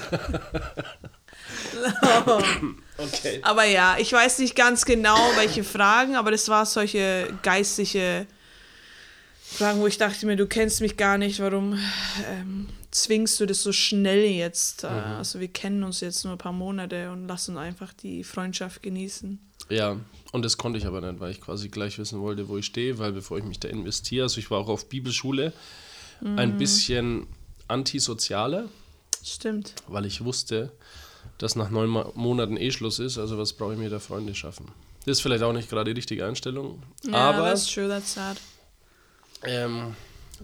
Okay. 2.98 3.40
aber 3.42 3.64
ja, 3.64 3.96
ich 3.98 4.10
weiß 4.12 4.38
nicht 4.38 4.56
ganz 4.56 4.86
genau, 4.86 5.18
welche 5.36 5.64
Fragen, 5.64 6.16
aber 6.16 6.30
das 6.30 6.48
war 6.48 6.64
solche 6.64 7.28
geistliche 7.42 8.26
Fragen, 9.42 9.80
wo 9.80 9.86
ich 9.86 9.98
dachte 9.98 10.24
mir, 10.24 10.36
du 10.36 10.46
kennst 10.46 10.80
mich 10.80 10.96
gar 10.96 11.18
nicht, 11.18 11.38
warum 11.40 11.78
ähm, 12.30 12.68
zwingst 12.90 13.38
du 13.38 13.44
das 13.46 13.62
so 13.62 13.72
schnell 13.72 14.24
jetzt? 14.24 14.84
Äh, 14.84 14.88
Also 14.88 15.40
wir 15.40 15.48
kennen 15.48 15.84
uns 15.84 16.00
jetzt 16.00 16.24
nur 16.24 16.34
ein 16.34 16.38
paar 16.38 16.52
Monate 16.52 17.12
und 17.12 17.28
lass 17.28 17.48
uns 17.50 17.58
einfach 17.58 17.92
die 17.92 18.24
Freundschaft 18.24 18.82
genießen. 18.82 19.38
Ja, 19.68 19.96
und 20.32 20.44
das 20.44 20.56
konnte 20.58 20.78
ich 20.78 20.86
aber 20.86 21.00
nicht, 21.00 21.20
weil 21.20 21.30
ich 21.32 21.40
quasi 21.40 21.68
gleich 21.68 21.98
wissen 21.98 22.20
wollte, 22.20 22.48
wo 22.48 22.56
ich 22.58 22.66
stehe, 22.66 22.98
weil 22.98 23.12
bevor 23.12 23.38
ich 23.38 23.44
mich 23.44 23.58
da 23.58 23.68
investiere, 23.68 24.24
also 24.24 24.38
ich 24.38 24.50
war 24.50 24.58
auch 24.60 24.68
auf 24.68 24.88
Bibelschule, 24.88 25.52
ein 26.36 26.56
bisschen 26.56 27.26
antisozialer, 27.68 28.68
Stimmt. 29.24 29.74
weil 29.88 30.06
ich 30.06 30.24
wusste, 30.24 30.72
dass 31.38 31.56
nach 31.56 31.68
neun 31.70 31.90
Mo- 31.90 32.12
Monaten 32.14 32.56
eh 32.56 32.70
Schluss 32.70 32.98
ist, 33.00 33.18
also 33.18 33.36
was 33.38 33.52
brauche 33.52 33.74
ich 33.74 33.78
mir 33.78 33.90
da 33.90 33.98
Freunde 33.98 34.34
schaffen. 34.34 34.66
Das 35.04 35.18
ist 35.18 35.20
vielleicht 35.20 35.42
auch 35.42 35.52
nicht 35.52 35.68
gerade 35.68 35.92
die 35.92 35.98
richtige 35.98 36.24
Einstellung, 36.26 36.82
Ja, 37.04 37.12
aber 37.30 37.48
that's 37.50 37.66
true, 37.66 37.88
that's 37.88 38.14
sad. 38.14 38.38
ähm, 39.42 39.94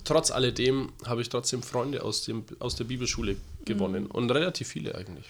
trotz 0.04 0.30
alledem 0.30 0.92
habe 1.06 1.22
ich 1.22 1.28
trotzdem 1.28 1.62
Freunde 1.62 2.02
aus, 2.02 2.24
dem, 2.24 2.44
aus 2.58 2.76
der 2.76 2.84
Bibelschule 2.84 3.36
gewonnen 3.64 4.06
und 4.06 4.30
relativ 4.30 4.68
viele 4.68 4.94
eigentlich. 4.94 5.26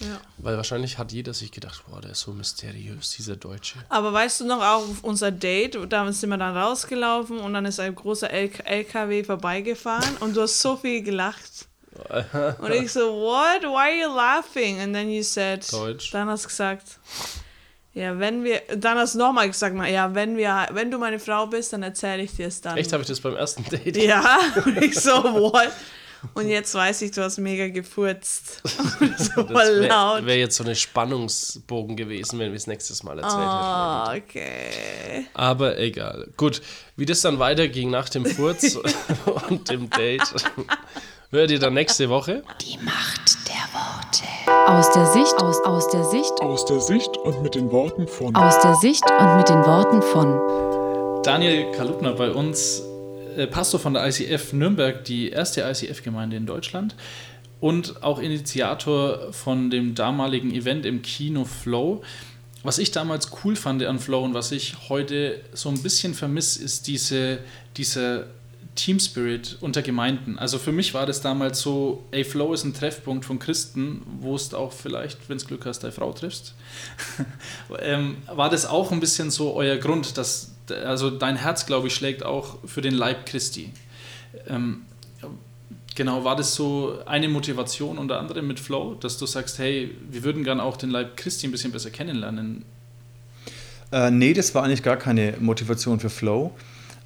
Ja. 0.00 0.20
Weil 0.38 0.56
wahrscheinlich 0.56 0.98
hat 0.98 1.12
jeder 1.12 1.32
sich 1.32 1.52
gedacht, 1.52 1.84
boah, 1.88 2.00
der 2.00 2.12
ist 2.12 2.20
so 2.20 2.32
mysteriös, 2.32 3.10
dieser 3.10 3.36
Deutsche. 3.36 3.78
Aber 3.88 4.12
weißt 4.12 4.40
du 4.40 4.46
noch, 4.46 4.58
auch 4.58 4.88
auf 4.88 5.02
unser 5.02 5.30
Date, 5.30 5.78
da 5.88 6.10
sind 6.12 6.30
wir 6.30 6.36
dann 6.36 6.56
rausgelaufen 6.56 7.38
und 7.38 7.54
dann 7.54 7.64
ist 7.64 7.80
ein 7.80 7.94
großer 7.94 8.30
LKW 8.30 9.24
vorbeigefahren 9.24 10.16
und 10.20 10.36
du 10.36 10.42
hast 10.42 10.60
so 10.60 10.76
viel 10.76 11.02
gelacht. 11.02 11.68
Und 12.60 12.72
ich 12.72 12.92
so, 12.92 13.00
what? 13.00 13.62
Why 13.62 13.74
are 13.74 13.94
you 13.94 14.14
laughing? 14.14 14.80
And 14.80 14.92
then 14.92 15.08
you 15.08 15.22
said, 15.22 15.66
Deutsch. 15.72 16.10
dann 16.10 16.28
hast 16.28 16.44
du 16.44 16.48
gesagt, 16.48 16.98
ja, 17.94 18.18
wenn 18.18 18.44
wir, 18.44 18.60
dann 18.76 18.98
hast 18.98 19.14
du 19.14 19.18
nochmal 19.18 19.48
gesagt, 19.48 19.74
ja, 19.88 20.14
wenn 20.14 20.36
wir, 20.36 20.68
wenn 20.72 20.90
du 20.90 20.98
meine 20.98 21.18
Frau 21.18 21.46
bist, 21.46 21.72
dann 21.72 21.82
erzähle 21.82 22.22
ich 22.22 22.36
dir 22.36 22.48
es 22.48 22.60
dann. 22.60 22.76
Echt, 22.76 22.92
habe 22.92 23.02
ich 23.02 23.08
das 23.08 23.20
beim 23.20 23.34
ersten 23.34 23.64
Date? 23.64 23.96
Ja, 23.96 24.38
und 24.62 24.76
ich 24.82 25.00
so, 25.00 25.12
what? 25.24 25.70
Und 26.34 26.48
jetzt 26.48 26.74
weiß 26.74 27.02
ich, 27.02 27.10
du 27.12 27.22
hast 27.22 27.38
mega 27.38 27.68
gefurzt. 27.68 28.62
so 29.18 29.42
Das 29.42 29.52
wäre 29.52 30.26
wär 30.26 30.36
jetzt 30.36 30.56
so 30.56 30.64
eine 30.64 30.74
Spannungsbogen 30.74 31.96
gewesen, 31.96 32.38
wenn 32.38 32.50
wir 32.50 32.56
es 32.56 32.66
nächstes 32.66 33.02
Mal 33.02 33.18
erzählt 33.18 33.34
hätten. 33.34 33.48
Ah, 33.48 34.14
okay. 34.14 35.26
Aber 35.34 35.78
egal. 35.78 36.28
Gut, 36.36 36.62
wie 36.96 37.06
das 37.06 37.20
dann 37.20 37.38
weiterging 37.38 37.90
nach 37.90 38.08
dem 38.08 38.24
Furz 38.26 38.78
und 39.48 39.68
dem 39.70 39.90
Date, 39.90 40.34
hört 41.30 41.50
ihr 41.50 41.58
dann 41.58 41.74
nächste 41.74 42.08
Woche. 42.08 42.42
Die 42.60 42.78
Macht 42.78 43.36
der 43.48 43.54
Worte. 43.72 44.24
Aus 44.70 44.92
der 44.92 45.06
Sicht, 45.06 45.34
aus, 45.38 45.60
aus 45.64 45.88
der 45.90 46.04
Sicht, 46.04 46.32
Aus 46.40 46.64
der 46.64 46.80
Sicht 46.80 47.16
und 47.18 47.42
mit 47.42 47.54
den 47.54 47.70
Worten 47.70 48.06
von 48.06 48.34
aus 48.34 48.60
der 48.60 48.74
Sicht 48.76 49.04
und 49.10 49.36
mit 49.36 49.48
den 49.48 49.64
Worten 49.64 50.02
von 50.02 51.22
Daniel 51.22 51.72
Kalupner 51.72 52.12
bei 52.12 52.30
uns, 52.30 52.82
äh, 53.36 53.46
Pastor 53.46 53.78
von 53.78 53.94
der 53.94 54.06
ICF 54.06 54.52
Nürnberg, 54.52 55.04
die 55.04 55.30
erste 55.30 55.62
ICF-Gemeinde 55.62 56.36
in 56.36 56.46
Deutschland 56.46 56.94
und 57.60 58.02
auch 58.02 58.18
Initiator 58.18 59.32
von 59.32 59.70
dem 59.70 59.94
damaligen 59.94 60.52
Event 60.52 60.86
im 60.86 61.02
Kino 61.02 61.44
Flow. 61.44 62.02
Was 62.62 62.78
ich 62.78 62.90
damals 62.90 63.30
cool 63.44 63.56
fand 63.56 63.82
an 63.84 63.98
Flow 63.98 64.24
und 64.24 64.34
was 64.34 64.52
ich 64.52 64.88
heute 64.88 65.40
so 65.52 65.68
ein 65.68 65.80
bisschen 65.82 66.14
vermisse, 66.14 66.62
ist 66.62 66.86
diese, 66.86 67.38
dieser 67.76 68.26
Team 68.74 69.00
Spirit 69.00 69.56
unter 69.60 69.82
Gemeinden. 69.82 70.38
Also 70.38 70.58
für 70.58 70.72
mich 70.72 70.94
war 70.94 71.06
das 71.06 71.20
damals 71.20 71.60
so, 71.60 72.04
ey, 72.10 72.24
Flow 72.24 72.52
ist 72.52 72.64
ein 72.64 72.74
Treffpunkt 72.74 73.24
von 73.24 73.38
Christen, 73.38 74.02
wo 74.20 74.34
es 74.34 74.52
auch 74.52 74.72
vielleicht, 74.72 75.28
wenn 75.28 75.36
es 75.36 75.46
Glück 75.46 75.64
hast, 75.66 75.80
deine 75.80 75.92
Frau 75.92 76.12
triffst. 76.12 76.54
ähm, 77.80 78.18
war 78.26 78.50
das 78.50 78.66
auch 78.66 78.92
ein 78.92 79.00
bisschen 79.00 79.30
so 79.30 79.54
euer 79.54 79.76
Grund, 79.76 80.18
dass, 80.18 80.55
also 80.70 81.10
dein 81.10 81.36
Herz, 81.36 81.66
glaube 81.66 81.88
ich, 81.88 81.94
schlägt 81.94 82.24
auch 82.24 82.58
für 82.64 82.80
den 82.80 82.94
Leib 82.94 83.26
Christi. 83.26 83.72
Ähm, 84.48 84.82
Genau, 85.96 86.24
war 86.24 86.36
das 86.36 86.54
so 86.54 86.98
eine 87.06 87.26
Motivation 87.26 87.96
unter 87.96 88.20
anderem 88.20 88.46
mit 88.46 88.60
Flow, 88.60 88.96
dass 89.00 89.16
du 89.16 89.24
sagst, 89.24 89.58
hey, 89.58 89.96
wir 90.10 90.24
würden 90.24 90.44
gern 90.44 90.60
auch 90.60 90.76
den 90.76 90.90
Leib 90.90 91.16
Christi 91.16 91.46
ein 91.46 91.52
bisschen 91.52 91.72
besser 91.72 91.88
kennenlernen? 91.88 92.66
Äh, 93.90 94.10
nee, 94.10 94.34
das 94.34 94.54
war 94.54 94.62
eigentlich 94.62 94.82
gar 94.82 94.98
keine 94.98 95.34
Motivation 95.40 95.98
für 95.98 96.10
Flow, 96.10 96.52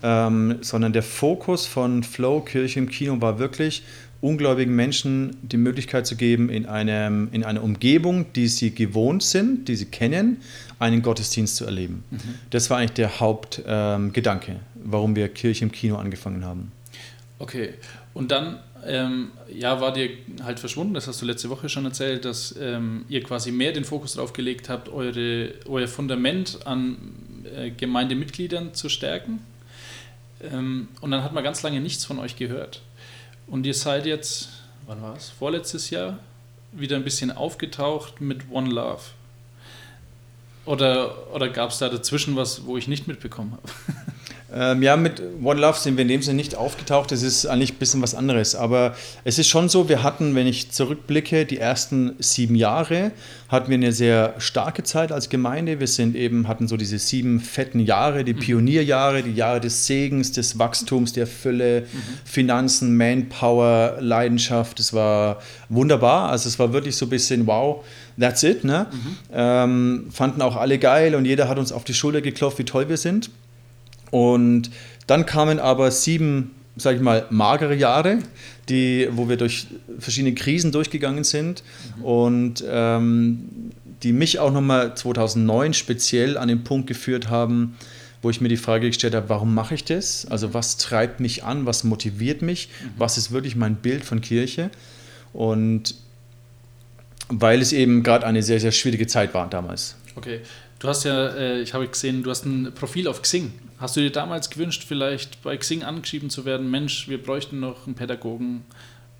ähm, 0.02 0.58
sondern 0.62 0.92
der 0.92 1.04
Fokus 1.04 1.66
von 1.66 2.02
Flow 2.02 2.40
Kirche 2.40 2.80
im 2.80 2.88
Kino 2.88 3.20
war 3.20 3.38
wirklich, 3.38 3.84
ungläubigen 4.20 4.74
Menschen 4.74 5.36
die 5.42 5.56
Möglichkeit 5.56 6.06
zu 6.06 6.16
geben, 6.16 6.50
in, 6.50 6.66
einem, 6.66 7.28
in 7.32 7.44
einer 7.44 7.62
Umgebung, 7.62 8.32
die 8.34 8.48
sie 8.48 8.74
gewohnt 8.74 9.22
sind, 9.22 9.68
die 9.68 9.76
sie 9.76 9.86
kennen, 9.86 10.38
einen 10.78 11.02
Gottesdienst 11.02 11.56
zu 11.56 11.64
erleben. 11.64 12.04
Mhm. 12.10 12.18
Das 12.50 12.70
war 12.70 12.78
eigentlich 12.78 12.92
der 12.92 13.20
Hauptgedanke, 13.20 14.52
ähm, 14.52 14.58
warum 14.84 15.16
wir 15.16 15.28
Kirche 15.28 15.64
im 15.64 15.72
Kino 15.72 15.96
angefangen 15.96 16.44
haben. 16.44 16.72
Okay, 17.38 17.70
und 18.12 18.30
dann 18.30 18.58
ähm, 18.86 19.30
ja, 19.52 19.80
war 19.80 19.92
dir 19.92 20.10
halt 20.42 20.60
verschwunden, 20.60 20.94
das 20.94 21.06
hast 21.06 21.20
du 21.22 21.26
letzte 21.26 21.50
Woche 21.50 21.68
schon 21.68 21.84
erzählt, 21.84 22.24
dass 22.24 22.54
ähm, 22.60 23.04
ihr 23.08 23.22
quasi 23.22 23.52
mehr 23.52 23.72
den 23.72 23.84
Fokus 23.84 24.14
darauf 24.14 24.32
gelegt 24.32 24.68
habt, 24.68 24.88
eure, 24.88 25.54
euer 25.66 25.88
Fundament 25.88 26.66
an 26.66 26.96
äh, 27.56 27.70
Gemeindemitgliedern 27.70 28.74
zu 28.74 28.88
stärken. 28.88 29.40
Ähm, 30.42 30.88
und 31.00 31.10
dann 31.10 31.22
hat 31.22 31.32
man 31.32 31.44
ganz 31.44 31.62
lange 31.62 31.80
nichts 31.80 32.04
von 32.04 32.18
euch 32.18 32.36
gehört. 32.36 32.82
Und 33.50 33.66
ihr 33.66 33.74
seid 33.74 34.06
jetzt, 34.06 34.48
wann 34.86 35.02
war 35.02 35.16
es? 35.16 35.28
Vorletztes 35.30 35.90
Jahr 35.90 36.18
wieder 36.72 36.94
ein 36.96 37.02
bisschen 37.02 37.32
aufgetaucht 37.32 38.20
mit 38.20 38.48
One 38.50 38.70
Love. 38.70 39.02
Oder, 40.66 41.34
oder 41.34 41.48
gab 41.48 41.70
es 41.70 41.78
da 41.78 41.88
dazwischen 41.88 42.36
was, 42.36 42.64
wo 42.64 42.76
ich 42.76 42.86
nicht 42.86 43.08
mitbekommen 43.08 43.52
habe? 43.52 43.72
Ähm, 44.52 44.82
ja, 44.82 44.96
mit 44.96 45.22
One 45.42 45.60
Love 45.60 45.78
sind 45.78 45.96
wir 45.96 46.02
in 46.02 46.08
dem 46.08 46.22
Sinne 46.22 46.36
nicht 46.36 46.56
aufgetaucht. 46.56 47.12
Das 47.12 47.22
ist 47.22 47.46
eigentlich 47.46 47.74
ein 47.74 47.78
bisschen 47.78 48.02
was 48.02 48.14
anderes. 48.14 48.54
Aber 48.54 48.94
es 49.24 49.38
ist 49.38 49.48
schon 49.48 49.68
so, 49.68 49.88
wir 49.88 50.02
hatten, 50.02 50.34
wenn 50.34 50.46
ich 50.46 50.70
zurückblicke, 50.70 51.46
die 51.46 51.58
ersten 51.58 52.14
sieben 52.18 52.54
Jahre 52.54 53.12
hatten 53.48 53.68
wir 53.68 53.74
eine 53.74 53.92
sehr 53.92 54.34
starke 54.38 54.84
Zeit 54.84 55.10
als 55.10 55.28
Gemeinde. 55.28 55.80
Wir 55.80 55.86
sind 55.88 56.14
eben, 56.14 56.46
hatten 56.46 56.68
so 56.68 56.76
diese 56.76 56.98
sieben 56.98 57.40
fetten 57.40 57.80
Jahre, 57.80 58.24
die 58.24 58.34
mhm. 58.34 58.38
Pionierjahre, 58.38 59.22
die 59.22 59.34
Jahre 59.34 59.60
des 59.60 59.86
Segens, 59.86 60.32
des 60.32 60.58
Wachstums, 60.58 61.12
der 61.12 61.26
Fülle, 61.26 61.82
mhm. 61.82 61.98
Finanzen, 62.24 62.96
Manpower, 62.96 63.96
Leidenschaft. 64.00 64.78
Das 64.78 64.92
war 64.92 65.40
wunderbar. 65.68 66.30
Also 66.30 66.48
es 66.48 66.58
war 66.58 66.72
wirklich 66.72 66.96
so 66.96 67.06
ein 67.06 67.10
bisschen 67.10 67.46
wow. 67.46 67.84
That's 68.18 68.42
it, 68.42 68.64
ne? 68.64 68.86
Mhm. 68.90 69.16
Ähm, 69.32 70.06
fanden 70.12 70.42
auch 70.42 70.56
alle 70.56 70.78
geil 70.78 71.14
und 71.14 71.24
jeder 71.24 71.48
hat 71.48 71.58
uns 71.58 71.72
auf 71.72 71.84
die 71.84 71.94
Schulter 71.94 72.20
geklopft, 72.20 72.58
wie 72.58 72.64
toll 72.64 72.88
wir 72.88 72.96
sind. 72.96 73.30
Und 74.10 74.70
dann 75.06 75.26
kamen 75.26 75.58
aber 75.58 75.90
sieben, 75.90 76.52
sage 76.76 76.96
ich 76.96 77.02
mal, 77.02 77.26
magere 77.30 77.74
Jahre, 77.74 78.18
die, 78.68 79.08
wo 79.12 79.28
wir 79.28 79.36
durch 79.36 79.66
verschiedene 79.98 80.34
Krisen 80.34 80.72
durchgegangen 80.72 81.24
sind 81.24 81.62
mhm. 81.98 82.04
und 82.04 82.64
ähm, 82.68 83.72
die 84.02 84.12
mich 84.12 84.38
auch 84.38 84.52
nochmal 84.52 84.94
2009 84.94 85.74
speziell 85.74 86.38
an 86.38 86.48
den 86.48 86.64
Punkt 86.64 86.86
geführt 86.86 87.28
haben, 87.28 87.76
wo 88.22 88.30
ich 88.30 88.40
mir 88.40 88.48
die 88.48 88.56
Frage 88.56 88.86
gestellt 88.86 89.14
habe, 89.14 89.28
warum 89.28 89.54
mache 89.54 89.74
ich 89.74 89.84
das? 89.84 90.26
Also 90.26 90.52
was 90.54 90.76
treibt 90.76 91.20
mich 91.20 91.44
an, 91.44 91.66
was 91.66 91.84
motiviert 91.84 92.42
mich, 92.42 92.68
was 92.96 93.18
ist 93.18 93.30
wirklich 93.30 93.56
mein 93.56 93.76
Bild 93.76 94.04
von 94.04 94.20
Kirche? 94.20 94.70
Und 95.32 95.94
weil 97.28 97.60
es 97.62 97.72
eben 97.72 98.02
gerade 98.02 98.26
eine 98.26 98.42
sehr, 98.42 98.60
sehr 98.60 98.72
schwierige 98.72 99.06
Zeit 99.06 99.32
war 99.34 99.48
damals. 99.48 99.96
Okay, 100.16 100.40
du 100.78 100.88
hast 100.88 101.04
ja, 101.04 101.28
äh, 101.28 101.60
ich 101.60 101.72
habe 101.72 101.86
gesehen, 101.86 102.22
du 102.22 102.30
hast 102.30 102.44
ein 102.44 102.72
Profil 102.74 103.06
auf 103.08 103.22
Xing. 103.22 103.52
Hast 103.80 103.96
du 103.96 104.00
dir 104.00 104.12
damals 104.12 104.50
gewünscht, 104.50 104.84
vielleicht 104.86 105.42
bei 105.42 105.56
Xing 105.56 105.82
angeschrieben 105.82 106.28
zu 106.28 106.44
werden, 106.44 106.70
Mensch, 106.70 107.08
wir 107.08 107.20
bräuchten 107.20 107.60
noch 107.60 107.86
einen 107.86 107.94
Pädagogen 107.94 108.64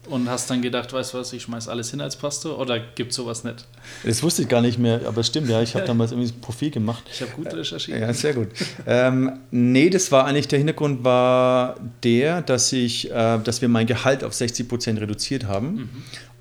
und 0.08 0.28
hast 0.28 0.50
dann 0.50 0.60
gedacht, 0.60 0.92
weißt 0.92 1.14
du 1.14 1.18
was, 1.18 1.32
ich 1.32 1.42
schmeiß 1.42 1.68
alles 1.68 1.90
hin 1.90 2.00
als 2.02 2.16
Pastor 2.16 2.58
oder 2.58 2.78
gibt 2.78 3.14
sowas 3.14 3.42
nicht? 3.42 3.66
Das 4.04 4.22
wusste 4.22 4.42
ich 4.42 4.48
gar 4.48 4.60
nicht 4.60 4.78
mehr, 4.78 5.00
aber 5.06 5.22
es 5.22 5.28
stimmt, 5.28 5.48
ja, 5.48 5.62
ich 5.62 5.74
habe 5.74 5.86
damals 5.86 6.12
irgendwie 6.12 6.30
ein 6.30 6.40
Profil 6.42 6.70
gemacht. 6.70 7.02
Ich 7.10 7.22
habe 7.22 7.32
gut 7.32 7.52
recherchiert. 7.52 8.00
Ja, 8.00 8.12
sehr 8.12 8.34
gut. 8.34 8.48
ähm, 8.86 9.40
nee, 9.50 9.88
das 9.88 10.12
war 10.12 10.26
eigentlich, 10.26 10.48
der 10.48 10.58
Hintergrund 10.58 11.04
war 11.04 11.76
der, 12.02 12.42
dass 12.42 12.70
ich, 12.72 13.10
äh, 13.10 13.38
dass 13.38 13.62
wir 13.62 13.68
mein 13.68 13.86
Gehalt 13.86 14.24
auf 14.24 14.34
60 14.34 14.68
Prozent 14.68 15.00
reduziert 15.00 15.44
haben 15.44 15.72
mhm. 15.72 15.88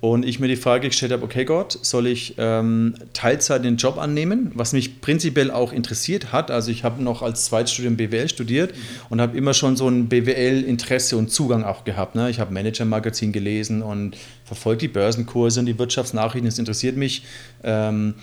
Und 0.00 0.24
ich 0.24 0.40
mir 0.40 0.48
die 0.48 0.56
Frage 0.56 0.88
gestellt 0.88 1.12
habe, 1.12 1.22
okay 1.22 1.44
Gott, 1.44 1.78
soll 1.82 2.06
ich 2.06 2.34
ähm, 2.38 2.94
Teilzeit 3.12 3.64
den 3.64 3.76
Job 3.76 3.98
annehmen, 3.98 4.50
was 4.54 4.72
mich 4.72 5.02
prinzipiell 5.02 5.50
auch 5.50 5.74
interessiert 5.74 6.32
hat. 6.32 6.50
Also 6.50 6.70
ich 6.70 6.84
habe 6.84 7.02
noch 7.02 7.20
als 7.20 7.44
Zweitstudium 7.44 7.96
BWL 7.96 8.30
studiert 8.30 8.72
und 9.10 9.20
habe 9.20 9.36
immer 9.36 9.52
schon 9.52 9.76
so 9.76 9.88
ein 9.88 10.08
BWL-Interesse 10.08 11.18
und 11.18 11.30
Zugang 11.30 11.64
auch 11.64 11.84
gehabt. 11.84 12.14
Ne? 12.14 12.30
Ich 12.30 12.40
habe 12.40 12.52
Manager-Magazin 12.54 13.32
gelesen 13.32 13.82
und 13.82 14.16
verfolgt 14.46 14.80
die 14.80 14.88
Börsenkurse 14.88 15.60
und 15.60 15.66
die 15.66 15.78
Wirtschaftsnachrichten, 15.78 16.48
das 16.48 16.58
interessiert 16.58 16.96
mich. 16.96 17.24
Ähm, 17.62 18.14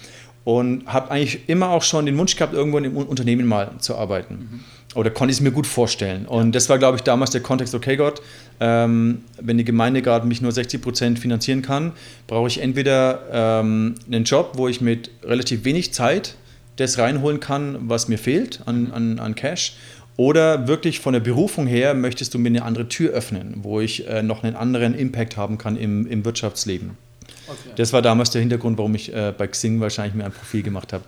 und 0.45 0.87
habe 0.87 1.11
eigentlich 1.11 1.41
immer 1.47 1.69
auch 1.69 1.83
schon 1.83 2.05
den 2.05 2.17
Wunsch 2.17 2.37
gehabt, 2.37 2.53
irgendwo 2.53 2.77
in 2.77 2.85
einem 2.85 2.97
Unternehmen 2.97 3.45
mal 3.45 3.71
zu 3.79 3.97
arbeiten. 3.97 4.35
Mhm 4.35 4.59
oder 4.97 5.11
konnte 5.11 5.31
ich 5.31 5.37
es 5.37 5.41
mir 5.41 5.51
gut 5.51 5.67
vorstellen. 5.67 6.25
Und 6.25 6.55
das 6.55 6.69
war, 6.69 6.79
glaube 6.79 6.97
ich, 6.97 7.03
damals 7.03 7.29
der 7.29 7.41
Kontext, 7.41 7.75
okay 7.75 7.97
Gott, 7.97 8.19
ähm, 8.59 9.23
wenn 9.39 9.59
die 9.59 9.63
Gemeinde 9.63 10.01
gerade 10.01 10.25
mich 10.25 10.41
nur 10.41 10.51
60 10.51 10.81
Prozent 10.81 11.19
finanzieren 11.19 11.61
kann, 11.61 11.91
brauche 12.25 12.47
ich 12.47 12.59
entweder 12.59 13.21
ähm, 13.31 13.93
einen 14.07 14.23
Job, 14.23 14.53
wo 14.55 14.67
ich 14.67 14.81
mit 14.81 15.11
relativ 15.23 15.65
wenig 15.65 15.93
Zeit 15.93 16.33
das 16.77 16.97
reinholen 16.97 17.39
kann, 17.39 17.77
was 17.81 18.07
mir 18.07 18.17
fehlt 18.17 18.61
an, 18.65 18.91
an, 18.91 19.19
an 19.19 19.35
Cash, 19.35 19.75
oder 20.15 20.67
wirklich 20.67 20.99
von 20.99 21.13
der 21.13 21.19
Berufung 21.19 21.67
her 21.67 21.93
möchtest 21.93 22.33
du 22.33 22.39
mir 22.39 22.49
eine 22.49 22.63
andere 22.63 22.89
Tür 22.89 23.11
öffnen, 23.11 23.57
wo 23.61 23.79
ich 23.79 24.07
äh, 24.07 24.23
noch 24.23 24.43
einen 24.43 24.55
anderen 24.55 24.95
Impact 24.95 25.37
haben 25.37 25.59
kann 25.59 25.77
im, 25.77 26.07
im 26.07 26.25
Wirtschaftsleben. 26.25 26.97
Okay. 27.47 27.69
Das 27.75 27.93
war 27.93 28.01
damals 28.01 28.31
der 28.31 28.41
Hintergrund, 28.41 28.79
warum 28.79 28.95
ich 28.95 29.13
äh, 29.13 29.31
bei 29.37 29.45
Xing 29.45 29.79
wahrscheinlich 29.79 30.15
mir 30.15 30.25
ein 30.25 30.31
Profil 30.31 30.63
gemacht 30.63 30.91
habe. 30.91 31.03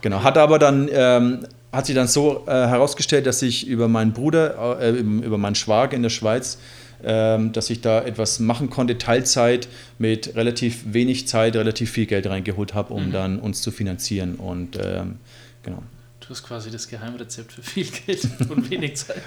Genau, 0.00 0.24
hat 0.24 0.36
aber 0.36 0.58
dann 0.58 0.88
ähm, 0.92 1.46
hat 1.72 1.86
sich 1.86 1.94
dann 1.94 2.08
so 2.08 2.44
äh, 2.46 2.50
herausgestellt, 2.50 3.26
dass 3.26 3.42
ich 3.42 3.66
über 3.66 3.88
meinen 3.88 4.12
Bruder, 4.12 4.80
äh, 4.80 4.90
über 4.90 5.38
meinen 5.38 5.54
Schwager 5.54 5.96
in 5.96 6.02
der 6.02 6.10
Schweiz, 6.10 6.58
äh, 7.02 7.38
dass 7.50 7.70
ich 7.70 7.80
da 7.80 8.02
etwas 8.02 8.40
machen 8.40 8.70
konnte, 8.70 8.98
Teilzeit 8.98 9.68
mit 9.98 10.34
relativ 10.34 10.92
wenig 10.92 11.28
Zeit, 11.28 11.54
relativ 11.56 11.90
viel 11.90 12.06
Geld 12.06 12.26
reingeholt 12.26 12.74
habe, 12.74 12.92
um 12.92 13.06
mhm. 13.06 13.12
dann 13.12 13.38
uns 13.38 13.62
zu 13.62 13.70
finanzieren. 13.70 14.34
Und 14.36 14.76
ähm, 14.82 15.18
genau. 15.62 15.82
Du 16.20 16.28
hast 16.30 16.42
quasi 16.44 16.70
das 16.70 16.88
Geheimrezept 16.88 17.52
für 17.52 17.62
viel 17.62 17.86
Geld 17.86 18.28
und 18.50 18.70
wenig 18.70 18.96
Zeit. 18.96 19.22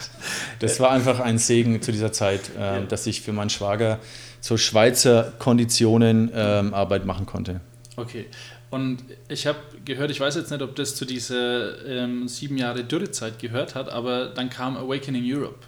das 0.59 0.79
war 0.79 0.91
einfach 0.91 1.19
ein 1.19 1.37
Segen 1.37 1.81
zu 1.81 1.91
dieser 1.91 2.11
Zeit, 2.11 2.41
äh, 2.57 2.61
ja. 2.61 2.79
dass 2.81 3.07
ich 3.07 3.21
für 3.21 3.33
meinen 3.33 3.49
Schwager 3.49 3.99
zur 4.41 4.57
Schweizer 4.57 5.33
Konditionen 5.39 6.29
ähm, 6.33 6.73
Arbeit 6.73 7.05
machen 7.05 7.25
konnte. 7.25 7.61
Okay. 7.95 8.25
Und 8.73 9.03
ich 9.29 9.45
habe 9.45 9.59
gehört, 9.85 10.09
ich 10.09 10.19
weiß 10.19 10.33
jetzt 10.35 10.49
nicht, 10.49 10.63
ob 10.63 10.75
das 10.75 10.95
zu 10.95 11.05
dieser 11.05 11.85
ähm, 11.85 12.27
sieben 12.27 12.57
Jahre 12.57 12.83
Dürrezeit 12.83 13.37
gehört 13.37 13.75
hat, 13.75 13.87
aber 13.87 14.25
dann 14.25 14.49
kam 14.49 14.77
Awakening 14.77 15.23
Europe. 15.23 15.59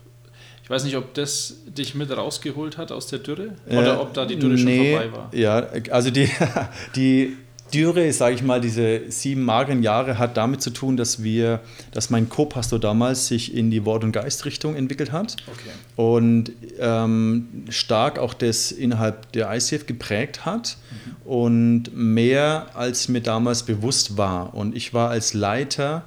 Ich 0.63 0.71
weiß 0.71 0.85
nicht, 0.85 0.97
ob 0.97 1.13
das 1.13 1.61
dich 1.67 1.93
mit 1.93 2.09
rausgeholt 2.09 2.79
hat 2.79 2.91
aus 2.91 3.05
der 3.05 3.19
Dürre 3.19 3.57
oder 3.67 3.97
äh, 3.97 3.97
ob 3.97 4.15
da 4.15 4.25
die 4.25 4.37
Dürre 4.37 4.55
nee, 4.55 4.57
schon 4.57 4.91
vorbei 4.91 5.17
war. 5.17 5.29
Ja, 5.35 5.67
also 5.91 6.09
die, 6.09 6.27
die 6.95 7.37
Dürre, 7.75 8.13
sage 8.13 8.35
ich 8.35 8.41
mal, 8.41 8.61
diese 8.61 9.11
sieben 9.11 9.43
mageren 9.43 9.83
Jahre 9.83 10.17
hat 10.17 10.37
damit 10.37 10.61
zu 10.61 10.69
tun, 10.69 10.95
dass 10.95 11.21
wir, 11.21 11.59
dass 11.91 12.09
mein 12.09 12.29
Co-Pastor 12.29 12.79
damals 12.79 13.27
sich 13.27 13.53
in 13.53 13.69
die 13.69 13.83
Wort- 13.83 14.03
und 14.03 14.13
Geist-Richtung 14.13 14.75
entwickelt 14.75 15.11
hat 15.11 15.35
okay. 15.47 15.69
und 15.95 16.51
ähm, 16.79 17.65
stark 17.69 18.17
auch 18.17 18.33
das 18.33 18.71
innerhalb 18.71 19.31
der 19.33 19.53
ICF 19.53 19.85
geprägt 19.85 20.45
hat 20.45 20.77
mhm. 20.89 21.29
und 21.29 21.83
mehr 21.93 22.67
als 22.75 23.09
mir 23.09 23.21
damals 23.21 23.63
bewusst 23.63 24.17
war. 24.17 24.53
Und 24.53 24.75
ich 24.75 24.93
war 24.93 25.09
als 25.09 25.33
Leiter 25.33 26.03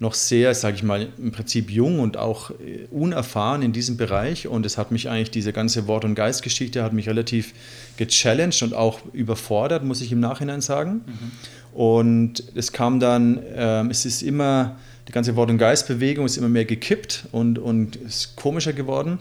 noch 0.00 0.14
sehr, 0.14 0.54
sage 0.54 0.76
ich 0.76 0.82
mal, 0.82 1.08
im 1.18 1.30
Prinzip 1.30 1.70
jung 1.70 2.00
und 2.00 2.16
auch 2.16 2.50
äh, 2.52 2.86
unerfahren 2.90 3.60
in 3.60 3.72
diesem 3.72 3.98
Bereich. 3.98 4.48
Und 4.48 4.64
es 4.64 4.78
hat 4.78 4.90
mich 4.90 5.10
eigentlich, 5.10 5.30
diese 5.30 5.52
ganze 5.52 5.86
Wort- 5.86 6.06
und 6.06 6.14
Geistgeschichte 6.14 6.82
hat 6.82 6.94
mich 6.94 7.06
relativ 7.06 7.52
gechallenged 7.98 8.62
und 8.62 8.72
auch 8.72 9.00
überfordert, 9.12 9.84
muss 9.84 10.00
ich 10.00 10.10
im 10.10 10.18
Nachhinein 10.18 10.62
sagen. 10.62 11.02
Mhm. 11.06 11.78
Und 11.78 12.44
es 12.54 12.72
kam 12.72 12.98
dann, 12.98 13.42
äh, 13.42 13.86
es 13.88 14.06
ist 14.06 14.22
immer, 14.22 14.78
die 15.06 15.12
ganze 15.12 15.36
Wort- 15.36 15.50
und 15.50 15.58
Geistbewegung 15.58 16.24
ist 16.24 16.38
immer 16.38 16.48
mehr 16.48 16.64
gekippt 16.64 17.26
und, 17.30 17.58
und 17.58 17.96
ist 17.96 18.36
komischer 18.36 18.72
geworden. 18.72 19.18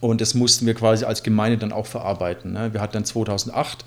Und 0.00 0.22
das 0.22 0.34
mussten 0.34 0.66
wir 0.66 0.74
quasi 0.74 1.04
als 1.04 1.22
Gemeinde 1.22 1.58
dann 1.58 1.70
auch 1.70 1.86
verarbeiten. 1.86 2.54
Ne? 2.54 2.72
Wir 2.72 2.80
hatten 2.80 2.94
dann 2.94 3.04
2008 3.04 3.84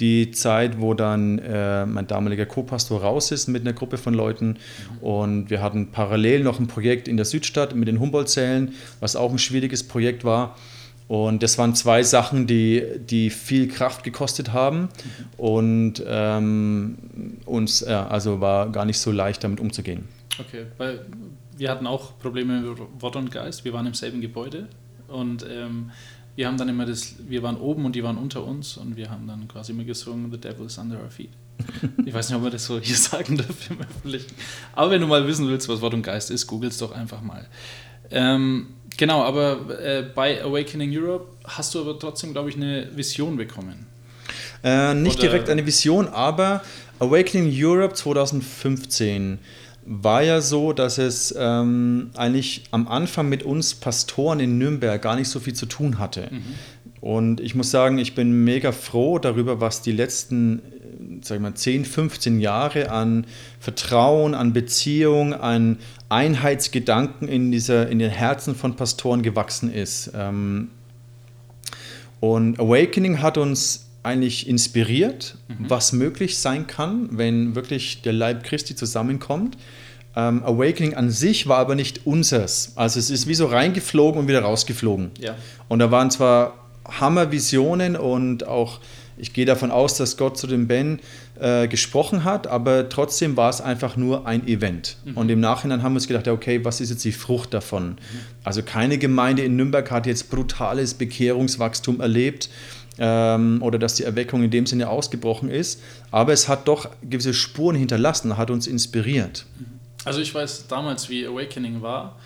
die 0.00 0.30
Zeit, 0.30 0.80
wo 0.80 0.94
dann 0.94 1.38
äh, 1.38 1.86
mein 1.86 2.06
damaliger 2.06 2.46
Co-Pastor 2.46 3.00
raus 3.00 3.32
ist 3.32 3.48
mit 3.48 3.62
einer 3.62 3.72
Gruppe 3.72 3.98
von 3.98 4.14
Leuten. 4.14 4.56
Und 5.00 5.50
wir 5.50 5.60
hatten 5.60 5.90
parallel 5.90 6.42
noch 6.44 6.60
ein 6.60 6.68
Projekt 6.68 7.08
in 7.08 7.16
der 7.16 7.26
Südstadt 7.26 7.74
mit 7.74 7.88
den 7.88 8.00
Humboldt-Zellen, 8.00 8.74
was 9.00 9.16
auch 9.16 9.32
ein 9.32 9.38
schwieriges 9.38 9.82
Projekt 9.82 10.24
war. 10.24 10.56
Und 11.08 11.42
das 11.42 11.56
waren 11.56 11.74
zwei 11.74 12.02
Sachen, 12.02 12.46
die, 12.46 12.84
die 12.98 13.30
viel 13.30 13.68
Kraft 13.68 14.04
gekostet 14.04 14.52
haben 14.52 14.90
und 15.38 16.02
ähm, 16.06 16.98
uns 17.46 17.80
äh, 17.80 17.86
also 17.86 18.42
war 18.42 18.70
gar 18.70 18.84
nicht 18.84 18.98
so 18.98 19.10
leicht 19.10 19.42
damit 19.42 19.58
umzugehen. 19.58 20.06
Okay, 20.38 20.66
weil 20.76 21.06
wir 21.56 21.70
hatten 21.70 21.86
auch 21.86 22.18
Probleme 22.18 22.60
mit 22.60 22.78
Wort 23.00 23.16
und 23.16 23.30
Geist. 23.30 23.64
Wir 23.64 23.72
waren 23.72 23.86
im 23.86 23.94
selben 23.94 24.20
Gebäude 24.20 24.68
und 25.08 25.46
ähm, 25.50 25.90
wir 26.38 26.46
haben 26.46 26.56
dann 26.56 26.68
immer 26.68 26.86
das, 26.86 27.16
wir 27.28 27.42
waren 27.42 27.56
oben 27.56 27.84
und 27.84 27.96
die 27.96 28.04
waren 28.04 28.16
unter 28.16 28.44
uns 28.44 28.76
und 28.76 28.96
wir 28.96 29.10
haben 29.10 29.26
dann 29.26 29.48
quasi 29.48 29.72
immer 29.72 29.82
gesungen, 29.82 30.30
The 30.30 30.38
Devil 30.38 30.66
is 30.66 30.78
under 30.78 31.02
our 31.02 31.10
feet. 31.10 31.30
Ich 32.06 32.14
weiß 32.14 32.28
nicht, 32.28 32.36
ob 32.36 32.44
man 32.44 32.52
das 32.52 32.64
so 32.64 32.78
hier 32.78 32.94
sagen 33.10 33.36
darf 33.36 33.68
im 33.68 33.80
Öffentlichen. 33.80 34.32
Aber 34.72 34.92
wenn 34.92 35.00
du 35.00 35.08
mal 35.08 35.26
wissen 35.26 35.48
willst, 35.48 35.68
was 35.68 35.80
Wort 35.80 35.94
und 35.94 36.02
Geist 36.02 36.30
ist, 36.30 36.46
googelst 36.46 36.80
doch 36.80 36.92
einfach 36.92 37.22
mal. 37.22 37.44
Ähm, 38.12 38.68
genau, 38.96 39.24
aber 39.24 39.80
äh, 39.84 40.04
bei 40.14 40.40
Awakening 40.40 40.96
Europe 40.96 41.26
hast 41.42 41.74
du 41.74 41.80
aber 41.80 41.98
trotzdem, 41.98 42.30
glaube 42.30 42.50
ich, 42.50 42.54
eine 42.54 42.88
Vision 42.96 43.36
bekommen. 43.36 43.86
Äh, 44.62 44.94
nicht 44.94 45.18
Oder- 45.18 45.30
direkt 45.30 45.50
eine 45.50 45.66
Vision, 45.66 46.06
aber 46.06 46.62
Awakening 47.00 47.52
Europe 47.52 47.94
2015 47.94 49.40
war 49.90 50.22
ja 50.22 50.42
so, 50.42 50.74
dass 50.74 50.98
es 50.98 51.34
ähm, 51.36 52.10
eigentlich 52.14 52.64
am 52.72 52.86
Anfang 52.88 53.30
mit 53.30 53.42
uns 53.42 53.74
Pastoren 53.74 54.38
in 54.38 54.58
Nürnberg 54.58 55.00
gar 55.00 55.16
nicht 55.16 55.28
so 55.28 55.40
viel 55.40 55.54
zu 55.54 55.64
tun 55.64 55.98
hatte. 55.98 56.28
Und 57.00 57.40
ich 57.40 57.54
muss 57.54 57.70
sagen, 57.70 57.96
ich 57.98 58.14
bin 58.14 58.44
mega 58.44 58.72
froh 58.72 59.18
darüber, 59.18 59.62
was 59.62 59.80
die 59.80 59.92
letzten, 59.92 60.58
äh, 60.58 60.62
sag 61.22 61.36
ich 61.36 61.42
mal, 61.42 61.54
10, 61.54 61.86
15 61.86 62.38
Jahre 62.38 62.90
an 62.90 63.26
Vertrauen, 63.60 64.34
an 64.34 64.52
Beziehung, 64.52 65.32
an 65.32 65.78
Einheitsgedanken 66.10 67.26
in, 67.26 67.50
dieser, 67.50 67.88
in 67.88 67.98
den 67.98 68.10
Herzen 68.10 68.54
von 68.54 68.76
Pastoren 68.76 69.22
gewachsen 69.22 69.72
ist. 69.72 70.10
Ähm, 70.14 70.68
und 72.20 72.60
Awakening 72.60 73.22
hat 73.22 73.38
uns 73.38 73.87
eigentlich 74.02 74.48
inspiriert, 74.48 75.36
was 75.58 75.92
möglich 75.92 76.38
sein 76.38 76.66
kann, 76.66 77.08
wenn 77.12 77.54
wirklich 77.54 78.02
der 78.02 78.12
Leib 78.12 78.44
Christi 78.44 78.74
zusammenkommt. 78.74 79.56
Ähm, 80.16 80.42
Awakening 80.44 80.94
an 80.94 81.10
sich 81.10 81.46
war 81.46 81.58
aber 81.58 81.74
nicht 81.74 82.06
unseres. 82.06 82.72
Also 82.76 82.98
es 82.98 83.10
ist 83.10 83.26
wie 83.26 83.34
so 83.34 83.46
reingeflogen 83.46 84.20
und 84.20 84.28
wieder 84.28 84.40
rausgeflogen. 84.40 85.10
Ja. 85.20 85.34
Und 85.68 85.80
da 85.80 85.90
waren 85.90 86.10
zwar 86.10 86.54
Hammervisionen 86.88 87.96
und 87.96 88.46
auch, 88.46 88.80
ich 89.18 89.32
gehe 89.32 89.44
davon 89.44 89.70
aus, 89.70 89.96
dass 89.96 90.16
Gott 90.16 90.38
zu 90.38 90.46
dem 90.46 90.68
Ben 90.68 91.00
äh, 91.38 91.68
gesprochen 91.68 92.24
hat, 92.24 92.46
aber 92.46 92.88
trotzdem 92.88 93.36
war 93.36 93.50
es 93.50 93.60
einfach 93.60 93.96
nur 93.96 94.26
ein 94.26 94.46
Event. 94.48 94.96
Und 95.14 95.28
im 95.28 95.40
Nachhinein 95.40 95.82
haben 95.82 95.92
wir 95.92 95.96
uns 95.96 96.08
gedacht, 96.08 96.26
okay, 96.28 96.64
was 96.64 96.80
ist 96.80 96.90
jetzt 96.90 97.04
die 97.04 97.12
Frucht 97.12 97.52
davon? 97.52 97.98
Also 98.42 98.62
keine 98.62 98.96
Gemeinde 98.96 99.42
in 99.42 99.56
Nürnberg 99.56 99.90
hat 99.90 100.06
jetzt 100.06 100.30
brutales 100.30 100.94
Bekehrungswachstum 100.94 102.00
erlebt 102.00 102.48
ähm, 102.98 103.62
oder 103.62 103.78
dass 103.78 103.94
die 103.94 104.04
Erweckung 104.04 104.42
in 104.42 104.50
dem 104.50 104.66
Sinne 104.66 104.88
ausgebrochen 104.88 105.50
ist, 105.50 105.80
aber 106.10 106.32
es 106.32 106.48
hat 106.48 106.68
doch 106.68 106.90
gewisse 107.02 107.34
Spuren 107.34 107.76
hinterlassen, 107.76 108.36
hat 108.36 108.50
uns 108.50 108.66
inspiriert. 108.66 109.46
Also 110.04 110.20
ich 110.20 110.34
weiß 110.34 110.66
damals, 110.68 111.08
wie 111.08 111.26
Awakening 111.26 111.82
war. 111.82 112.16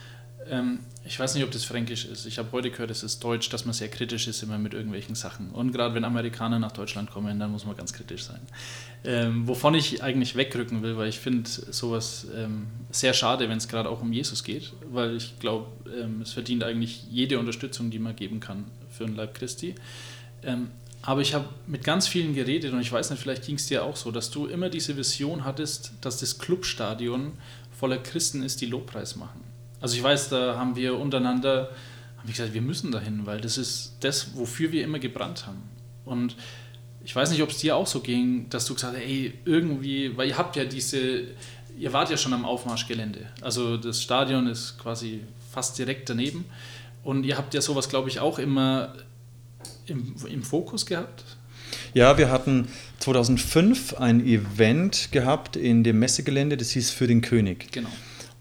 Ähm, 0.48 0.80
ich 1.04 1.18
weiß 1.18 1.34
nicht, 1.34 1.42
ob 1.42 1.50
das 1.50 1.64
fränkisch 1.64 2.04
ist. 2.04 2.26
Ich 2.26 2.38
habe 2.38 2.52
heute 2.52 2.70
gehört, 2.70 2.90
es 2.90 3.02
ist 3.02 3.24
deutsch, 3.24 3.48
dass 3.48 3.64
man 3.64 3.72
sehr 3.72 3.88
kritisch 3.88 4.28
ist 4.28 4.42
immer 4.42 4.56
mit 4.58 4.72
irgendwelchen 4.72 5.16
Sachen. 5.16 5.50
Und 5.50 5.72
gerade 5.72 5.94
wenn 5.94 6.04
Amerikaner 6.04 6.60
nach 6.60 6.70
Deutschland 6.70 7.10
kommen, 7.10 7.40
dann 7.40 7.50
muss 7.50 7.66
man 7.66 7.76
ganz 7.76 7.92
kritisch 7.92 8.22
sein. 8.24 8.40
Ähm, 9.04 9.48
wovon 9.48 9.74
ich 9.74 10.02
eigentlich 10.02 10.36
wegrücken 10.36 10.82
will, 10.82 10.96
weil 10.96 11.08
ich 11.08 11.18
finde 11.18 11.48
sowas 11.48 12.28
ähm, 12.36 12.68
sehr 12.92 13.14
schade, 13.14 13.48
wenn 13.48 13.58
es 13.58 13.66
gerade 13.66 13.88
auch 13.88 14.00
um 14.00 14.12
Jesus 14.12 14.44
geht, 14.44 14.72
weil 14.92 15.16
ich 15.16 15.38
glaube, 15.40 15.66
ähm, 15.92 16.20
es 16.22 16.32
verdient 16.32 16.62
eigentlich 16.62 17.04
jede 17.10 17.40
Unterstützung, 17.40 17.90
die 17.90 17.98
man 17.98 18.14
geben 18.14 18.38
kann 18.38 18.64
für 18.88 19.04
den 19.04 19.16
Leib 19.16 19.34
Christi. 19.34 19.74
Ähm, 20.44 20.68
aber 21.02 21.20
ich 21.20 21.34
habe 21.34 21.46
mit 21.66 21.82
ganz 21.82 22.06
vielen 22.06 22.34
geredet 22.34 22.72
und 22.72 22.80
ich 22.80 22.92
weiß 22.92 23.10
nicht, 23.10 23.20
vielleicht 23.20 23.44
ging 23.44 23.56
es 23.56 23.66
dir 23.66 23.84
auch 23.84 23.96
so, 23.96 24.12
dass 24.12 24.30
du 24.30 24.46
immer 24.46 24.68
diese 24.68 24.96
Vision 24.96 25.44
hattest, 25.44 25.92
dass 26.00 26.18
das 26.18 26.38
Clubstadion 26.38 27.32
voller 27.76 27.98
Christen 27.98 28.42
ist, 28.44 28.60
die 28.60 28.66
Lobpreis 28.66 29.16
machen. 29.16 29.40
Also 29.80 29.96
ich 29.96 30.02
weiß, 30.02 30.28
da 30.28 30.56
haben 30.56 30.76
wir 30.76 30.96
untereinander, 30.96 31.70
haben 32.18 32.28
wir 32.28 32.32
gesagt, 32.32 32.54
wir 32.54 32.62
müssen 32.62 32.92
dahin, 32.92 33.26
weil 33.26 33.40
das 33.40 33.58
ist 33.58 33.96
das, 34.00 34.36
wofür 34.36 34.70
wir 34.70 34.84
immer 34.84 35.00
gebrannt 35.00 35.44
haben. 35.48 35.62
Und 36.04 36.36
ich 37.04 37.14
weiß 37.16 37.32
nicht, 37.32 37.42
ob 37.42 37.50
es 37.50 37.58
dir 37.58 37.74
auch 37.74 37.88
so 37.88 37.98
ging, 37.98 38.48
dass 38.48 38.66
du 38.66 38.74
gesagt 38.74 38.96
hast, 38.96 39.02
ey, 39.02 39.34
irgendwie, 39.44 40.16
weil 40.16 40.28
ihr 40.28 40.38
habt 40.38 40.54
ja 40.54 40.64
diese, 40.64 41.24
ihr 41.76 41.92
wart 41.92 42.10
ja 42.10 42.16
schon 42.16 42.32
am 42.32 42.44
Aufmarschgelände. 42.44 43.26
Also 43.40 43.76
das 43.76 44.00
Stadion 44.00 44.46
ist 44.46 44.78
quasi 44.78 45.22
fast 45.50 45.76
direkt 45.76 46.08
daneben. 46.08 46.44
Und 47.02 47.24
ihr 47.24 47.36
habt 47.36 47.54
ja 47.54 47.60
sowas, 47.60 47.88
glaube 47.88 48.08
ich, 48.08 48.20
auch 48.20 48.38
immer 48.38 48.94
im, 49.86 50.14
im 50.28 50.42
Fokus 50.42 50.86
gehabt. 50.86 51.24
Ja, 51.94 52.18
wir 52.18 52.30
hatten 52.30 52.68
2005 52.98 53.94
ein 53.94 54.24
Event 54.26 55.10
gehabt 55.12 55.56
in 55.56 55.84
dem 55.84 55.98
Messegelände, 55.98 56.56
das 56.56 56.70
hieß 56.70 56.90
Für 56.90 57.06
den 57.06 57.20
König. 57.22 57.70
Genau. 57.72 57.88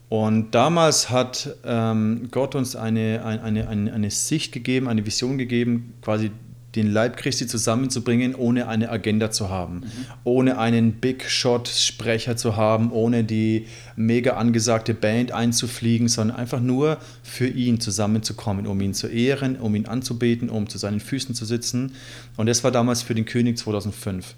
Und 0.08 0.50
damals 0.54 1.08
hat 1.08 1.56
ähm, 1.64 2.28
Gott 2.30 2.54
uns 2.54 2.76
eine, 2.76 3.24
ein- 3.24 3.40
eine, 3.40 3.68
eine, 3.68 3.92
eine 3.94 4.10
Sicht 4.10 4.52
gegeben, 4.52 4.86
eine 4.88 5.06
Vision 5.06 5.38
gegeben, 5.38 5.94
quasi 6.02 6.30
den 6.74 6.90
Leib 6.90 7.16
Christi 7.16 7.46
zusammenzubringen, 7.46 8.34
ohne 8.34 8.68
eine 8.68 8.90
Agenda 8.90 9.30
zu 9.30 9.50
haben, 9.50 9.82
ohne 10.24 10.58
einen 10.58 10.94
Big 10.94 11.28
Shot 11.28 11.68
Sprecher 11.68 12.36
zu 12.36 12.56
haben, 12.56 12.90
ohne 12.92 13.24
die 13.24 13.66
mega 13.96 14.36
angesagte 14.36 14.94
Band 14.94 15.32
einzufliegen, 15.32 16.08
sondern 16.08 16.36
einfach 16.36 16.60
nur 16.60 16.98
für 17.22 17.46
ihn 17.48 17.80
zusammenzukommen, 17.80 18.66
um 18.66 18.80
ihn 18.80 18.94
zu 18.94 19.08
ehren, 19.08 19.56
um 19.56 19.74
ihn 19.74 19.86
anzubeten, 19.86 20.48
um 20.48 20.68
zu 20.68 20.78
seinen 20.78 21.00
Füßen 21.00 21.34
zu 21.34 21.44
sitzen. 21.44 21.92
Und 22.36 22.46
das 22.46 22.64
war 22.64 22.70
damals 22.70 23.02
für 23.02 23.14
den 23.14 23.26
König 23.26 23.58
2005. 23.58 24.34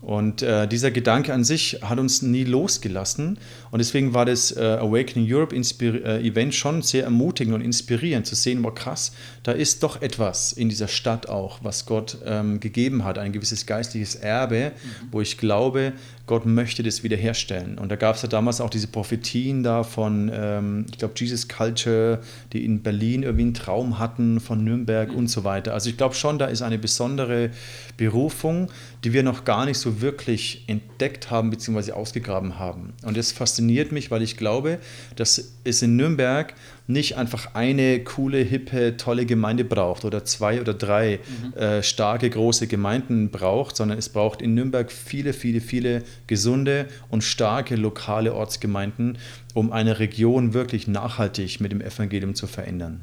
Und 0.00 0.42
äh, 0.42 0.68
dieser 0.68 0.90
Gedanke 0.90 1.32
an 1.34 1.44
sich 1.44 1.80
hat 1.82 1.98
uns 1.98 2.22
nie 2.22 2.44
losgelassen. 2.44 3.38
Und 3.70 3.78
deswegen 3.78 4.14
war 4.14 4.24
das 4.24 4.56
äh, 4.56 4.60
Awakening 4.60 5.26
Europe 5.28 5.54
Inspir 5.54 6.04
äh, 6.04 6.26
Event 6.26 6.54
schon 6.54 6.82
sehr 6.82 7.04
ermutigend 7.04 7.54
und 7.54 7.60
inspirierend 7.62 8.26
zu 8.26 8.34
sehen, 8.34 8.62
boah 8.62 8.74
krass, 8.74 9.12
da 9.42 9.52
ist 9.52 9.82
doch 9.82 10.00
etwas 10.00 10.52
in 10.52 10.68
dieser 10.68 10.88
Stadt 10.88 11.28
auch, 11.28 11.58
was 11.62 11.86
Gott 11.86 12.18
ähm, 12.24 12.60
gegeben 12.60 13.04
hat, 13.04 13.18
ein 13.18 13.32
gewisses 13.32 13.66
geistliches 13.66 14.14
Erbe, 14.14 14.72
wo 15.10 15.20
ich 15.20 15.36
glaube, 15.36 15.92
Gott 16.28 16.46
möchte 16.46 16.84
das 16.84 17.02
wiederherstellen. 17.02 17.78
Und 17.78 17.90
da 17.90 17.96
gab 17.96 18.14
es 18.14 18.22
ja 18.22 18.28
damals 18.28 18.60
auch 18.60 18.70
diese 18.70 18.86
Prophetien 18.86 19.64
da 19.64 19.82
von, 19.82 20.30
ähm, 20.32 20.86
ich 20.92 20.98
glaube, 20.98 21.14
Jesus 21.16 21.48
Culture, 21.48 22.20
die 22.52 22.64
in 22.64 22.82
Berlin 22.82 23.24
irgendwie 23.24 23.42
einen 23.42 23.54
Traum 23.54 23.98
hatten, 23.98 24.38
von 24.38 24.62
Nürnberg 24.62 25.12
und 25.12 25.28
so 25.28 25.42
weiter. 25.42 25.74
Also 25.74 25.90
ich 25.90 25.96
glaube 25.96 26.14
schon, 26.14 26.38
da 26.38 26.46
ist 26.46 26.62
eine 26.62 26.78
besondere 26.78 27.50
Berufung, 27.96 28.70
die 29.02 29.12
wir 29.12 29.24
noch 29.24 29.44
gar 29.44 29.64
nicht 29.64 29.78
so 29.78 30.00
wirklich 30.00 30.64
entdeckt 30.68 31.30
haben 31.30 31.50
bzw. 31.50 31.92
ausgegraben 31.92 32.58
haben. 32.58 32.92
Und 33.02 33.16
das 33.16 33.32
fasziniert 33.32 33.90
mich, 33.90 34.10
weil 34.10 34.22
ich 34.22 34.36
glaube, 34.36 34.78
dass 35.16 35.52
es 35.64 35.82
in 35.82 35.96
Nürnberg 35.96 36.54
nicht 36.88 37.16
einfach 37.16 37.54
eine 37.54 38.02
coole, 38.02 38.38
hippe, 38.38 38.96
tolle 38.96 39.26
Gemeinde 39.26 39.64
braucht 39.64 40.06
oder 40.06 40.24
zwei 40.24 40.60
oder 40.60 40.72
drei 40.72 41.20
äh, 41.54 41.82
starke, 41.82 42.30
große 42.30 42.66
Gemeinden 42.66 43.30
braucht, 43.30 43.76
sondern 43.76 43.98
es 43.98 44.08
braucht 44.08 44.40
in 44.40 44.54
Nürnberg 44.54 44.90
viele, 44.90 45.34
viele, 45.34 45.60
viele 45.60 46.02
gesunde 46.26 46.88
und 47.10 47.22
starke 47.22 47.76
lokale 47.76 48.34
Ortsgemeinden, 48.34 49.18
um 49.54 49.72
eine 49.72 49.98
Region 49.98 50.54
wirklich 50.54 50.88
nachhaltig 50.88 51.60
mit 51.60 51.72
dem 51.72 51.80
Evangelium 51.80 52.34
zu 52.34 52.46
verändern. 52.46 53.02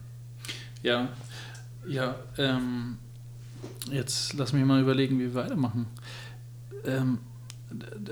Ja, 0.84 1.10
ja, 1.88 2.16
ähm, 2.38 2.98
jetzt 3.92 4.34
lass 4.34 4.54
mich 4.54 4.66
mal 4.66 4.82
überlegen, 4.82 5.20
wie 5.20 5.24
wir 5.24 5.36
weitermachen. 5.36 5.88
Ähm, 6.86 7.20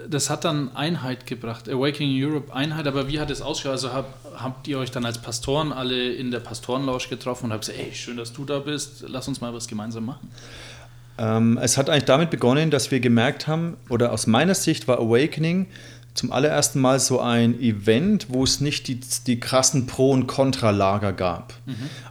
das 0.10 0.30
hat 0.30 0.46
dann 0.46 0.76
Einheit 0.76 1.26
gebracht, 1.26 1.70
Awakening 1.70 2.22
Europe 2.24 2.54
Einheit, 2.54 2.88
aber 2.88 3.08
wie 3.08 3.20
hat 3.20 3.30
es 3.30 3.42
ausgeschaut? 3.42 3.74
Also 3.74 3.94
hab, 3.94 4.18
habt 4.36 4.68
ihr 4.68 4.80
euch 4.80 4.92
dann 4.92 5.06
als 5.06 5.20
Pastoren 5.20 5.72
alle 5.72 6.14
in 6.14 6.32
der 6.32 6.40
Pastorenlausch 6.40 7.10
getroffen 7.10 7.46
und 7.46 7.54
habt 7.54 7.66
gesagt, 7.66 7.80
ey, 7.80 7.94
schön, 7.94 8.18
dass 8.18 8.34
du 8.34 8.46
da 8.46 8.60
bist, 8.60 9.06
lass 9.08 9.28
uns 9.28 9.42
mal 9.42 9.54
was 9.54 9.68
gemeinsam 9.68 10.06
machen. 10.06 10.30
Ähm, 11.18 11.60
es 11.62 11.78
hat 11.78 11.90
eigentlich 11.90 12.06
damit 12.06 12.30
begonnen, 12.30 12.72
dass 12.72 12.92
wir 12.92 13.00
gemerkt 13.00 13.48
haben, 13.48 13.78
oder 13.90 14.12
aus 14.12 14.28
meiner 14.28 14.56
Sicht 14.56 14.88
war 14.88 15.00
Awakening 15.00 15.68
zum 16.16 16.32
allerersten 16.32 16.80
Mal 16.80 17.00
so 17.00 17.20
ein 17.20 17.60
Event, 17.60 18.28
wo 18.30 18.44
es 18.44 18.62
nicht 18.62 18.88
die, 18.88 19.00
die 19.26 19.40
krassen 19.40 19.88
Pro- 19.88 20.12
und 20.12 20.28
Kontralager 20.28 21.12
gab. 21.12 21.54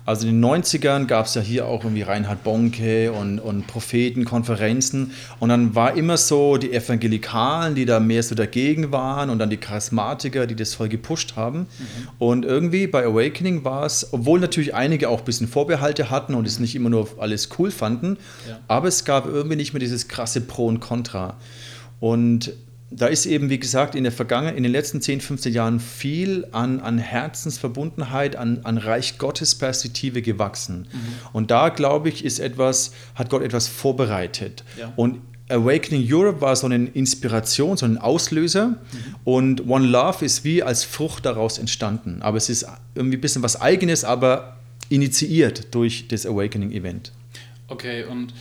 Also 0.05 0.27
in 0.27 0.41
den 0.43 0.45
90ern 0.45 1.07
gab 1.07 1.27
es 1.27 1.35
ja 1.35 1.41
hier 1.41 1.67
auch 1.67 1.85
irgendwie 1.85 2.03
Reinhard 2.03 2.43
Bonke 2.43 3.13
und, 3.13 3.39
und 3.39 3.69
Prophetenkonferenzen 3.69 5.13
und 5.41 5.49
dann 5.49 5.75
war 5.75 5.97
immer 5.97 6.17
so 6.17 6.57
die 6.57 6.73
Evangelikalen, 6.73 7.75
die 7.75 7.85
da 7.85 8.01
mehr 8.01 8.23
so 8.23 8.35
dagegen 8.35 8.93
waren 8.93 9.31
und 9.31 9.39
dann 9.39 9.51
die 9.51 9.57
Charismatiker, 9.57 10.47
die 10.47 10.57
das 10.57 10.75
voll 10.75 10.89
gepusht 10.89 11.35
haben. 11.37 11.67
Und 12.19 12.45
irgendwie 12.45 12.87
bei 12.87 13.05
Awakening 13.05 13.65
war 13.65 13.85
es, 13.87 14.13
obwohl 14.13 14.41
natürlich 14.41 14.75
einige 14.75 15.09
auch 15.09 15.21
ein 15.21 15.25
bisschen 15.25 15.49
Vorbehalte 15.49 16.11
hatten 16.11 16.35
und 16.35 16.47
es 16.47 16.59
nicht 16.59 16.75
immer 16.75 16.91
nur 16.91 17.09
alles 17.19 17.49
cool 17.59 17.71
fanden, 17.71 18.17
Ja. 18.49 18.59
aber 18.69 18.89
es 18.89 19.05
gab 19.05 19.27
irgendwie 19.27 19.57
nicht 19.57 19.73
mehr 19.73 19.81
dieses 19.81 20.09
krasse 20.09 20.41
Pro 20.41 20.67
und 20.67 20.81
Contra. 20.81 21.37
Und 22.01 22.53
da 22.95 23.07
ist 23.07 23.27
eben, 23.27 23.51
wie 23.51 23.59
gesagt, 23.59 23.95
in 23.95 24.05
der 24.05 24.13
Vergangenheit, 24.13 24.57
in 24.57 24.63
den 24.63 24.73
letzten 24.73 25.01
10, 25.01 25.21
15 25.21 25.53
Jahren 25.53 25.81
viel 25.81 26.47
an, 26.53 26.81
an 26.81 26.99
Herzensverbundenheit, 26.99 28.37
an, 28.37 28.61
an 28.65 28.79
Reich 28.79 29.19
Gottes 29.19 29.55
Perspektive 29.55 30.23
gewachsen. 30.23 30.87
Und 31.33 31.51
da, 31.51 31.71
glaube 31.71 32.09
ich, 32.09 32.25
ist 32.25 32.39
etwas, 32.39 32.93
hat 33.15 33.31
Gott 33.31 33.43
etwas 33.43 33.69
vorbereitet. 33.69 34.65
Ja. 34.79 34.93
Und 34.97 35.21
Awakening 35.49 36.07
Europe 36.11 36.41
war 36.41 36.57
so 36.57 36.67
eine 36.67 36.87
Inspiration, 36.87 37.77
so 37.77 37.87
ein 37.87 37.99
Auslöser. 37.99 38.77
Und 39.25 39.69
One 39.69 39.87
Love 39.87 40.25
ist 40.25 40.45
wie 40.45 40.63
als 40.63 40.85
Frucht 40.85 41.27
daraus 41.27 41.59
entstanden. 41.59 42.23
Aber 42.23 42.37
es 42.37 42.49
ist 42.49 42.67
irgendwie 42.95 43.19
ein 43.19 43.21
bisschen 43.21 43.43
was 43.43 43.61
Eigenes, 43.61 44.05
aber 44.05 44.57
initiiert 44.89 45.75
durch 45.75 46.09
das 46.09 46.27
Awakening 46.27 46.73
Event. 46.73 47.13
Okay, 47.69 48.05
und 48.05 48.35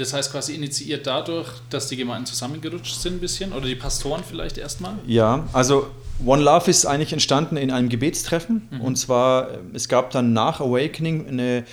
das 0.00 0.12
heißt 0.12 0.32
quasi 0.32 0.54
initiiert 0.54 1.06
dadurch, 1.06 1.48
dass 1.68 1.88
die 1.88 1.96
Gemeinden 1.96 2.26
zusammengerutscht 2.26 2.94
sind 2.94 3.14
ein 3.14 3.20
bisschen 3.20 3.52
oder 3.52 3.66
die 3.66 3.74
Pastoren 3.74 4.22
vielleicht 4.28 4.58
erstmal? 4.58 4.94
Ja, 5.06 5.48
also 5.52 5.88
One 6.24 6.42
Love 6.42 6.70
ist 6.70 6.86
eigentlich 6.86 7.12
entstanden 7.12 7.56
in 7.56 7.70
einem 7.70 7.88
Gebetstreffen. 7.88 8.68
Mhm. 8.70 8.80
Und 8.80 8.96
zwar, 8.96 9.48
es 9.72 9.88
gab 9.88 10.10
dann 10.10 10.32
nach 10.32 10.60
Awakening 10.60 11.28
eine 11.28 11.64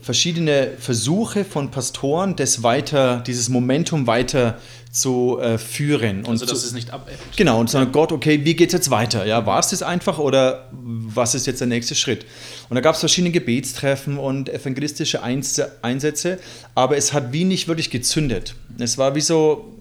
verschiedene 0.00 0.72
Versuche 0.78 1.44
von 1.44 1.70
Pastoren, 1.70 2.36
das 2.36 2.62
weiter, 2.62 3.22
dieses 3.26 3.48
Momentum 3.48 4.06
weiter 4.06 4.58
zu 4.90 5.38
äh, 5.40 5.58
führen. 5.58 6.20
Also, 6.20 6.30
und 6.30 6.42
dass 6.42 6.60
zu, 6.60 6.66
es 6.66 6.72
nicht 6.72 6.90
abebbt. 6.90 7.36
Genau, 7.36 7.60
und 7.60 7.70
sagen. 7.70 7.92
Gott, 7.92 8.12
okay, 8.12 8.44
wie 8.44 8.54
geht 8.54 8.68
es 8.68 8.72
jetzt 8.72 8.90
weiter? 8.90 9.24
Ja, 9.26 9.46
war 9.46 9.60
es 9.60 9.68
das 9.68 9.82
einfach 9.82 10.18
oder 10.18 10.68
was 10.72 11.34
ist 11.34 11.46
jetzt 11.46 11.60
der 11.60 11.68
nächste 11.68 11.94
Schritt? 11.94 12.26
Und 12.68 12.74
da 12.74 12.80
gab 12.80 12.94
es 12.94 13.00
verschiedene 13.00 13.32
Gebetstreffen 13.32 14.18
und 14.18 14.48
evangelistische 14.48 15.22
Einsätze, 15.22 16.38
aber 16.74 16.96
es 16.96 17.12
hat 17.12 17.32
wie 17.32 17.44
nicht 17.44 17.68
wirklich 17.68 17.90
gezündet. 17.90 18.54
Es 18.78 18.98
war 18.98 19.14
wie 19.14 19.20
so, 19.20 19.72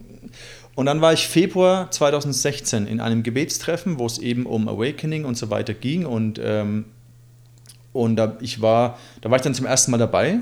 und 0.76 0.86
dann 0.86 1.01
war 1.01 1.14
ich 1.14 1.28
Februar 1.28 1.89
2016 1.91 2.88
in 2.88 2.99
einem 2.99 3.24
Gebetstreffen, 3.24 3.99
wo 3.99 4.05
es 4.05 4.18
eben 4.20 4.45
um 4.45 4.68
Awakening 4.68 5.26
und 5.26 5.38
so 5.38 5.49
weiter 5.49 5.74
ging 5.74 6.05
und 6.05 6.39
ähm, 6.43 6.86
und 8.00 8.16
da, 8.16 8.38
ich 8.39 8.62
war, 8.62 8.97
da 9.22 9.30
war 9.30 9.36
ich 9.36 9.41
dann 9.41 9.54
zum 9.54 9.66
ersten 9.66 9.91
Mal 9.91 9.97
dabei. 9.97 10.39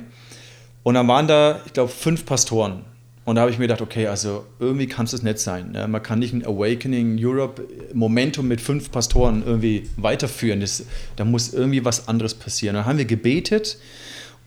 Und 0.84 0.94
dann 0.94 1.08
waren 1.08 1.28
da, 1.28 1.60
ich 1.66 1.74
glaube, 1.74 1.92
fünf 1.92 2.26
Pastoren. 2.26 2.84
Und 3.26 3.36
da 3.36 3.42
habe 3.42 3.52
ich 3.52 3.58
mir 3.58 3.66
gedacht, 3.66 3.82
okay, 3.82 4.08
also 4.08 4.46
irgendwie 4.60 4.88
kann 4.88 5.06
es 5.06 5.12
das 5.12 5.22
nicht 5.22 5.40
sein. 5.40 5.74
Ja, 5.76 5.88
man 5.88 6.02
kann 6.02 6.20
nicht 6.20 6.34
ein 6.34 6.46
Awakening 6.46 7.18
Europe 7.20 7.62
Momentum 7.94 8.48
mit 8.48 8.62
fünf 8.62 8.90
Pastoren 8.92 9.44
irgendwie 9.46 9.90
weiterführen. 9.98 10.62
Das, 10.62 10.86
da 11.18 11.26
muss 11.26 11.54
irgendwie 11.54 11.84
was 11.84 12.08
anderes 12.08 12.36
passieren. 12.36 12.76
Dann 12.76 12.86
haben 12.86 13.00
wir 13.00 13.06
gebetet 13.06 13.80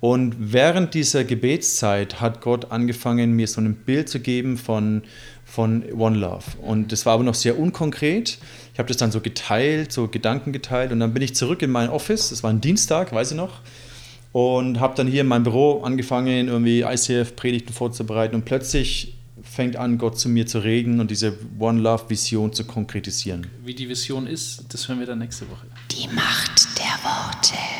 und 0.00 0.34
während 0.38 0.94
dieser 0.94 1.24
Gebetszeit 1.24 2.22
hat 2.22 2.40
Gott 2.40 2.72
angefangen, 2.72 3.32
mir 3.32 3.46
so 3.46 3.60
ein 3.60 3.74
Bild 3.74 4.08
zu 4.08 4.20
geben 4.20 4.56
von, 4.56 5.02
von 5.50 5.84
One 5.92 6.16
Love. 6.16 6.44
Und 6.62 6.92
das 6.92 7.06
war 7.06 7.14
aber 7.14 7.24
noch 7.24 7.34
sehr 7.34 7.58
unkonkret. 7.58 8.38
Ich 8.72 8.78
habe 8.78 8.88
das 8.88 8.96
dann 8.96 9.10
so 9.10 9.20
geteilt, 9.20 9.92
so 9.92 10.08
Gedanken 10.08 10.52
geteilt 10.52 10.92
und 10.92 11.00
dann 11.00 11.12
bin 11.12 11.22
ich 11.22 11.34
zurück 11.34 11.62
in 11.62 11.70
mein 11.70 11.90
Office. 11.90 12.30
Das 12.30 12.42
war 12.42 12.50
ein 12.50 12.60
Dienstag, 12.60 13.12
weiß 13.12 13.32
ich 13.32 13.36
noch 13.36 13.60
und 14.32 14.80
habe 14.80 14.94
dann 14.94 15.06
hier 15.06 15.22
in 15.22 15.26
meinem 15.26 15.44
Büro 15.44 15.82
angefangen, 15.82 16.48
irgendwie 16.48 16.82
ICF-Predigten 16.82 17.72
vorzubereiten 17.72 18.34
und 18.34 18.44
plötzlich 18.44 19.16
fängt 19.42 19.76
an, 19.76 19.98
Gott 19.98 20.18
zu 20.18 20.28
mir 20.28 20.46
zu 20.46 20.58
reden 20.58 21.00
und 21.00 21.10
diese 21.10 21.36
One 21.58 21.80
Love-Vision 21.80 22.52
zu 22.52 22.64
konkretisieren. 22.64 23.46
Wie 23.64 23.74
die 23.74 23.88
Vision 23.88 24.26
ist, 24.26 24.64
das 24.68 24.88
hören 24.88 25.00
wir 25.00 25.06
dann 25.06 25.18
nächste 25.18 25.48
Woche. 25.50 25.66
Die 25.90 26.06
Macht 26.14 26.78
der 26.78 26.84
Worte. 27.02 27.79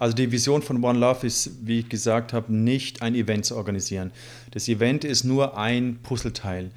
Also 0.00 0.16
die 0.16 0.32
Vision 0.32 0.62
von 0.62 0.82
One 0.82 0.98
Love 0.98 1.26
ist, 1.26 1.50
wie 1.66 1.80
ich 1.80 1.90
gesagt 1.90 2.32
habe, 2.32 2.52
nicht 2.54 3.02
ein 3.02 3.14
Event 3.14 3.44
zu 3.44 3.54
organisieren. 3.54 4.12
Das 4.50 4.66
Event 4.66 5.04
ist 5.04 5.24
nur 5.24 5.58
ein 5.58 5.98
Puzzleteil. 6.02 6.70